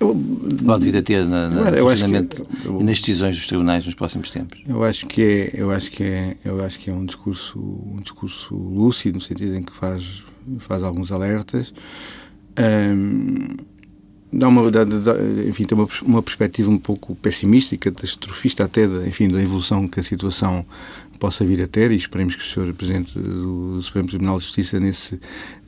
eu, 0.00 0.16
pode 0.64 0.84
vir 0.84 0.96
a 0.96 1.02
ter 1.02 1.24
na, 1.24 1.48
na 1.48 1.70
eu 1.70 1.88
funcionamento 1.88 2.42
que, 2.42 2.66
eu, 2.66 2.80
nas 2.80 2.98
decisões 2.98 3.36
dos 3.36 3.46
tribunais 3.46 3.84
nos 3.84 3.94
próximos 3.94 4.30
tempos? 4.30 4.60
Eu 4.66 4.82
acho 4.82 5.06
que 5.06 5.22
é, 5.22 5.50
eu 5.54 5.70
acho 5.70 5.90
que 5.90 6.02
é, 6.02 6.36
eu 6.44 6.64
acho 6.64 6.78
que 6.78 6.90
é 6.90 6.92
um 6.92 7.04
discurso, 7.04 7.58
um 7.58 8.00
discurso 8.00 8.54
lúcido 8.54 9.18
no 9.18 9.20
sentido 9.22 9.54
em 9.54 9.62
que 9.62 9.76
faz 9.76 10.22
faz 10.60 10.82
alguns 10.82 11.12
alertas. 11.12 11.72
Um, 12.58 13.56
dá 14.32 14.48
uma, 14.48 14.70
dá, 14.70 14.82
enfim, 15.48 15.64
tem 15.64 15.76
uma, 15.76 15.88
uma 16.02 16.22
perspectiva 16.22 16.70
um 16.70 16.78
pouco 16.78 17.14
pessimista 17.16 17.74
e 17.74 17.78
catastrofista 17.78 18.64
até, 18.64 18.86
da, 18.86 19.06
enfim, 19.06 19.28
da 19.28 19.42
evolução 19.42 19.86
que 19.88 20.00
a 20.00 20.02
situação 20.02 20.64
possa 21.20 21.44
vir 21.44 21.62
a 21.62 21.68
ter 21.68 21.92
e 21.92 21.96
esperemos 21.96 22.34
que 22.34 22.42
o 22.42 22.46
Sr. 22.46 22.72
Presidente 22.72 23.16
do 23.16 23.80
Supremo 23.82 24.08
Tribunal 24.08 24.38
de 24.38 24.44
Justiça 24.44 24.80
nesse, 24.80 25.20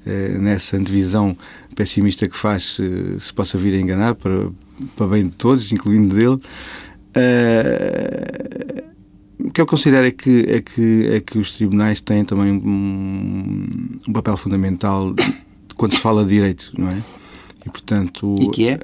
eh, 0.04 0.36
nessa 0.38 0.76
antevisão 0.78 1.36
pessimista 1.76 2.26
que 2.26 2.36
faz 2.36 2.76
se, 2.76 3.20
se, 3.20 3.32
possa 3.32 3.58
vir 3.58 3.74
a 3.74 3.80
enganar 3.80 4.14
para, 4.14 4.50
para 4.96 5.06
bem 5.06 5.28
de 5.28 5.34
todos, 5.36 5.70
incluindo 5.70 6.14
dele. 6.14 6.40
Uh, 7.14 8.82
o 9.46 9.50
que 9.50 9.60
eu 9.60 9.66
considero 9.66 10.06
é 10.06 10.10
que, 10.10 10.46
é 10.48 10.62
que, 10.62 11.06
é 11.08 11.20
que 11.20 11.38
os 11.38 11.52
tribunais 11.52 12.00
têm 12.00 12.24
também 12.24 12.52
um, 12.52 13.66
um 14.08 14.12
papel 14.12 14.36
fundamental 14.36 15.14
quando 15.76 15.94
se 15.94 16.00
fala 16.00 16.24
de 16.24 16.30
direitos, 16.30 16.72
não 16.76 16.88
é? 16.88 16.96
E, 17.66 17.70
portanto, 17.70 18.34
e 18.40 18.48
que 18.48 18.68
é? 18.68 18.74
Uh, 18.74 18.78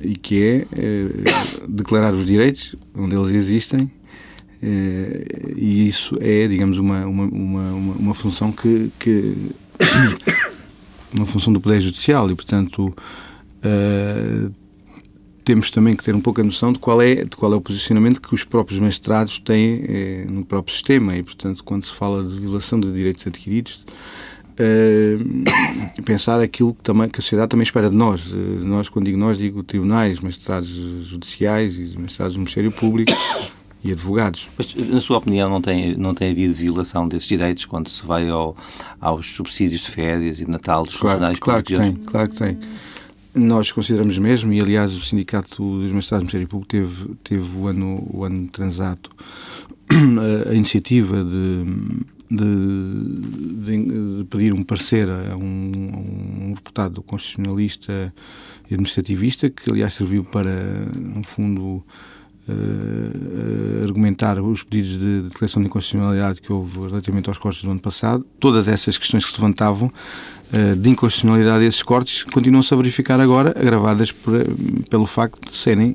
e 0.00 0.16
que 0.16 0.42
é 0.42 0.66
uh, 0.66 1.68
declarar 1.68 2.12
os 2.12 2.26
direitos 2.26 2.74
onde 2.94 3.14
eles 3.14 3.32
existem 3.32 3.88
e 4.62 5.88
isso 5.88 6.16
é, 6.20 6.46
digamos, 6.46 6.78
uma, 6.78 7.04
uma, 7.04 7.24
uma, 7.24 7.72
uma 7.72 8.14
função 8.14 8.52
que, 8.52 8.90
que 8.98 9.34
uma 11.16 11.26
função 11.26 11.52
do 11.52 11.60
Poder 11.60 11.80
Judicial 11.80 12.30
e, 12.30 12.34
portanto, 12.34 12.94
uh, 13.64 14.52
temos 15.44 15.70
também 15.70 15.96
que 15.96 16.04
ter 16.04 16.14
um 16.14 16.20
pouco 16.20 16.40
a 16.40 16.44
noção 16.44 16.72
de 16.72 16.78
qual 16.78 17.02
é, 17.02 17.24
de 17.24 17.36
qual 17.36 17.52
é 17.52 17.56
o 17.56 17.60
posicionamento 17.60 18.20
que 18.20 18.34
os 18.34 18.44
próprios 18.44 18.78
magistrados 18.78 19.38
têm 19.40 19.84
eh, 19.88 20.26
no 20.28 20.44
próprio 20.44 20.72
sistema 20.72 21.16
e, 21.16 21.22
portanto, 21.22 21.64
quando 21.64 21.84
se 21.84 21.92
fala 21.92 22.22
de 22.22 22.38
violação 22.38 22.78
de 22.78 22.92
direitos 22.92 23.26
adquiridos, 23.26 23.84
uh, 24.52 26.02
pensar 26.04 26.40
aquilo 26.40 26.74
que, 26.74 26.82
também, 26.82 27.08
que 27.08 27.18
a 27.18 27.22
sociedade 27.22 27.50
também 27.50 27.64
espera 27.64 27.90
de 27.90 27.96
nós. 27.96 28.30
Uh, 28.30 28.36
nós, 28.36 28.88
quando 28.88 29.06
digo 29.06 29.18
nós, 29.18 29.36
digo 29.36 29.62
tribunais, 29.62 30.20
magistrados 30.20 30.68
judiciais 30.68 31.76
e 31.76 31.98
magistrados 31.98 32.34
do 32.34 32.38
Ministério 32.38 32.70
Público, 32.70 33.12
e 33.84 33.90
advogados. 33.90 34.48
Mas, 34.56 34.74
na 34.74 35.00
sua 35.00 35.18
opinião, 35.18 35.50
não 35.50 35.60
tem, 35.60 35.96
não 35.96 36.14
tem 36.14 36.30
havido 36.30 36.54
violação 36.54 37.08
desses 37.08 37.28
direitos 37.28 37.64
quando 37.64 37.88
se 37.88 38.04
vai 38.04 38.28
ao, 38.28 38.56
aos 39.00 39.26
subsídios 39.34 39.80
de 39.82 39.90
férias 39.90 40.40
e 40.40 40.44
de 40.44 40.50
Natal 40.50 40.84
dos 40.84 40.96
claro, 40.96 41.18
funcionários 41.18 41.40
claro 41.40 41.62
que 41.62 41.76
tem, 41.76 41.94
claro 41.94 42.28
que 42.28 42.36
tem. 42.36 42.58
Nós 43.34 43.72
consideramos 43.72 44.18
mesmo, 44.18 44.52
e 44.52 44.60
aliás 44.60 44.92
o 44.92 45.00
Sindicato 45.00 45.56
dos 45.56 45.90
Magistrados 45.90 46.24
do 46.24 46.26
Ministério 46.26 46.48
Público 46.48 46.70
teve, 46.70 47.14
teve 47.24 47.58
o, 47.58 47.66
ano, 47.66 48.06
o 48.12 48.24
ano 48.24 48.46
transato 48.48 49.10
a, 50.50 50.54
iniciativa 50.54 51.24
de, 51.24 51.64
de, 52.30 52.44
de, 53.64 54.18
de, 54.18 54.24
pedir 54.24 54.52
um 54.52 54.62
parecer 54.62 55.08
a 55.08 55.34
um, 55.34 55.72
um 56.50 56.52
deputado 56.54 57.02
constitucionalista 57.02 58.12
e 58.70 58.74
administrativista, 58.74 59.48
que 59.48 59.70
aliás 59.70 59.94
serviu 59.94 60.24
para, 60.24 60.52
no 60.94 61.24
fundo, 61.24 61.82
uh, 62.48 63.84
argumentar 63.84 64.40
os 64.40 64.62
pedidos 64.62 64.98
de 64.98 65.22
declaração 65.22 65.62
de 65.62 65.68
inconstitucionalidade 65.68 66.40
que 66.40 66.52
houve 66.52 66.78
relativamente 66.88 67.28
aos 67.28 67.38
cortes 67.38 67.62
do 67.62 67.70
ano 67.70 67.80
passado, 67.80 68.24
todas 68.40 68.68
essas 68.68 68.98
questões 68.98 69.24
que 69.24 69.32
se 69.32 69.40
levantavam 69.40 69.88
uh, 69.88 70.76
de 70.76 70.90
inconstitucionalidade 70.90 71.64
desses 71.64 71.82
cortes 71.82 72.24
continuam-se 72.24 72.72
a 72.72 72.76
verificar 72.76 73.20
agora, 73.20 73.50
agravadas 73.50 74.10
por, 74.10 74.32
pelo 74.90 75.06
facto 75.06 75.50
de 75.50 75.56
serem 75.56 75.94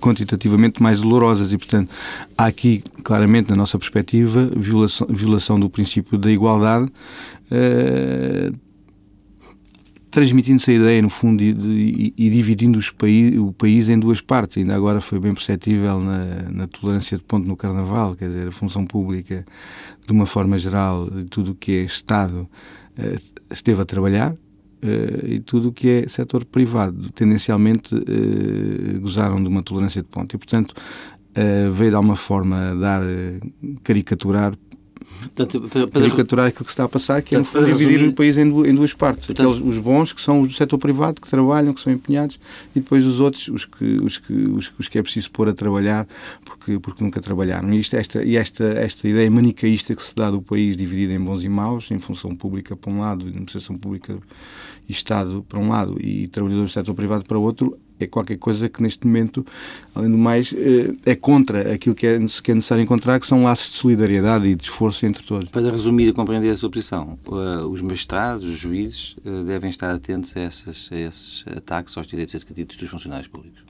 quantitativamente 0.00 0.82
mais 0.82 1.00
dolorosas. 1.00 1.52
E, 1.52 1.58
portanto, 1.58 1.90
há 2.36 2.46
aqui, 2.46 2.82
claramente, 3.02 3.50
na 3.50 3.56
nossa 3.56 3.78
perspectiva, 3.78 4.50
violação, 4.56 5.06
violação 5.10 5.60
do 5.60 5.68
princípio 5.68 6.16
da 6.16 6.30
igualdade 6.30 6.86
uh, 7.50 8.63
transmitindo-se 10.14 10.70
a 10.70 10.74
ideia, 10.74 11.02
no 11.02 11.10
fundo, 11.10 11.42
e, 11.42 12.14
e, 12.16 12.30
dividindo 12.30 12.78
país, 12.96 13.36
o 13.36 13.52
país 13.52 13.88
em 13.88 13.98
duas 13.98 14.20
partes. 14.20 14.58
Ainda 14.58 14.72
agora 14.76 15.00
foi 15.00 15.18
bem 15.18 15.34
perceptível 15.34 15.98
na, 15.98 16.50
na, 16.52 16.66
tolerância 16.68 17.18
de 17.18 17.24
ponto 17.24 17.48
no 17.48 17.56
Carnaval, 17.56 18.14
quer 18.14 18.28
dizer, 18.28 18.46
a 18.46 18.52
função 18.52 18.86
pública, 18.86 19.44
de 20.06 20.12
uma 20.12 20.24
forma 20.24 20.56
geral, 20.56 21.08
tudo 21.28 21.50
o 21.50 21.54
que 21.56 21.72
é 21.72 21.82
Estado 21.82 22.48
eh, 22.96 23.18
esteve 23.50 23.82
a 23.82 23.84
trabalhar, 23.84 24.34
Uh, 24.84 25.26
e 25.26 25.40
tudo 25.40 25.68
o 25.70 25.72
que 25.72 25.88
é 25.88 26.08
setor 26.08 26.44
privado, 26.44 27.08
tendencialmente 27.12 27.94
uh, 27.94 29.00
gozaram 29.00 29.42
de 29.42 29.48
uma 29.48 29.62
tolerância 29.62 30.02
de 30.02 30.08
ponto. 30.08 30.36
E, 30.36 30.38
portanto, 30.38 30.74
veio 31.72 31.88
de 31.88 31.96
alguma 31.96 32.16
forma 32.16 32.76
dar, 32.78 33.00
caricaturar 33.82 34.52
Portanto, 35.20 35.60
para, 35.68 35.86
para 35.86 36.00
caricaturar 36.00 36.46
aquilo 36.46 36.64
que 36.64 36.70
se 36.70 36.74
está 36.74 36.84
a 36.84 36.88
passar, 36.88 37.22
que 37.22 37.34
é 37.34 37.38
no 37.38 37.44
fundo, 37.44 37.66
dividir 37.66 37.88
resumir... 37.88 38.10
o 38.10 38.14
país 38.14 38.36
em, 38.36 38.48
duas, 38.48 38.68
em 38.68 38.74
duas 38.74 38.92
partes. 38.92 39.26
Portanto, 39.26 39.50
Aqueles, 39.50 39.66
os 39.66 39.78
bons, 39.78 40.12
que 40.12 40.20
são 40.20 40.42
os 40.42 40.48
do 40.48 40.54
setor 40.54 40.78
privado, 40.78 41.20
que 41.20 41.28
trabalham, 41.28 41.72
que 41.72 41.80
são 41.80 41.92
empenhados, 41.92 42.38
e 42.74 42.80
depois 42.80 43.04
os 43.04 43.20
outros, 43.20 43.48
os 43.48 43.64
que, 43.64 43.84
os 43.84 44.18
que, 44.18 44.32
os, 44.32 44.72
os 44.78 44.88
que 44.88 44.98
é 44.98 45.02
preciso 45.02 45.30
pôr 45.30 45.48
a 45.48 45.52
trabalhar, 45.52 46.06
porque, 46.44 46.78
porque 46.78 47.02
nunca 47.02 47.20
trabalharam. 47.20 47.72
E, 47.72 47.80
isto, 47.80 47.96
esta, 47.96 48.24
e 48.24 48.36
esta, 48.36 48.64
esta 48.64 49.08
ideia 49.08 49.30
manicaísta 49.30 49.94
que 49.94 50.02
se 50.02 50.14
dá 50.14 50.30
do 50.30 50.42
país 50.42 50.76
dividido 50.76 51.12
em 51.12 51.20
bons 51.20 51.42
e 51.44 51.48
maus, 51.48 51.90
em 51.90 51.98
função 51.98 52.34
pública 52.34 52.76
para 52.76 52.90
um 52.90 53.00
lado, 53.00 53.26
administração 53.26 53.76
pública 53.76 54.18
e 54.88 54.92
Estado 54.92 55.44
para 55.48 55.58
um 55.58 55.68
lado, 55.68 55.96
e 56.00 56.28
trabalhadores 56.28 56.70
do 56.70 56.74
setor 56.74 56.94
privado 56.94 57.24
para 57.24 57.38
o 57.38 57.42
outro, 57.42 57.78
é, 58.04 58.06
qualquer 58.06 58.36
coisa 58.38 58.68
que 58.68 58.82
neste 58.82 59.06
momento, 59.06 59.44
além 59.94 60.10
do 60.10 60.18
mais, 60.18 60.52
eh, 60.52 60.94
é 61.04 61.14
contra 61.14 61.72
aquilo 61.72 61.94
que 61.94 62.06
é, 62.06 62.18
que 62.42 62.50
é 62.50 62.54
necessário 62.54 62.82
encontrar, 62.82 63.18
que 63.20 63.26
são 63.26 63.44
laços 63.44 63.72
de 63.72 63.76
solidariedade 63.76 64.48
e 64.48 64.54
de 64.54 64.64
esforço 64.64 65.04
entre 65.06 65.22
todos. 65.22 65.48
Para 65.50 65.70
resumir 65.70 66.08
e 66.08 66.12
compreender 66.12 66.50
a 66.50 66.56
sua 66.56 66.70
posição, 66.70 67.18
eh, 67.26 67.64
os 67.64 67.82
magistrados, 67.82 68.48
os 68.48 68.58
juízes, 68.58 69.16
eh, 69.24 69.44
devem 69.44 69.70
estar 69.70 69.94
atentos 69.94 70.36
a, 70.36 70.40
essas, 70.40 70.88
a 70.92 70.96
esses 70.96 71.44
ataques 71.56 71.96
aos 71.96 72.06
direitos 72.06 72.34
adquiridos 72.34 72.76
dos 72.76 72.88
funcionários 72.88 73.28
públicos 73.28 73.64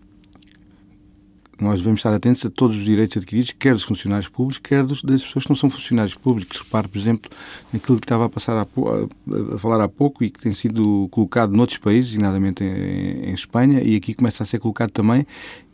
nós 1.61 1.79
devemos 1.79 2.01
estar 2.01 2.13
atentos 2.13 2.45
a 2.45 2.51
todos 2.51 2.77
os 2.77 2.85
direitos 2.85 3.17
adquiridos, 3.17 3.53
quer 3.59 3.75
dos 3.75 3.83
funcionários 3.83 4.29
públicos, 4.29 4.59
quer 4.59 4.85
dos, 4.85 5.03
das 5.03 5.25
pessoas 5.25 5.45
que 5.45 5.51
não 5.51 5.57
são 5.57 5.71
funcionários 5.71 6.15
públicos. 6.15 6.59
Repare, 6.59 6.89
por 6.89 6.99
exemplo, 6.99 7.31
naquilo 7.73 7.99
que 7.99 8.05
estava 8.05 8.27
a, 8.27 8.29
passar 8.29 8.57
a, 8.57 8.63
a, 8.63 9.59
falar 9.59 9.83
há 9.83 9.89
pouco 9.89 10.25
e 10.25 10.31
que 10.31 10.41
tem 10.41 10.53
sido 10.53 11.09
colocado 11.11 11.53
noutros 11.53 11.79
países, 11.79 12.11
designadamente 12.11 12.65
em, 12.65 13.31
em, 13.31 13.35
Espanha, 13.35 13.81
e 13.83 13.97
aqui 13.97 14.15
começa 14.15 14.43
a 14.43 14.47
ser 14.47 14.59
colocado 14.59 14.91
também, 14.91 15.27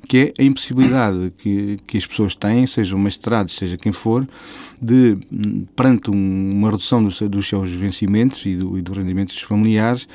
que 0.09 0.33
é 0.37 0.43
a 0.43 0.45
impossibilidade 0.45 1.33
que, 1.39 1.79
que 1.87 1.97
as 1.97 2.07
pessoas 2.07 2.35
têm, 2.35 2.67
sejam 2.67 2.99
magistrados, 2.99 3.57
seja 3.57 3.77
quem 3.77 3.93
for, 3.93 4.27
de, 4.81 5.17
perante 5.77 6.11
uma 6.11 6.71
redução 6.71 7.03
dos, 7.03 7.21
dos 7.21 7.47
seus 7.47 7.71
vencimentos 7.71 8.45
e, 8.47 8.57
do, 8.57 8.79
e 8.79 8.83
dos 8.83 8.97
rendimentos 8.97 9.41
familiares, 9.41 10.09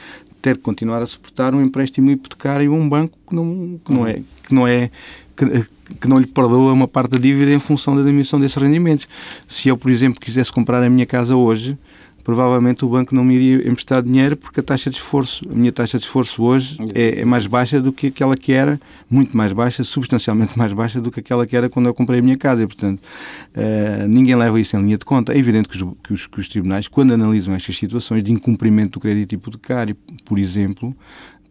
ter 0.46 0.58
que 0.58 0.62
continuar 0.62 1.02
a 1.02 1.08
suportar 1.08 1.56
um 1.56 1.62
empréstimo 1.62 2.12
hipotecário 2.12 2.72
a 2.72 2.76
um 2.76 2.88
banco 2.88 3.18
que 3.28 3.36
não, 3.36 3.80
que 3.84 3.92
não 3.92 4.06
é 4.06 4.14
que 4.14 4.54
não 4.54 4.68
é 4.68 4.92
que, 5.36 5.66
que, 6.00 6.08
não 6.08 6.20
lhe 6.20 6.28
perdoa 6.28 6.72
uma 6.72 6.88
parte 6.88 7.14
da 7.14 7.18
dívida 7.18 7.52
em 7.52 7.58
função 7.58 7.96
da 7.96 8.04
diminuição 8.04 8.40
desses 8.40 8.56
rendimentos. 8.56 9.08
Se 9.48 9.70
eu, 9.70 9.76
por 9.76 9.90
exemplo, 9.90 10.22
quisesse 10.22 10.52
comprar 10.52 10.84
a 10.84 10.90
minha 10.90 11.06
casa 11.08 11.36
hoje, 11.36 11.76
provavelmente 12.26 12.84
o 12.84 12.90
banco 12.90 13.14
não 13.14 13.24
me 13.24 13.36
iria 13.36 13.70
emprestar 13.70 14.02
dinheiro 14.02 14.36
porque 14.36 14.60
a 14.60 14.64
taxa 14.64 14.90
de 14.90 14.96
esforço, 14.96 15.48
a 15.48 15.54
minha 15.54 15.72
taxa 15.72 16.00
de 16.00 16.06
esforço 16.06 16.42
hoje 16.42 16.76
é, 16.96 17.22
é, 17.22 17.26
mais 17.26 17.46
baixa 17.46 17.80
do 17.80 17.94
que 17.94 18.08
aquela 18.08 18.36
que 18.36 18.52
era, 18.52 18.82
muito 19.08 19.38
mais 19.38 19.54
baixa, 19.54 19.84
substancialmente 19.84 20.58
mais 20.58 20.74
baixa 20.74 21.00
do 21.00 21.12
que 21.12 21.20
aquela 21.20 21.46
que 21.46 21.56
era 21.56 21.70
quando 21.70 21.86
eu 21.86 21.94
comprei 21.94 22.20
a 22.20 22.24
minha 22.24 22.36
casa. 22.36 22.64
E, 22.64 22.66
portanto, 22.66 23.00
uh, 23.00 24.08
ninguém 24.08 24.36
leva 24.36 24.60
isso 24.60 24.76
em 24.76 24.82
linha 24.82 24.98
de 24.98 25.06
conta. 25.06 25.34
É 25.34 25.38
evidente 25.38 25.70
que 25.70 25.78
os, 25.78 25.94
que, 26.04 26.14
os, 26.14 26.26
que 26.26 26.40
os 26.40 26.50
tribunais, 26.50 26.88
quando 26.88 27.14
analisam 27.14 27.54
estas 27.54 27.78
situações 27.78 28.24
de 28.24 28.32
incumprimento 28.34 28.94
do 28.94 29.00
crédito 29.00 29.36
hipotecário, 29.36 29.96
por 30.26 30.40
exemplo, 30.40 30.98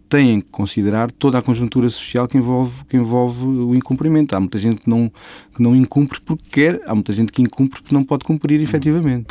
têm 0.09 0.41
que 0.41 0.51
considerar 0.51 1.13
toda 1.13 1.39
a 1.39 1.43
conjuntura 1.43 1.89
social 1.89 2.27
que 2.27 2.37
envolve, 2.37 2.85
que 2.89 2.97
envolve 2.97 3.45
o 3.45 3.77
incumprimento. 3.77 4.35
Há 4.35 4.41
muita 4.41 4.59
gente 4.59 4.83
que 4.83 4.91
não, 4.91 5.09
que 5.55 5.63
não 5.63 5.77
incumpre 5.77 6.21
porque 6.21 6.45
quer, 6.51 6.83
há 6.85 6.95
muita 6.97 7.13
gente 7.13 7.31
que 7.31 7.41
incumpre 7.41 7.81
porque 7.81 7.95
não 7.95 8.03
pode 8.03 8.25
cumprir 8.25 8.61
efetivamente. 8.61 9.29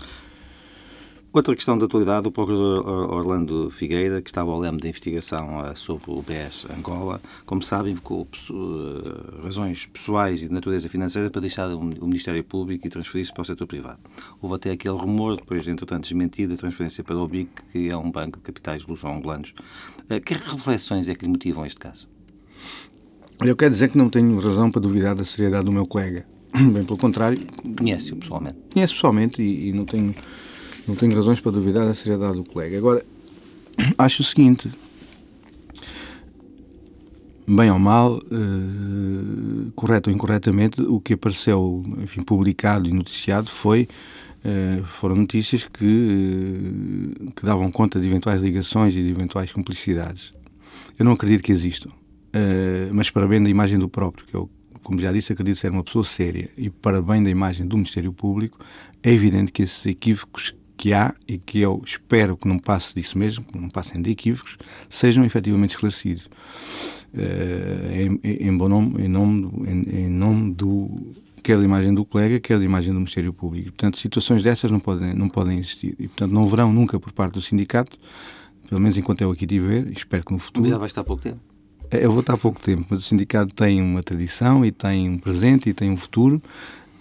Outra 1.34 1.56
questão 1.56 1.76
de 1.76 1.84
atualidade, 1.84 2.28
o 2.28 2.32
procurador 2.32 2.88
Orlando 3.12 3.68
Figueira, 3.72 4.22
que 4.22 4.30
estava 4.30 4.52
ao 4.52 4.60
leme 4.60 4.80
da 4.80 4.88
investigação 4.88 5.66
eh, 5.66 5.74
sobre 5.74 6.12
o 6.12 6.22
BS 6.22 6.68
Angola, 6.70 7.20
como 7.44 7.64
sabe, 7.64 7.90
invocou 7.90 8.28
eh, 8.52 9.42
razões 9.44 9.88
pessoais 9.88 10.44
e 10.44 10.48
de 10.48 10.54
natureza 10.54 10.88
financeira 10.88 11.32
para 11.32 11.42
deixar 11.42 11.70
o 11.70 11.84
Ministério 11.84 12.44
Público 12.44 12.86
e 12.86 12.90
transferir-se 12.92 13.34
para 13.34 13.42
o 13.42 13.46
setor 13.46 13.66
privado. 13.66 13.98
Houve 14.40 14.58
até 14.58 14.70
aquele 14.70 14.94
rumor, 14.94 15.38
depois 15.38 15.64
de 15.64 15.72
entretanto 15.72 16.04
desmentida, 16.04 16.54
a 16.54 16.58
transferência 16.58 17.04
para 17.04 17.18
o 17.18 17.28
BIC, 17.28 17.50
que 17.72 17.90
é 17.90 17.98
um 17.98 18.12
banco 18.12 18.38
de 18.38 18.44
capitais 18.44 18.86
luso-angolanos. 18.86 19.56
Eh, 20.12 20.20
que 20.20 20.36
reflexões 20.36 21.10
é 21.10 21.16
que 21.16 21.26
lhe 21.26 21.32
motivam 21.32 21.66
este 21.66 21.80
caso? 21.80 22.08
Eu 23.44 23.56
quero 23.56 23.72
dizer 23.72 23.90
que 23.90 23.98
não 23.98 24.08
tenho 24.08 24.38
razão 24.38 24.70
para 24.70 24.82
duvidar 24.82 25.16
da 25.16 25.26
seriedade 25.26 25.66
do 25.66 25.72
meu 25.72 25.88
colega. 25.88 26.28
Bem 26.54 26.84
pelo 26.84 26.98
contrário. 26.98 27.40
Conhece-o 27.76 28.18
pessoalmente? 28.18 28.60
Conhece 28.72 28.94
pessoalmente 28.94 29.42
e, 29.42 29.70
e 29.70 29.74
não 29.74 29.86
tenho 29.86 30.14
não 30.88 30.96
tenho 30.96 31.16
razões 31.16 31.40
para 31.40 31.52
duvidar 31.52 31.86
da 31.86 31.94
seriedade 31.94 32.36
do 32.36 32.44
colega. 32.44 32.78
Agora, 32.78 33.06
acho 33.98 34.22
o 34.22 34.26
seguinte: 34.26 34.70
bem 37.48 37.70
ou 37.72 37.80
mal, 37.80 38.18
uh, 38.18 39.72
correto 39.76 40.10
ou 40.10 40.16
incorretamente, 40.16 40.82
o 40.82 41.00
que 41.00 41.14
apareceu, 41.14 41.84
enfim, 42.02 42.24
publicado 42.24 42.88
e 42.88 42.94
noticiado 42.94 43.50
foi 43.50 43.88
uh, 44.44 44.84
foram 44.86 45.16
notícias 45.16 45.64
que, 45.66 45.86
uh, 45.86 47.32
que 47.32 47.46
davam 47.46 47.72
conta 47.72 48.00
de 48.00 48.08
eventuais 48.08 48.42
ligações 48.42 48.96
e 48.96 49.04
de 49.04 49.10
eventuais 49.10 49.52
cumplicidades. 49.52 50.34
Eu 50.98 51.06
não 51.06 51.14
acredito 51.14 51.44
que 51.44 51.52
existam, 51.52 51.90
mas 52.92 53.10
para 53.10 53.28
bem 53.28 53.42
da 53.42 53.50
imagem 53.50 53.80
do 53.80 53.90
próprio, 53.90 54.28
que 54.28 54.36
eu, 54.36 54.48
como 54.84 55.00
já 55.00 55.12
disse, 55.12 55.34
acredito 55.34 55.58
ser 55.58 55.72
uma 55.72 55.84
pessoa 55.84 56.04
séria 56.04 56.52
e 56.56 56.70
para 56.70 57.02
bem 57.02 57.24
da 57.24 57.32
imagem 57.32 57.66
do 57.66 57.76
Ministério 57.76 58.14
Público, 58.14 58.60
é 59.02 59.12
evidente 59.12 59.52
que 59.52 59.64
esses 59.64 59.84
equívocos 59.88 60.54
que 60.84 60.92
há 60.92 61.16
e 61.26 61.38
que 61.38 61.62
eu 61.62 61.82
espero 61.86 62.36
que 62.36 62.46
não 62.46 62.60
passe 62.60 62.94
disso 62.94 63.18
mesmo, 63.18 63.46
que 63.46 63.58
não 63.58 63.70
passem 63.70 64.02
de 64.02 64.12
equívocos, 64.12 64.58
sejam 64.90 65.24
efetivamente 65.24 65.76
esclarecidos. 65.76 66.26
Uh, 67.14 68.20
em, 68.22 68.48
em, 68.50 68.58
bom 68.58 68.68
nome, 68.68 69.02
em, 69.02 69.08
nome, 69.08 69.50
em, 69.66 70.08
em 70.08 70.10
nome 70.10 70.54
do 70.54 71.14
quer 71.42 71.58
da 71.58 71.64
imagem 71.64 71.94
do 71.94 72.04
colega, 72.04 72.38
quer 72.38 72.60
da 72.60 72.66
imagem 72.66 72.92
do 72.92 73.00
Ministério 73.00 73.32
Público. 73.32 73.68
Portanto, 73.68 73.98
situações 73.98 74.44
dessas 74.44 74.72
não 74.72 74.80
podem, 74.82 75.14
não 75.14 75.30
podem 75.30 75.58
existir. 75.58 75.96
E, 75.98 76.10
portanto, 76.10 76.34
não 76.34 76.46
verão 76.48 76.74
nunca 76.74 77.00
por 77.00 77.14
parte 77.14 77.36
do 77.36 77.42
sindicato, 77.42 77.98
pelo 78.68 78.82
menos 78.82 78.98
enquanto 78.98 79.22
eu 79.22 79.32
aqui 79.32 79.48
tiver, 79.48 79.90
espero 79.90 80.26
que 80.26 80.34
no 80.34 80.40
futuro... 80.40 80.64
Mas 80.64 80.72
já 80.72 80.78
vai 80.78 80.88
estar 80.88 81.00
há 81.00 81.06
pouco 81.06 81.24
tempo. 81.24 81.40
Eu 81.92 82.12
vou 82.12 82.20
estar 82.20 82.34
há 82.34 82.38
pouco 82.38 82.60
tempo, 82.60 82.88
mas 82.90 83.00
o 83.00 83.04
sindicato 83.04 83.56
tem 83.56 83.82
uma 83.82 84.04
tradição 84.04 84.66
e 84.66 84.72
tem 84.72 85.10
um 85.10 85.18
presente 85.18 85.70
e 85.70 85.74
tem 85.74 85.90
um 85.90 85.98
futuro 85.98 86.42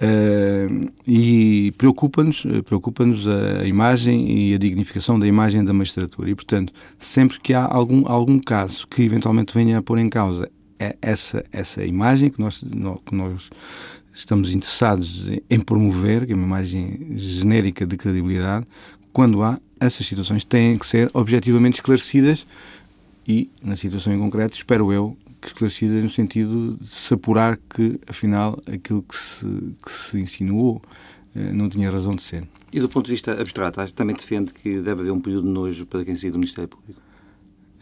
Uh, 0.03 0.91
e 1.07 1.73
preocupa-nos 1.79 2.45
preocupa-nos 2.65 3.29
a 3.29 3.65
imagem 3.65 4.49
e 4.49 4.53
a 4.53 4.59
dignificação 4.59 5.17
da 5.17 5.29
imagem 5.29 5.65
da 5.65 5.73
magistratura. 5.73 6.29
E, 6.29 6.35
portanto, 6.35 6.73
sempre 6.99 7.39
que 7.39 7.55
há 7.55 7.65
algum, 7.65 8.09
algum 8.09 8.41
caso 8.41 8.87
que 8.89 9.03
eventualmente 9.03 9.55
venha 9.55 9.79
a 9.79 9.83
pôr 9.83 9.99
em 9.99 10.09
causa 10.09 10.51
é 10.77 10.97
essa, 11.01 11.45
essa 11.53 11.85
imagem 11.85 12.31
que 12.31 12.41
nós, 12.41 12.65
que 13.07 13.15
nós 13.15 13.51
estamos 14.13 14.53
interessados 14.53 15.29
em 15.49 15.61
promover, 15.61 16.27
que 16.27 16.33
é 16.33 16.35
uma 16.35 16.47
imagem 16.47 17.13
genérica 17.17 17.87
de 17.87 17.97
credibilidade, 17.97 18.67
quando 19.13 19.43
há 19.43 19.61
essas 19.79 20.07
situações 20.07 20.45
têm 20.45 20.77
que 20.79 20.87
ser 20.87 21.11
objetivamente 21.15 21.77
esclarecidas 21.77 22.47
e, 23.27 23.49
na 23.63 23.77
situação 23.77 24.13
em 24.13 24.19
concreto, 24.19 24.57
espero 24.57 24.93
eu, 24.93 25.17
esclarecidas 25.49 26.03
no 26.03 26.11
sentido 26.11 26.77
de 26.81 26.87
se 26.87 27.15
apurar 27.15 27.57
que, 27.57 27.99
afinal, 28.07 28.61
aquilo 28.67 29.03
que 29.03 29.17
se, 29.17 29.47
que 29.85 29.91
se 29.91 30.19
insinuou 30.19 30.83
eh, 31.35 31.53
não 31.53 31.69
tinha 31.69 31.91
razão 31.91 32.15
de 32.15 32.23
ser. 32.23 32.47
E 32.73 32.81
do 32.81 32.89
ponto 32.89 33.07
de 33.07 33.13
vista 33.13 33.33
abstrato, 33.41 33.93
também 33.93 34.17
defende 34.17 34.55
que 34.55 34.81
deve 34.81 35.03
haver 35.03 35.13
um 35.13 35.21
período 35.21 35.47
de 35.47 35.53
nojo 35.53 35.87
para 35.87 36.05
quem 36.05 36.15
sair 36.15 36.31
do 36.31 36.39
Ministério 36.39 36.69
Público? 36.69 37.01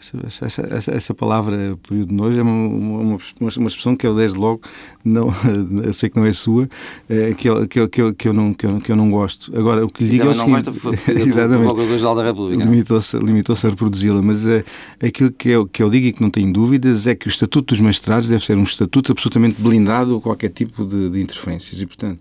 Essa, 0.01 0.47
essa, 0.47 0.63
essa, 0.75 0.91
essa, 0.93 1.15
palavra 1.15 1.79
período 1.87 2.09
de 2.09 2.15
nojo 2.15 2.39
é 2.39 2.43
uma, 2.43 2.53
uma, 2.53 3.19
uma, 3.39 3.69
expressão 3.69 3.95
que 3.95 4.07
eu 4.07 4.17
desde 4.17 4.39
logo 4.39 4.63
não 5.05 5.29
eu 5.85 5.93
sei 5.93 6.09
que 6.09 6.17
não 6.17 6.25
é 6.25 6.33
sua 6.33 6.67
é, 7.07 7.35
que, 7.35 7.47
eu, 7.47 7.69
que, 7.69 7.79
eu, 7.79 7.87
que, 7.87 8.01
eu, 8.01 8.15
que, 8.15 8.29
eu 8.29 8.33
não, 8.33 8.55
que, 8.55 8.65
eu, 8.65 8.81
que 8.81 8.91
eu 8.91 8.97
não 8.97 9.11
gosto. 9.11 9.55
Agora 9.55 9.85
o 9.85 9.91
que 9.91 10.03
lhe 10.05 10.11
digo 10.13 10.25
é 10.25 10.29
o 10.29 10.35
seguinte 10.35 10.71
exatamente. 11.29 12.15
da 12.15 12.25
República. 12.25 12.65
Limitou-se 12.65 13.19
limitou 13.19 13.55
a 13.55 13.69
reproduzi-la 13.69 14.23
mas 14.23 14.47
é, 14.47 14.65
aquilo 15.05 15.31
que 15.31 15.51
eu, 15.51 15.67
que 15.67 15.83
eu 15.83 15.91
digo 15.91 16.07
e 16.07 16.13
que 16.15 16.23
não 16.23 16.31
tenho 16.31 16.51
dúvidas 16.51 17.07
é 17.07 17.15
que 17.15 17.27
o 17.27 17.29
estatuto 17.29 17.75
dos 17.75 17.81
magistrados 17.83 18.27
deve 18.27 18.43
ser 18.43 18.57
um 18.57 18.63
estatuto 18.63 19.13
absolutamente 19.13 19.61
blindado 19.61 20.17
a 20.17 20.21
qualquer 20.21 20.49
tipo 20.49 20.83
de, 20.83 21.11
de 21.11 21.21
interferências 21.21 21.79
e 21.79 21.85
portanto 21.85 22.21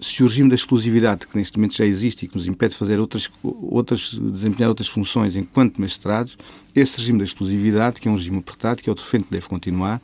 se 0.00 0.22
o 0.22 0.26
regime 0.26 0.48
da 0.48 0.54
exclusividade, 0.54 1.26
que 1.26 1.36
neste 1.36 1.58
momento 1.58 1.76
já 1.76 1.84
existe 1.84 2.24
e 2.24 2.28
que 2.28 2.34
nos 2.34 2.46
impede 2.46 2.72
de 2.72 2.78
fazer 2.78 2.98
outras, 2.98 3.30
outras, 3.42 4.14
desempenhar 4.14 4.68
outras 4.68 4.88
funções 4.88 5.36
enquanto 5.36 5.80
magistrados, 5.80 6.38
esse 6.74 6.98
regime 6.98 7.18
da 7.18 7.24
exclusividade, 7.24 8.00
que 8.00 8.08
é 8.08 8.10
um 8.10 8.16
regime 8.16 8.38
apertado, 8.38 8.82
que 8.82 8.88
eu 8.88 8.94
defendo 8.94 9.24
que 9.24 9.32
deve 9.32 9.46
continuar, 9.46 10.00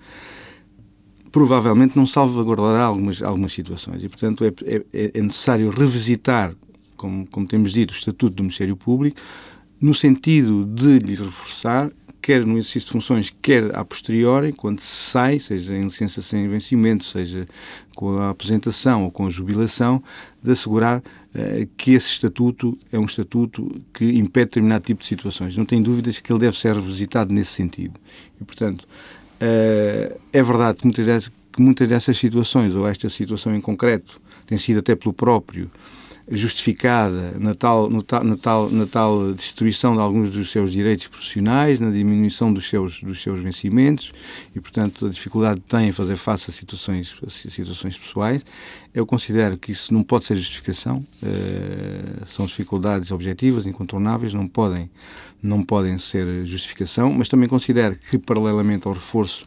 provavelmente 1.32 1.96
não 1.96 2.06
salvaguardará 2.06 2.84
algumas, 2.84 3.22
algumas 3.22 3.52
situações. 3.52 4.04
E, 4.04 4.08
portanto, 4.08 4.44
é, 4.44 4.52
é, 4.92 5.10
é 5.14 5.20
necessário 5.20 5.70
revisitar, 5.70 6.54
como, 6.96 7.26
como 7.26 7.46
temos 7.46 7.72
dito, 7.72 7.92
o 7.92 7.94
Estatuto 7.94 8.36
do 8.36 8.42
Ministério 8.42 8.76
Público, 8.76 9.20
no 9.80 9.94
sentido 9.94 10.64
de 10.64 10.98
lhe 10.98 11.14
reforçar 11.14 11.90
quer 12.26 12.44
no 12.44 12.54
exercício 12.54 12.88
de 12.88 12.92
funções, 12.92 13.32
quer 13.40 13.72
a 13.72 13.84
posteriori, 13.84 14.52
quando 14.52 14.80
se 14.80 15.10
sai, 15.12 15.38
seja 15.38 15.76
em 15.76 15.82
licença 15.82 16.20
sem 16.20 16.48
vencimento, 16.48 17.04
seja 17.04 17.46
com 17.94 18.18
a 18.18 18.30
aposentação 18.30 19.04
ou 19.04 19.12
com 19.12 19.26
a 19.26 19.30
jubilação, 19.30 20.02
de 20.42 20.50
assegurar 20.50 20.98
uh, 20.98 21.68
que 21.76 21.92
esse 21.92 22.08
estatuto 22.08 22.76
é 22.90 22.98
um 22.98 23.04
estatuto 23.04 23.80
que 23.94 24.06
impede 24.18 24.46
determinado 24.46 24.84
tipo 24.84 25.02
de 25.02 25.06
situações. 25.06 25.56
Não 25.56 25.64
tenho 25.64 25.84
dúvidas 25.84 26.18
que 26.18 26.32
ele 26.32 26.40
deve 26.40 26.58
ser 26.58 26.74
revisitado 26.74 27.32
nesse 27.32 27.52
sentido. 27.52 27.94
E, 28.40 28.44
portanto, 28.44 28.82
uh, 28.82 30.20
é 30.32 30.42
verdade 30.42 30.80
que 30.80 31.62
muitas 31.62 31.86
dessas 31.86 32.18
situações, 32.18 32.74
ou 32.74 32.88
esta 32.88 33.08
situação 33.08 33.54
em 33.54 33.60
concreto, 33.60 34.20
tem 34.48 34.58
sido 34.58 34.80
até 34.80 34.96
pelo 34.96 35.12
próprio 35.12 35.70
justificada 36.28 37.36
na 37.38 37.54
tal, 37.54 37.88
no 37.88 38.02
tal, 38.02 38.24
na, 38.24 38.36
tal, 38.36 38.70
na 38.70 38.86
tal 38.86 39.32
destruição 39.32 39.94
de 39.94 40.00
alguns 40.00 40.32
dos 40.32 40.50
seus 40.50 40.72
direitos 40.72 41.06
profissionais, 41.06 41.78
na 41.78 41.90
diminuição 41.90 42.52
dos 42.52 42.68
seus, 42.68 43.00
dos 43.00 43.22
seus 43.22 43.38
vencimentos 43.38 44.12
e, 44.54 44.60
portanto, 44.60 45.06
a 45.06 45.08
dificuldade 45.08 45.60
que 45.60 45.68
tem 45.68 45.88
em 45.88 45.92
fazer 45.92 46.16
face 46.16 46.50
a 46.50 46.52
situações, 46.52 47.16
a 47.24 47.30
situações 47.30 47.96
pessoais. 47.96 48.44
Eu 48.92 49.06
considero 49.06 49.56
que 49.56 49.70
isso 49.70 49.94
não 49.94 50.02
pode 50.02 50.24
ser 50.24 50.36
justificação, 50.36 51.04
uh, 51.22 52.26
são 52.26 52.46
dificuldades 52.46 53.10
objetivas, 53.12 53.66
incontornáveis, 53.66 54.34
não 54.34 54.48
podem, 54.48 54.90
não 55.40 55.62
podem 55.62 55.96
ser 55.98 56.44
justificação, 56.44 57.10
mas 57.10 57.28
também 57.28 57.48
considero 57.48 57.96
que, 58.10 58.18
paralelamente 58.18 58.88
ao 58.88 58.94
reforço 58.94 59.44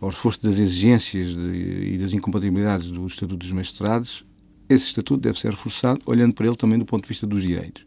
ao 0.00 0.08
reforço 0.08 0.42
das 0.42 0.58
exigências 0.58 1.28
de, 1.28 1.92
e 1.94 1.96
das 1.96 2.12
incompatibilidades 2.12 2.90
do 2.90 3.06
Estatuto 3.06 3.36
dos 3.36 3.52
Magistrados, 3.52 4.24
esse 4.72 4.86
estatuto 4.86 5.20
deve 5.20 5.38
ser 5.38 5.50
reforçado, 5.50 6.00
olhando 6.06 6.34
para 6.34 6.46
ele 6.46 6.56
também 6.56 6.78
do 6.78 6.84
ponto 6.84 7.02
de 7.02 7.08
vista 7.08 7.26
dos 7.26 7.42
direitos. 7.42 7.84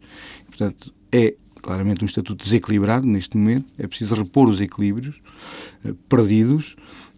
Portanto, 0.48 0.92
é 1.12 1.34
claramente 1.66 2.04
um 2.04 2.06
estatuto 2.06 2.44
desequilibrado 2.44 3.08
neste 3.08 3.36
momento, 3.36 3.66
é 3.76 3.86
preciso 3.86 4.14
repor 4.14 4.48
os 4.48 4.60
equilíbrios 4.60 5.20
eh, 5.84 5.92
perdidos, 6.08 6.76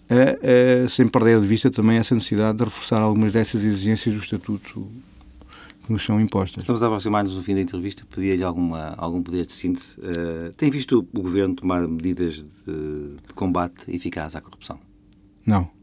eh, 0.08 0.38
eh, 0.42 0.86
sem 0.88 1.06
perder 1.06 1.38
de 1.40 1.46
vista 1.46 1.70
também 1.70 1.98
essa 1.98 2.14
necessidade 2.14 2.56
de 2.56 2.64
reforçar 2.64 3.00
algumas 3.00 3.32
dessas 3.34 3.62
exigências 3.62 4.14
do 4.14 4.20
estatuto 4.22 4.88
que 5.84 5.92
nos 5.92 6.02
são 6.02 6.18
impostas. 6.18 6.62
Estamos 6.62 6.82
a 6.82 6.86
aproximar-nos 6.86 7.34
do 7.34 7.42
fim 7.42 7.54
da 7.54 7.60
entrevista, 7.60 8.04
pedia-lhe 8.10 8.42
algum 8.42 9.22
poder 9.22 9.44
de 9.44 9.52
síntese. 9.52 9.98
tem 10.56 10.70
visto 10.70 11.06
o 11.12 11.20
Governo 11.20 11.54
tomar 11.54 11.86
medidas 11.86 12.42
de, 12.66 13.16
de 13.26 13.34
combate 13.34 13.82
eficaz 13.88 14.34
à 14.34 14.40
corrupção? 14.40 14.78
Não. 15.44 15.77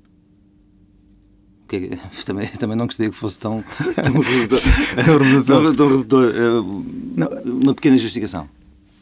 Que, 1.68 1.98
também, 2.26 2.48
também 2.48 2.78
não 2.78 2.86
gostaria 2.86 3.12
que 3.12 3.18
fosse 3.18 3.38
tão, 3.40 3.64
tão 3.96 4.22
redutor. 4.22 4.62
tão, 5.46 5.74
tão 5.76 5.90
redutor. 5.90 6.34
Uma 7.46 7.74
pequena 7.74 7.98
justificação. 7.98 8.48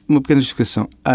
Uma 0.07 0.22
pequena 0.22 0.41
justificação. 0.41 0.89
Ah, 1.03 1.14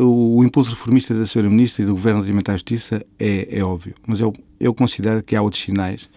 o, 0.00 0.38
o, 0.38 0.44
impulso 0.44 0.70
reformista 0.70 1.12
da 1.14 1.24
Sra. 1.24 1.42
Ministra 1.42 1.82
e 1.82 1.86
do 1.86 1.92
Governo 1.92 2.24
de 2.24 2.32
à 2.50 2.52
Justiça 2.52 3.04
é, 3.18 3.48
é 3.50 3.64
óbvio, 3.64 3.94
mas 4.06 4.20
eu, 4.20 4.32
eu 4.60 4.72
considero 4.72 5.22
que 5.22 5.34
há 5.34 5.42
outros 5.42 5.62
sinais, 5.62 6.08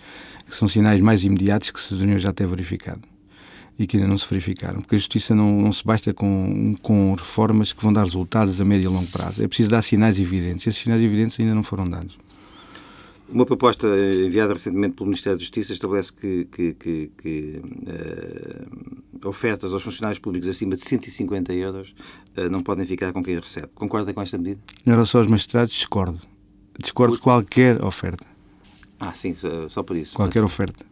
que 0.48 0.56
são 0.56 0.68
sinais 0.68 1.02
mais 1.02 1.24
imediatos 1.24 1.72
que 1.72 1.82
se 1.82 1.94
deveriam 1.94 2.20
já 2.20 2.32
ter 2.32 2.46
verificado 2.48 3.02
e 3.80 3.86
que 3.86 3.98
ainda 3.98 4.08
não 4.08 4.18
se 4.18 4.26
verificaram, 4.28 4.82
porque 4.82 4.96
a 4.96 4.98
justiça 4.98 5.36
não, 5.36 5.62
não 5.62 5.72
se 5.72 5.84
basta 5.86 6.14
com, 6.14 6.76
com 6.82 7.14
reformas 7.14 7.72
que 7.72 7.84
vão 7.84 7.94
dar 7.94 8.04
resultados 8.04 8.60
a 8.60 8.66
médio 8.66 8.90
e 8.90 8.94
longo 8.94 9.08
prazo. 9.08 9.44
É 9.44 9.48
preciso 9.48 9.70
dar 9.70 9.84
sinais 9.84 10.20
evidentes. 10.20 10.66
E 10.66 10.70
esses 10.70 10.82
sinais 10.82 11.02
evidentes 11.02 11.40
ainda 11.40 11.54
não 11.54 11.64
foram 11.64 11.88
dados. 11.88 12.18
Uma 13.30 13.46
proposta 13.46 13.88
enviada 14.26 14.54
recentemente 14.54 14.96
pelo 14.96 15.08
Ministério 15.08 15.38
da 15.38 15.42
Justiça 15.42 15.74
estabelece 15.74 16.14
que, 16.14 16.46
que, 16.46 16.74
que, 16.74 17.12
que 17.22 17.62
uh, 17.62 19.28
ofertas 19.28 19.74
aos 19.74 19.84
funcionários 19.84 20.18
públicos 20.18 20.48
acima 20.48 20.76
de 20.78 20.84
150 20.84 21.54
euros 21.54 21.94
uh, 22.38 22.50
não 22.50 22.64
podem 22.64 22.86
ficar 22.86 23.12
com 23.12 23.22
quem 23.22 23.36
recebe. 23.36 23.68
Concorda 23.76 24.14
com 24.14 24.22
esta 24.22 24.38
medida? 24.38 24.62
Em 24.86 24.92
relação 24.92 25.20
aos 25.20 25.30
magistrados, 25.30 25.74
discordo. 25.74 26.20
Discordo 26.80 27.16
de 27.16 27.22
qualquer 27.22 27.84
oferta. 27.84 28.26
Ah, 29.00 29.14
sim, 29.14 29.36
só, 29.36 29.68
só 29.68 29.84
por 29.84 29.98
isso. 29.98 30.16
Qualquer 30.16 30.44
oferta. 30.44 30.86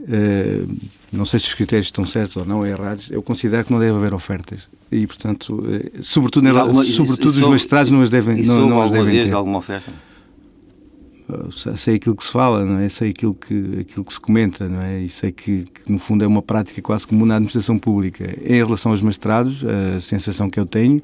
Uh, 0.00 0.76
não 1.10 1.24
sei 1.24 1.40
se 1.40 1.46
os 1.46 1.54
critérios 1.54 1.86
estão 1.86 2.04
certos 2.04 2.36
ou 2.36 2.44
não, 2.44 2.58
ou 2.58 2.66
errados. 2.66 3.10
Eu 3.10 3.22
considero 3.22 3.64
que 3.64 3.72
não 3.72 3.80
deve 3.80 3.96
haver 3.96 4.12
ofertas. 4.12 4.68
E, 4.92 5.06
portanto, 5.06 5.64
sobretudo, 6.02 6.46
alguma, 6.48 6.84
sobretudo 6.84 7.28
os 7.28 7.48
magistrados 7.48 7.90
não 7.90 8.02
as 8.02 8.10
devem, 8.10 8.44
não, 8.44 8.68
não 8.68 8.82
as 8.82 8.90
devem 8.90 9.24
ter. 9.24 9.32
alguma 9.32 9.58
oferta? 9.58 9.90
Sei 11.76 11.96
aquilo 11.96 12.14
que 12.14 12.24
se 12.24 12.30
fala, 12.30 12.64
não 12.64 12.78
é? 12.78 12.88
Sei 12.88 13.10
aquilo 13.10 13.34
que, 13.34 13.78
aquilo 13.80 14.04
que 14.04 14.12
se 14.12 14.20
comenta, 14.20 14.68
não 14.68 14.80
é? 14.80 15.00
E 15.00 15.08
sei 15.08 15.32
que, 15.32 15.64
que, 15.64 15.90
no 15.90 15.98
fundo 15.98 16.22
é 16.22 16.26
uma 16.26 16.42
prática 16.42 16.80
quase 16.82 17.06
comum 17.06 17.24
na 17.24 17.36
administração 17.36 17.78
pública. 17.78 18.24
Em 18.42 18.56
relação 18.56 18.92
aos 18.92 19.00
mestrados, 19.00 19.64
a 19.64 20.00
sensação 20.00 20.50
que 20.50 20.60
eu 20.60 20.66
tenho 20.66 21.00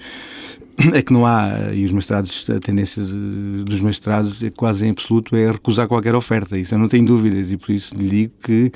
é 0.92 1.02
que 1.02 1.12
não 1.12 1.24
há, 1.24 1.72
e 1.72 1.84
os 1.84 1.92
mestrados, 1.92 2.46
a 2.50 2.60
tendência 2.60 3.02
dos 3.02 3.80
mestrados 3.80 4.42
é 4.42 4.50
quase 4.50 4.86
em 4.86 4.90
absoluto 4.90 5.34
é 5.36 5.50
recusar 5.50 5.88
qualquer 5.88 6.14
oferta. 6.14 6.58
Isso 6.58 6.74
eu 6.74 6.78
não 6.78 6.88
tenho 6.88 7.06
dúvidas 7.06 7.50
e 7.50 7.56
por 7.56 7.72
isso 7.72 7.94
lhe 7.94 8.08
digo 8.08 8.32
que 8.42 8.72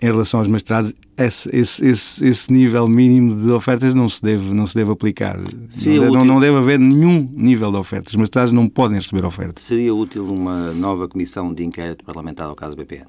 em 0.00 0.06
relação 0.06 0.40
aos 0.40 0.48
mestrados, 0.48 0.92
esse, 1.16 1.48
esse, 1.54 2.24
esse, 2.24 2.52
nível 2.52 2.88
mínimo 2.88 3.40
de 3.40 3.50
ofertas 3.50 3.94
não 3.94 4.08
se 4.08 4.20
deve, 4.20 4.52
não 4.52 4.66
se 4.66 4.74
deve 4.74 4.90
aplicar. 4.90 5.38
Sim, 5.68 5.98
não, 5.98 6.12
deve, 6.12 6.24
não, 6.24 6.40
deve 6.40 6.56
haver 6.58 6.78
nenhum 6.78 7.28
nível 7.32 7.70
de 7.70 7.78
ofertas. 7.78 8.12
Os 8.12 8.18
mestrados 8.18 8.52
não 8.52 8.68
podem 8.68 8.98
receber 8.98 9.24
ofertas. 9.24 9.64
Seria 9.64 9.94
útil 9.94 10.24
uma 10.26 10.72
nova 10.72 11.08
comissão 11.08 11.54
de 11.54 11.64
inquérito 11.64 12.04
parlamentar 12.04 12.48
ao 12.48 12.54
caso 12.54 12.76
BPN? 12.76 13.06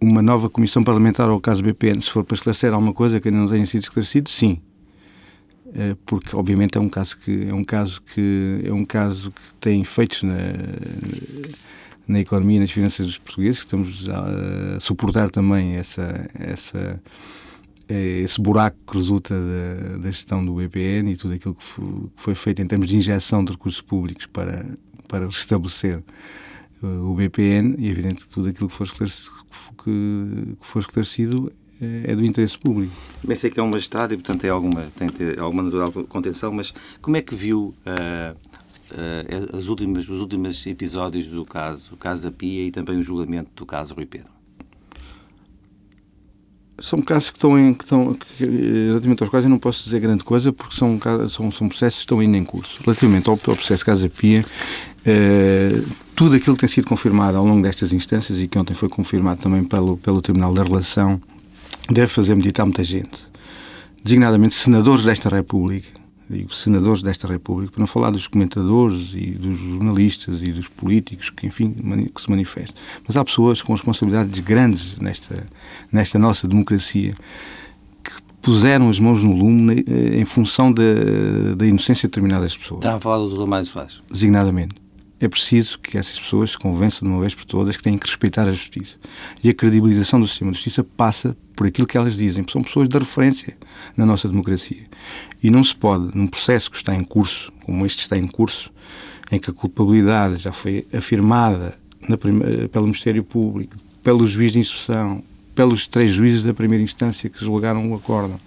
Uma 0.00 0.22
nova 0.22 0.48
comissão 0.48 0.82
parlamentar 0.82 1.28
ao 1.28 1.40
caso 1.40 1.62
BPN, 1.62 2.00
se 2.00 2.10
for 2.10 2.24
para 2.24 2.34
esclarecer 2.34 2.72
alguma 2.72 2.92
coisa 2.92 3.20
que 3.20 3.28
ainda 3.28 3.40
não 3.40 3.48
tenha 3.48 3.66
sido 3.66 3.82
esclarecido, 3.82 4.30
sim. 4.30 4.60
Eh, 5.74 5.96
porque 6.04 6.36
obviamente 6.36 6.76
é 6.76 6.80
um 6.80 6.88
caso 6.88 7.16
que 7.16 7.48
é 7.48 7.54
um 7.54 7.64
caso 7.64 8.02
que 8.02 8.60
é 8.64 8.72
um 8.72 8.84
caso 8.84 9.30
que 9.30 9.40
tem 9.58 9.80
efeitos 9.80 10.22
na 10.22 10.34
na 12.12 12.20
economia 12.20 12.58
e 12.58 12.60
nas 12.60 12.70
finanças 12.70 13.06
dos 13.06 13.18
portugueses, 13.18 13.60
que 13.60 13.66
estamos 13.66 14.08
a, 14.08 14.78
suportar 14.80 15.30
também 15.30 15.76
essa, 15.76 16.28
essa, 16.34 17.02
é, 17.88 18.20
esse 18.20 18.40
buraco 18.40 18.76
que 18.86 18.96
resulta 18.96 19.34
da, 19.34 19.96
da, 19.98 20.10
gestão 20.10 20.44
do 20.44 20.54
BPN 20.54 21.12
e 21.12 21.16
tudo 21.16 21.34
aquilo 21.34 21.54
que 21.54 21.64
foi, 21.64 21.84
que 21.84 22.22
foi, 22.22 22.34
feito 22.34 22.62
em 22.62 22.66
termos 22.66 22.88
de 22.88 22.96
injeção 22.96 23.44
de 23.44 23.52
recursos 23.52 23.80
públicos 23.80 24.26
para, 24.26 24.64
para 25.08 25.26
restabelecer 25.26 26.02
uh, 26.82 27.10
o 27.10 27.14
BPN 27.14 27.76
e 27.78 27.88
é 27.88 27.90
evidente 27.90 28.22
que 28.22 28.28
tudo 28.28 28.48
aquilo 28.48 28.68
que 28.68 28.74
for 28.74 28.84
esclarecido, 28.84 29.32
que, 29.82 30.56
for 30.60 30.80
esclarecido 30.80 31.52
é, 31.80 32.12
é 32.12 32.16
do 32.16 32.24
interesse 32.24 32.58
público. 32.58 32.92
Bem, 33.24 33.36
sei 33.36 33.50
que 33.50 33.58
é 33.58 33.62
um 33.62 33.68
magistrado 33.68 34.14
e, 34.14 34.16
portanto, 34.16 34.40
tem 34.40 34.50
alguma, 34.50 34.86
tem 34.96 35.08
alguma 35.38 35.62
natural 35.62 35.90
contenção, 36.08 36.52
mas 36.52 36.72
como 37.00 37.16
é 37.16 37.22
que 37.22 37.34
viu 37.34 37.74
uh, 37.86 38.36
uh, 38.92 39.56
as 39.56 39.66
últimas, 39.66 40.08
os 40.08 40.20
últimos 40.20 40.66
episódios 40.66 41.26
do 41.26 41.44
caso, 41.44 41.94
o 41.94 41.96
caso 41.96 42.24
da 42.24 42.30
Pia 42.30 42.66
e 42.66 42.70
também 42.70 42.98
o 42.98 43.02
julgamento 43.02 43.50
do 43.54 43.66
caso 43.66 43.94
Rui 43.94 44.06
Pedro? 44.06 44.30
São 46.78 47.00
casos 47.00 47.30
que 47.30 47.36
estão 47.36 47.58
em. 47.58 47.74
Que 47.74 47.84
estão, 47.84 48.14
que, 48.14 48.44
relativamente 48.44 49.22
aos 49.22 49.30
quais 49.30 49.44
eu 49.44 49.50
não 49.50 49.58
posso 49.58 49.84
dizer 49.84 50.00
grande 50.00 50.24
coisa, 50.24 50.52
porque 50.52 50.74
são, 50.74 50.98
são, 51.28 51.50
são 51.50 51.68
processos 51.68 52.00
que 52.00 52.04
estão 52.04 52.18
ainda 52.18 52.36
em 52.36 52.44
curso. 52.44 52.80
Relativamente 52.82 53.28
ao, 53.28 53.34
ao 53.34 53.38
processo 53.38 53.84
Casa 53.84 54.08
Pia, 54.08 54.44
eh, 55.04 55.82
tudo 56.14 56.36
aquilo 56.36 56.56
que 56.56 56.60
tem 56.60 56.68
sido 56.68 56.86
confirmado 56.86 57.36
ao 57.36 57.44
longo 57.44 57.62
destas 57.62 57.92
instâncias 57.92 58.38
e 58.40 58.48
que 58.48 58.58
ontem 58.58 58.74
foi 58.74 58.88
confirmado 58.88 59.40
também 59.40 59.64
pelo, 59.64 59.96
pelo 59.96 60.20
Tribunal 60.22 60.52
da 60.54 60.62
Relação, 60.62 61.20
deve 61.90 62.08
fazer 62.08 62.34
meditar 62.34 62.64
muita 62.64 62.84
gente. 62.84 63.26
Designadamente 64.02 64.54
senadores 64.54 65.04
desta 65.04 65.28
República, 65.28 65.88
digo, 66.32 66.54
senadores 66.54 67.02
desta 67.02 67.26
República, 67.28 67.72
para 67.72 67.80
não 67.80 67.86
falar 67.86 68.10
dos 68.10 68.26
comentadores 68.26 69.12
e 69.14 69.30
dos 69.32 69.58
jornalistas 69.58 70.42
e 70.42 70.52
dos 70.52 70.68
políticos 70.68 71.30
que, 71.30 71.46
enfim, 71.46 71.72
que 72.14 72.20
se 72.20 72.30
manifestam. 72.30 72.80
Mas 73.06 73.16
há 73.16 73.24
pessoas 73.24 73.62
com 73.62 73.72
responsabilidades 73.72 74.38
grandes 74.40 74.96
nesta, 74.98 75.46
nesta 75.90 76.18
nossa 76.18 76.48
democracia 76.48 77.14
que 78.02 78.12
puseram 78.40 78.88
as 78.88 78.98
mãos 78.98 79.22
no 79.22 79.32
lume 79.32 79.84
eh, 79.86 80.20
em 80.20 80.24
função 80.24 80.72
da, 80.72 80.82
da 81.56 81.66
inocência 81.66 82.08
de 82.08 82.12
determinadas 82.12 82.56
pessoas. 82.56 82.80
Está 82.80 82.96
a 82.96 83.00
falar 83.00 83.18
do 83.18 83.36
Dr. 83.36 83.46
Mário 83.46 83.66
Soares? 83.66 84.02
Designadamente. 84.10 84.81
É 85.22 85.28
preciso 85.28 85.78
que 85.78 85.96
essas 85.96 86.18
pessoas 86.18 86.50
se 86.50 86.58
convençam 86.58 87.06
de 87.06 87.14
uma 87.14 87.20
vez 87.20 87.32
por 87.32 87.44
todas 87.44 87.76
que 87.76 87.82
têm 87.84 87.96
que 87.96 88.08
respeitar 88.08 88.42
a 88.42 88.50
justiça. 88.50 88.96
E 89.40 89.48
a 89.48 89.54
credibilização 89.54 90.20
do 90.20 90.26
sistema 90.26 90.50
de 90.50 90.56
justiça 90.56 90.82
passa 90.82 91.36
por 91.54 91.64
aquilo 91.64 91.86
que 91.86 91.96
elas 91.96 92.16
dizem. 92.16 92.44
São 92.50 92.60
pessoas 92.60 92.88
de 92.88 92.98
referência 92.98 93.56
na 93.96 94.04
nossa 94.04 94.28
democracia. 94.28 94.82
E 95.40 95.48
não 95.48 95.62
se 95.62 95.76
pode, 95.76 96.10
num 96.18 96.26
processo 96.26 96.68
que 96.68 96.76
está 96.76 96.92
em 96.92 97.04
curso, 97.04 97.52
como 97.64 97.86
este 97.86 98.00
está 98.00 98.18
em 98.18 98.26
curso, 98.26 98.72
em 99.30 99.38
que 99.38 99.48
a 99.48 99.52
culpabilidade 99.52 100.38
já 100.38 100.50
foi 100.50 100.88
afirmada 100.92 101.78
primeira, 102.18 102.68
pelo 102.68 102.86
Ministério 102.86 103.22
Público, 103.22 103.76
pelo 104.02 104.26
juiz 104.26 104.50
de 104.50 104.58
instrução, 104.58 105.22
pelos 105.54 105.86
três 105.86 106.10
juízes 106.10 106.42
da 106.42 106.52
primeira 106.52 106.82
instância 106.82 107.30
que 107.30 107.38
julgaram 107.38 107.92
o 107.92 107.94
acórdão 107.94 108.40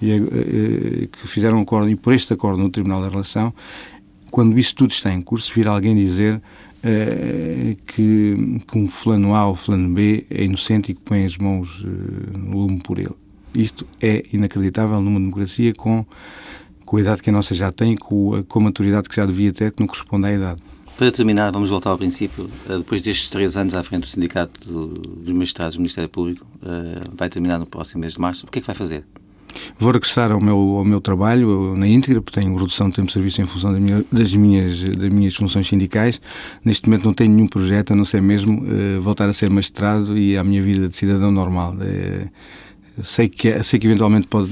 e 0.00 0.12
uh, 0.14 1.08
que 1.08 1.28
fizeram 1.28 1.58
o 1.58 1.62
acórdão 1.62 1.90
e 1.90 1.96
por 1.96 2.14
este 2.14 2.32
acórdão 2.32 2.64
no 2.64 2.70
Tribunal 2.70 3.02
da 3.02 3.08
Relação, 3.08 3.52
quando 4.32 4.58
isso 4.58 4.74
tudo 4.74 4.90
está 4.90 5.12
em 5.12 5.20
curso, 5.20 5.52
vir 5.54 5.68
alguém 5.68 5.94
dizer 5.94 6.36
uh, 6.36 7.76
que, 7.86 8.60
que, 8.66 8.78
um 8.78 8.88
fulano 8.88 9.34
A 9.34 9.46
ou 9.46 9.54
fulano 9.54 9.94
B 9.94 10.26
é 10.30 10.42
inocente 10.42 10.90
e 10.90 10.94
que 10.94 11.02
põe 11.02 11.26
as 11.26 11.36
mãos 11.36 11.84
uh, 11.84 12.38
no 12.38 12.56
lume 12.56 12.80
por 12.82 12.98
ele. 12.98 13.14
Isto 13.54 13.86
é 14.00 14.24
inacreditável 14.32 15.00
numa 15.02 15.20
democracia 15.20 15.74
com, 15.74 16.06
com 16.86 16.96
a 16.96 17.00
idade 17.00 17.22
que 17.22 17.28
a 17.28 17.32
nossa 17.32 17.54
já 17.54 17.70
tem, 17.70 17.94
com 17.94 18.36
a, 18.36 18.42
com 18.42 18.58
a 18.58 18.62
maturidade 18.62 19.06
que 19.06 19.14
já 19.14 19.26
devia 19.26 19.52
ter, 19.52 19.70
que 19.70 19.80
não 19.80 19.86
corresponde 19.86 20.26
à 20.26 20.32
idade. 20.32 20.62
Para 20.96 21.12
terminar, 21.12 21.52
vamos 21.52 21.68
voltar 21.68 21.90
ao 21.90 21.98
princípio. 21.98 22.48
Eh, 22.68 22.78
depois 22.78 23.02
destes 23.02 23.28
três 23.28 23.56
anos 23.56 23.74
à 23.74 23.82
frente 23.82 24.02
do 24.02 24.06
Sindicato 24.06 24.60
dos 24.60 25.32
Magistrados 25.32 25.74
do 25.74 25.80
Ministério 25.80 26.08
Público, 26.08 26.46
vai 27.16 27.28
terminar 27.28 27.58
no 27.58 27.66
próximo 27.66 28.00
mês 28.00 28.12
de 28.12 28.20
março. 28.20 28.46
O 28.46 28.50
que 28.50 28.58
é 28.58 28.60
que 28.60 28.66
vai 28.66 28.76
fazer? 28.76 29.04
Vou 29.78 29.90
regressar 29.90 30.30
ao 30.30 30.40
meu, 30.40 30.56
ao 30.56 30.84
meu 30.84 31.00
trabalho 31.00 31.76
na 31.76 31.86
íntegra, 31.86 32.20
porque 32.20 32.40
tenho 32.40 32.54
redução 32.56 32.88
de 32.88 32.96
tempo 32.96 33.06
de 33.06 33.12
serviço 33.12 33.42
em 33.42 33.46
função 33.46 33.72
das 34.10 34.34
minhas, 34.34 34.82
das 34.84 35.08
minhas 35.08 35.34
funções 35.34 35.66
sindicais. 35.66 36.20
Neste 36.64 36.88
momento 36.88 37.04
não 37.04 37.14
tenho 37.14 37.32
nenhum 37.32 37.48
projeto, 37.48 37.92
a 37.92 37.96
não 37.96 38.04
ser 38.04 38.22
mesmo 38.22 38.62
uh, 38.62 39.02
voltar 39.02 39.28
a 39.28 39.32
ser 39.32 39.50
magistrado 39.50 40.16
e 40.16 40.36
à 40.36 40.44
minha 40.44 40.62
vida 40.62 40.88
de 40.88 40.96
cidadão 40.96 41.30
normal. 41.30 41.74
Uh, 41.74 42.28
sei 43.02 43.28
que, 43.28 43.62
sei 43.62 43.78
que 43.78 43.86
eventualmente 43.86 44.26
pode, 44.26 44.50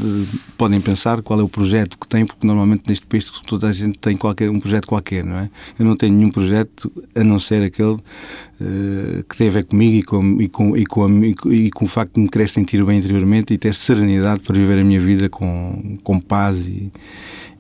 podem 0.57 0.80
pensar 0.80 1.20
qual 1.22 1.41
é 1.41 1.43
o 1.43 1.49
projeto 1.49 1.99
que 1.99 2.09
tem, 2.09 2.24
porque 2.24 2.47
normalmente 2.47 2.84
neste 2.88 3.07
país 3.07 3.24
toda 3.24 3.68
a 3.68 3.72
gente 3.72 3.99
tem 3.99 4.16
qualquer, 4.16 4.49
um 4.49 4.59
projeto 4.59 4.86
qualquer, 4.86 5.24
não 5.24 5.36
é? 5.36 5.51
Eu 5.78 5.84
não 5.84 5.97
tenho 5.97 6.14
nenhum 6.14 6.30
projeto 6.30 6.91
a 7.14 7.22
não 7.22 7.38
ser 7.38 7.62
aquele 7.62 7.93
uh, 7.93 9.24
que 9.28 9.36
tem 9.36 9.49
a 9.49 9.51
ver 9.51 9.64
comigo 9.64 9.99
e 9.99 10.03
com, 10.03 10.41
e, 10.41 10.49
com, 10.49 10.76
e, 10.76 10.86
com 10.86 11.05
a, 11.05 11.53
e 11.53 11.70
com 11.70 11.84
o 11.84 11.88
facto 11.88 12.14
de 12.14 12.20
me 12.20 12.28
querer 12.28 12.49
sentir 12.49 12.82
bem 12.84 12.99
interiormente 12.99 13.53
e 13.53 13.59
ter 13.59 13.74
serenidade 13.74 14.41
para 14.41 14.55
viver 14.55 14.78
a 14.78 14.84
minha 14.84 15.01
vida 15.01 15.28
com, 15.28 15.99
com 16.03 16.18
paz 16.18 16.66
e, 16.66 16.91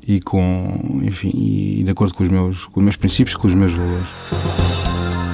e 0.08 0.20
com, 0.20 1.00
enfim, 1.02 1.32
e 1.34 1.82
de 1.84 1.90
acordo 1.90 2.14
com 2.14 2.22
os 2.22 2.28
meus, 2.28 2.64
com 2.66 2.80
os 2.80 2.84
meus 2.84 2.96
princípios, 2.96 3.36
com 3.36 3.46
os 3.46 3.54
meus 3.54 3.72
valores. 3.72 4.08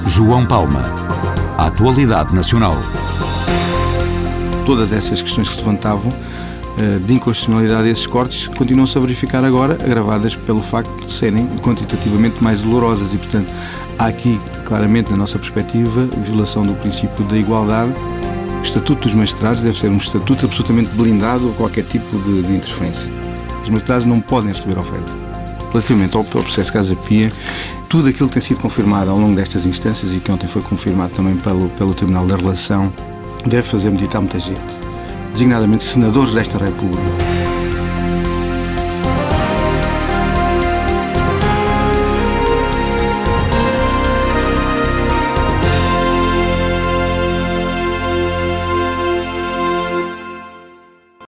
João 0.07 0.45
Palma, 0.45 0.81
atualidade 1.57 2.35
nacional 2.35 2.75
todas 4.67 4.91
essas 4.91 5.21
questões 5.21 5.47
que 5.47 5.55
se 5.55 5.61
levantavam 5.61 6.11
eh, 6.77 6.99
de 6.99 7.13
inconstitucionalidade 7.13 7.87
desses 7.87 8.05
cortes 8.05 8.47
continuam-se 8.47 8.97
a 8.97 9.01
verificar 9.01 9.43
agora, 9.45 9.75
agravadas 9.75 10.35
pelo 10.35 10.61
facto 10.61 10.93
de 11.05 11.13
serem 11.13 11.47
quantitativamente 11.63 12.43
mais 12.43 12.59
dolorosas 12.59 13.07
e, 13.13 13.17
portanto, 13.17 13.49
há 13.97 14.07
aqui, 14.07 14.37
claramente, 14.65 15.09
na 15.09 15.15
nossa 15.15 15.39
perspectiva, 15.39 16.05
violação 16.25 16.63
do 16.63 16.73
princípio 16.73 17.23
da 17.25 17.37
igualdade. 17.37 17.93
O 18.59 18.61
Estatuto 18.61 19.03
dos 19.03 19.13
Magistrados 19.13 19.61
deve 19.61 19.79
ser 19.79 19.87
um 19.87 19.97
estatuto 19.97 20.45
absolutamente 20.45 20.89
blindado 20.95 21.49
a 21.49 21.53
qualquer 21.53 21.85
tipo 21.85 22.19
de, 22.19 22.41
de 22.43 22.53
interferência. 22.53 23.09
Os 23.63 23.69
magistrados 23.69 24.05
não 24.05 24.19
podem 24.19 24.51
receber 24.51 24.77
oferta. 24.77 25.13
Relativamente 25.71 26.17
ao, 26.17 26.23
ao 26.23 26.43
processo 26.43 26.73
Casa 26.73 26.95
Pia, 27.07 27.31
tudo 27.87 28.09
aquilo 28.09 28.27
que 28.27 28.33
tem 28.33 28.43
sido 28.43 28.59
confirmado 28.59 29.11
ao 29.11 29.17
longo 29.17 29.35
destas 29.35 29.65
instâncias 29.65 30.11
e 30.11 30.19
que 30.19 30.29
ontem 30.29 30.47
foi 30.47 30.61
confirmado 30.61 31.13
também 31.13 31.37
pelo, 31.37 31.69
pelo 31.69 31.93
Tribunal 31.93 32.25
da 32.27 32.35
Relação 32.35 32.91
deve 33.45 33.63
fazer 33.63 33.89
meditar 33.91 34.21
muita 34.21 34.39
gente, 34.39 34.61
designadamente 35.31 35.83
senadores 35.83 36.33
desta 36.33 36.57
República. 36.57 37.36